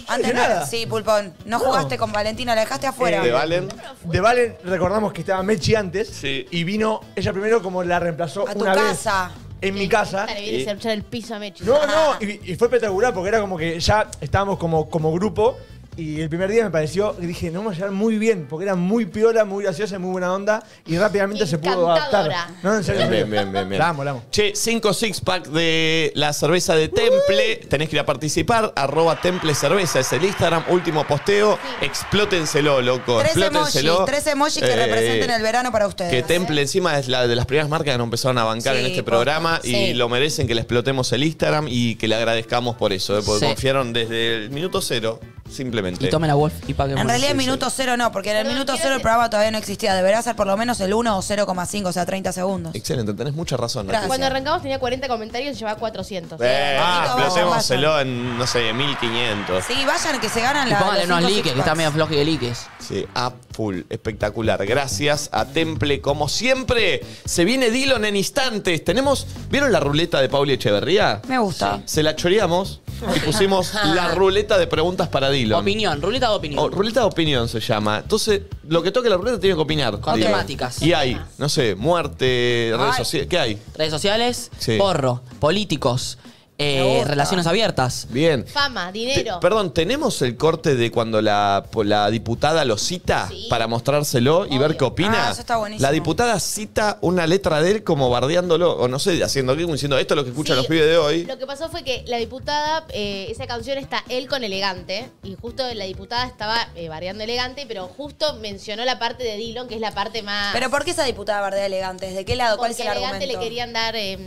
Antes 0.08 0.34
no. 0.34 0.66
Sí, 0.66 0.86
Pulpón. 0.86 1.34
No 1.45 1.60
jugaste 1.60 1.97
con 1.97 2.12
Valentina, 2.12 2.55
la 2.55 2.62
dejaste 2.62 2.88
afuera. 2.88 3.22
de 3.24 3.32
Valen. 3.32 3.68
de 4.03 4.20
Valen 4.22 4.58
recordamos 4.64 5.14
que 5.14 5.22
estaba 5.22 5.43
Mechi 5.43 5.76
antes. 5.76 6.10
Sí. 6.10 6.45
Y 6.51 6.64
vino 6.64 7.01
ella 7.16 7.32
primero 7.34 7.62
como 7.62 7.84
la 7.84 7.99
reemplazó 7.99 8.47
A 8.47 8.53
tu 8.53 8.62
una 8.62 8.74
casa. 8.74 9.32
vez 9.34 9.38
en 9.62 9.74
mi 9.76 9.88
casa. 9.89 10.26
Le 10.28 10.41
viene 10.41 10.72
a 10.89 10.93
el 10.93 11.03
piso 11.03 11.36
a 11.36 11.39
Mechi. 11.39 11.64
No, 11.64 11.86
no, 11.86 12.16
y, 12.22 12.51
y 12.51 12.55
fue 12.55 12.68
espectacular 12.68 13.14
porque 13.14 13.30
era 13.30 13.39
como 13.39 13.58
que 13.58 13.80
ya 13.80 14.08
estábamos 14.22 14.58
como, 14.58 14.89
como 14.89 15.12
grupo 15.12 15.58
y 15.98 16.22
el 16.22 16.30
primer 16.30 16.50
día 16.52 16.64
me 16.64 16.70
pareció, 16.72 17.14
dije, 17.20 17.48
nos 17.52 17.64
vamos 17.64 17.74
a 17.74 17.76
llevar 17.78 17.91
muy 17.91 18.18
bien 18.18 18.45
porque 18.50 18.64
era 18.66 18.76
muy 18.76 19.06
piola, 19.06 19.43
muy 19.45 19.64
graciosa 19.64 19.95
y 19.95 20.00
muy 20.00 20.12
buena 20.12 20.32
onda 20.34 20.64
y 20.86 20.98
rápidamente 20.98 21.45
se 21.48 21.58
pudo 21.58 21.91
adaptar. 21.91 22.32
No, 22.64 22.76
en 22.76 22.84
serio. 22.84 23.02
en 23.02 23.10
Bien, 23.10 23.22
serio. 23.24 23.32
bien, 23.43 23.52
bien, 23.52 23.70
bien. 23.70 23.80
La 23.80 23.89
amo, 23.89 24.04
la 24.04 24.12
amo. 24.12 24.24
Che, 24.32 24.54
5 24.56 24.93
six 24.93 25.22
pack 25.22 25.48
de 25.48 26.12
la 26.16 26.32
cerveza 26.34 26.76
de 26.76 26.88
Temple. 26.89 27.58
Tenés 27.70 27.89
que 27.89 27.95
ir 27.95 28.00
a 28.00 28.06
participar. 28.06 28.72
Arroba 28.76 29.20
Temple 29.20 29.54
Cerveza 29.56 30.00
es 30.00 30.14
el 30.14 30.24
Instagram. 30.24 30.64
Último 30.70 31.06
posteo. 31.08 31.58
Explótenselo, 31.82 32.82
loco. 32.82 33.18
Tres 33.20 33.36
Explótenselo. 33.36 33.93
emojis, 33.93 34.06
tres 34.14 34.28
emojis 34.28 34.60
que 34.64 34.72
Eh, 34.72 34.76
representen 34.76 35.30
el 35.32 35.41
verano 35.41 35.72
para 35.72 35.88
ustedes. 35.88 36.12
Que 36.12 36.24
Temple 36.24 36.62
encima 36.62 36.98
es 37.00 37.08
la 37.08 37.28
de 37.28 37.36
las 37.36 37.45
primeras 37.45 37.70
marcas 37.70 37.93
que 37.93 37.98
nos 37.98 38.06
empezaron 38.06 38.38
a 38.38 38.43
bancar 38.43 38.76
Sí, 38.76 38.80
en 38.82 38.86
este 38.88 39.04
posta. 39.04 39.12
programa 39.12 39.60
y 39.64 39.93
lo 39.93 40.08
merecen 40.10 40.48
que 40.48 40.54
le 40.56 40.62
explotemos 40.62 41.12
el 41.12 41.24
Instagram 41.24 41.68
y 41.70 41.95
que 41.95 42.08
le 42.08 42.16
agradezcamos 42.16 42.76
por 42.76 42.93
eso, 42.93 43.18
eh, 43.18 43.22
porque 43.26 43.39
Sí. 43.41 43.45
confiaron 43.48 43.93
desde 43.93 44.36
el 44.36 44.50
minuto 44.52 44.82
cero, 44.82 45.20
simplemente. 45.52 46.06
Y 46.06 46.10
tome 46.10 46.28
la 46.28 46.36
Wolf 46.36 46.54
y 46.68 46.74
pague 46.74 46.93
En 46.93 47.08
realidad, 47.08 47.30
sí, 47.32 47.36
minuto 47.38 47.70
cero 47.70 47.98
no, 47.98 48.12
porque 48.12 48.32
en 48.32 48.38
el 48.38 48.48
minuto 48.48 48.74
quiero 48.74 48.84
cero 48.84 48.95
el 48.95 49.02
programa 49.02 49.30
todavía 49.30 49.52
no 49.52 49.58
existía. 49.58 49.93
Deberá 49.95 50.22
ser 50.22 50.36
por 50.36 50.48
lo 50.48 50.56
menos 50.58 50.80
el 50.80 50.93
1 50.93 51.18
o 51.18 51.22
0,5, 51.22 51.86
o 51.88 51.91
sea, 51.93 52.06
30 52.06 52.32
segundos. 52.32 52.76
Excelente, 52.76 53.14
tenés 53.14 53.34
mucha 53.34 53.58
razón. 53.58 53.88
Nati. 53.88 54.08
Cuando 54.08 54.26
arrancamos 54.28 54.62
tenía 54.62 54.80
40 54.80 55.08
comentarios 55.08 55.56
y 55.56 55.60
llevaba 55.60 55.78
400. 55.80 56.39
Eh, 56.41 56.78
Ah, 56.80 57.06
explotémoselo 57.18 58.00
en, 58.00 58.38
no 58.38 58.45
sé, 58.48 58.74
1500. 58.74 59.64
Sí, 59.66 59.74
vayan 59.86 60.20
que 60.20 60.30
se 60.30 60.41
ganan 60.41 60.68
Y 60.68 60.72
la. 60.72 60.80
póngale 60.80 61.06
los 61.08 61.18
unos 61.18 61.20
cinco 61.20 61.30
likes, 61.30 61.43
que 61.43 61.50
six 61.50 61.60
está 61.60 61.66
packs. 61.72 61.78
medio 61.78 61.91
flojo 61.91 62.14
de 62.14 62.26
likes. 62.26 62.54
Sí, 62.80 63.06
a 63.16 63.32
full, 63.52 63.82
espectacular. 63.89 64.66
Gracias 64.66 65.30
a 65.32 65.45
Temple, 65.45 66.02
como 66.02 66.30
siempre. 66.30 67.02
Se 67.26 67.45
viene 67.45 67.70
Dillon 67.72 68.06
en 68.06 68.16
instantes. 68.16 68.84
Tenemos, 68.84 69.28
¿vieron 69.50 69.72
la 69.72 69.80
ruleta 69.80 70.22
de 70.22 70.30
Pauli 70.30 70.54
Echeverría? 70.54 71.22
Me 71.28 71.38
gusta. 71.39 71.82
Se 71.86 72.04
la 72.04 72.16
choreamos 72.16 72.82
y 73.16 73.20
pusimos 73.20 73.74
la 73.95 74.10
ruleta 74.10 74.58
de 74.58 74.68
preguntas 74.68 75.08
para 75.08 75.30
Dillon. 75.38 75.62
Opinión, 75.62 76.02
ruleta 76.02 76.30
de 76.30 76.36
opinión. 76.36 76.60
O, 76.64 76.70
ruleta 76.70 77.02
de 77.02 77.06
opinión 77.08 77.48
se 77.48 77.60
llama. 77.60 78.00
Entonces, 78.00 78.42
lo 78.68 78.82
que 78.84 78.92
toque 78.92 79.10
la 79.10 79.18
ruleta 79.18 79.40
tiene 79.40 79.56
que 79.56 79.62
opinar. 79.62 80.00
Con 80.00 80.16
Dillon. 80.16 80.32
temáticas. 80.32 80.82
Y 80.82 80.94
hay, 80.94 81.20
no 81.38 81.50
sé, 81.50 81.76
muerte, 81.76 82.74
redes 82.78 82.96
sociales. 82.98 83.28
¿Qué 83.30 83.40
hay? 83.40 83.62
Redes 83.76 83.92
sociales, 83.92 84.52
Sí. 84.58 84.78
porro, 84.78 85.22
políticos, 85.40 86.18
eh, 86.60 87.03
relaciones 87.05 87.45
abiertas. 87.45 88.08
Bien. 88.10 88.45
Fama, 88.47 88.88
Te- 88.88 88.99
dinero. 88.99 89.39
perdón, 89.39 89.74
¿tenemos 89.74 90.22
el 90.22 90.36
corte 90.38 90.76
de 90.76 90.91
cuando 90.91 91.22
la, 91.22 91.64
la 91.84 92.10
diputada 92.10 92.66
lo 92.66 92.78
cita 92.78 93.28
Sí. 93.30 93.47
para 93.49 93.68
mostrárselo 93.68 94.45
y 94.47 94.58
ver 94.58 94.76
qué 94.78 94.84
opina? 94.86 95.28
Ah, 95.28 95.32
eso 95.32 95.41
está 95.41 95.58
buenísimo. 95.58 95.86
La 95.88 95.91
diputada 95.91 96.39
cita 96.39 96.97
una 97.01 97.28
letra 97.28 97.62
de 97.62 97.72
él 97.72 97.84
como 97.84 98.10
bardeándolo, 98.10 98.74
o 98.78 98.88
no 98.88 98.97
sé, 98.99 99.24
haciendo 99.24 99.51
algo, 99.53 99.72
diciendo 99.72 99.97
esto 99.99 100.14
es 100.14 100.16
lo 100.18 100.24
que 100.24 100.30
escuchan 100.32 100.55
Sí, 100.55 100.62
los 100.62 100.68
pibes 100.68 100.86
de 100.88 100.97
hoy. 100.97 101.26
Lo 101.26 101.38
que 101.38 101.45
pasó 101.45 101.70
fue 101.70 101.84
que 101.84 102.03
la 102.08 102.18
diputada, 102.18 102.86
eh, 102.89 103.28
esa 103.30 103.45
canción 103.47 103.78
está 103.78 104.03
él 104.10 104.28
con 104.28 104.43
elegante, 104.43 105.10
y 105.24 105.36
justo 105.36 105.64
la 105.74 105.86
diputada 105.86 106.26
estaba 106.26 106.70
eh, 106.76 106.89
variando 106.89 107.24
elegante, 107.24 107.66
pero 107.68 107.88
justo 107.88 108.36
mencionó 108.38 108.84
la 108.86 108.97
parte 108.97 109.24
de 109.24 109.38
Dillon, 109.38 109.68
que 109.68 109.76
es 109.76 109.82
la 109.82 109.91
parte 109.93 110.24
más. 110.24 110.53
Pero 110.53 110.70
¿por 110.72 110.84
qué 110.84 110.91
esa 110.91 111.03
diputada 111.03 111.41
bardea 111.41 111.66
elegante? 111.68 112.10
¿De 112.12 112.26
qué 112.26 112.36
lado? 112.36 112.58
¿Cuál 112.58 112.72
es 112.72 112.78
Porque 112.78 112.89
el 112.89 112.97
elegante 112.97 113.18
argumento? 113.26 113.39
le 113.41 113.45
querían 113.45 113.74
dar 113.74 113.95
eh, 113.95 114.18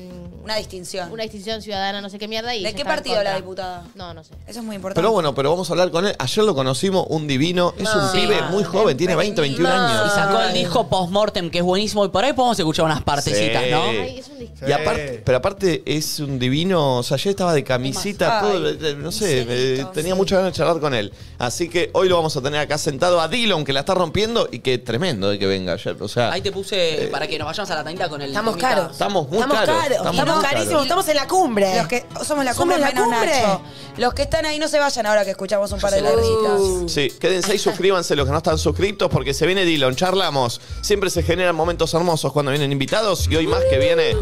Una 0.44 0.56
distinción. 0.56 1.10
una 1.12 1.22
distinción 1.24 1.60
ciudadana, 1.62 2.00
no 2.00 2.08
sé 2.08 2.18
qué 2.20 2.28
mierda. 2.28 2.54
Y 2.54 2.62
¿De 2.62 2.72
qué 2.74 2.84
partido 2.84 3.20
la 3.24 3.34
diputada? 3.34 3.82
No, 3.96 4.14
no 4.14 4.22
sé. 4.22 4.30
Eso 4.46 4.60
es 4.60 4.64
muy 4.64 4.76
importante. 4.76 5.00
Pero 5.00 5.10
bueno, 5.12 5.34
pero 5.34 5.50
vamos 5.50 5.68
a 5.70 5.72
hablar 5.72 5.90
con 5.90 6.06
él. 6.06 6.14
Ayer 6.18 6.44
lo 6.44 6.54
conocimos, 6.54 7.06
un 7.08 7.26
divino. 7.26 7.74
Es 7.76 7.92
un 7.92 8.08
Sí. 8.12 8.18
pibe 8.20 8.42
muy 8.50 8.62
joven, 8.62 8.96
tiene 8.96 9.16
20, 9.16 9.40
21 9.40 9.68
Y 9.68 9.72
años. 9.72 10.12
sacó 10.12 10.40
el 10.40 10.52
disco 10.54 10.86
post-mortem, 10.88 11.50
que 11.50 11.58
es 11.58 11.64
buenísimo, 11.64 12.04
y 12.04 12.08
por 12.10 12.24
ahí 12.24 12.32
podemos 12.32 12.56
escuchar 12.58 12.84
unas 12.84 13.02
partecitas, 13.02 13.64
Sí. 13.64 13.70
¿no? 13.70 13.82
Ay, 13.82 14.18
es 14.20 14.28
un 14.28 14.38
disco. 14.38 14.68
Y 14.68 14.72
aparte, 14.72 15.22
pero 15.24 15.38
aparte 15.38 15.82
es 15.86 16.20
un 16.20 16.38
divino, 16.38 16.98
o 16.98 17.02
sea, 17.02 17.16
ayer 17.16 17.30
estaba 17.30 17.52
de 17.54 17.64
camisita, 17.64 18.40
todo, 18.42 18.68
eh, 18.68 18.94
no 18.98 19.10
sé, 19.10 19.46
eh, 19.48 19.86
tenía 19.94 20.12
sí. 20.12 20.18
muchas 20.18 20.38
ganas 20.38 20.52
de 20.52 20.58
charlar 20.58 20.78
con 20.80 20.94
él. 20.94 21.12
Así 21.38 21.68
que 21.68 21.90
hoy 21.94 22.08
lo 22.08 22.16
vamos 22.16 22.36
a 22.36 22.42
tener 22.42 22.60
acá 22.60 22.76
sentado 22.78 23.20
a 23.20 23.28
Dillon, 23.28 23.64
que 23.64 23.72
la 23.72 23.80
está 23.80 23.94
rompiendo 23.94 24.48
y 24.52 24.58
que 24.60 24.76
tremendo 24.78 25.30
de 25.30 25.38
que 25.38 25.46
venga 25.46 25.72
ayer. 25.72 25.96
O 26.00 26.08
sea, 26.08 26.30
Ahí 26.32 26.42
te 26.42 26.52
puse 26.52 27.08
para 27.10 27.26
que 27.26 27.38
nos 27.38 27.46
vayamos 27.46 27.70
a 27.70 27.74
la 27.76 27.84
tanita 27.84 28.08
con 28.08 28.20
el. 28.20 28.28
Estamos 28.28 28.56
caros. 28.56 28.92
estamos 28.92 29.28
muy 29.28 29.38
estamos 29.38 29.58
caros. 29.58 29.76
caros. 29.76 29.96
estamos 29.96 30.18
Estamos, 30.20 30.44
carísimos. 30.44 30.82
Estamos 30.82 31.08
en 31.08 31.16
la 31.16 31.26
cumbre. 31.28 31.76
Los 31.76 31.88
que 31.88 32.04
somos 32.24 32.44
la 32.44 32.54
Somos 32.54 32.56
cumbre 32.56 32.78
la 32.78 32.86
menos 32.88 33.04
cumbre. 33.04 33.42
Nacho. 33.42 33.62
Los 33.96 34.14
que 34.14 34.22
están 34.22 34.46
ahí 34.46 34.58
no 34.58 34.68
se 34.68 34.78
vayan 34.78 35.06
ahora 35.06 35.24
que 35.24 35.30
escuchamos 35.30 35.70
un 35.72 35.80
par 35.80 35.92
de 35.92 36.02
larguitas. 36.02 36.92
Sí, 36.92 37.10
quédense 37.20 37.52
ahí, 37.52 37.58
suscríbanse 37.70 38.16
los 38.16 38.26
que 38.26 38.32
no 38.32 38.38
están 38.38 38.58
suscritos 38.58 39.08
porque 39.10 39.34
se 39.34 39.46
viene 39.46 39.64
Dillon, 39.64 39.94
charlamos. 39.96 40.60
Siempre 40.82 41.10
se 41.10 41.22
generan 41.22 41.54
momentos 41.54 41.92
hermosos 41.94 42.32
cuando 42.32 42.50
vienen 42.50 42.72
invitados 42.72 43.28
y 43.30 43.36
hoy 43.36 43.46
más 43.46 43.62
que 43.64 43.78
viene 43.78 44.16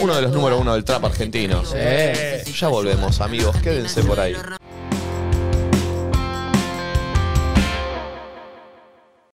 uno 0.00 0.14
de 0.14 0.22
los 0.22 0.32
número 0.32 0.58
uno 0.58 0.74
del 0.74 0.84
trap 0.84 1.04
argentino. 1.04 1.62
Ya 1.64 2.68
volvemos, 2.68 3.20
amigos, 3.20 3.56
quédense 3.62 4.02
por 4.02 4.20
ahí. 4.20 4.36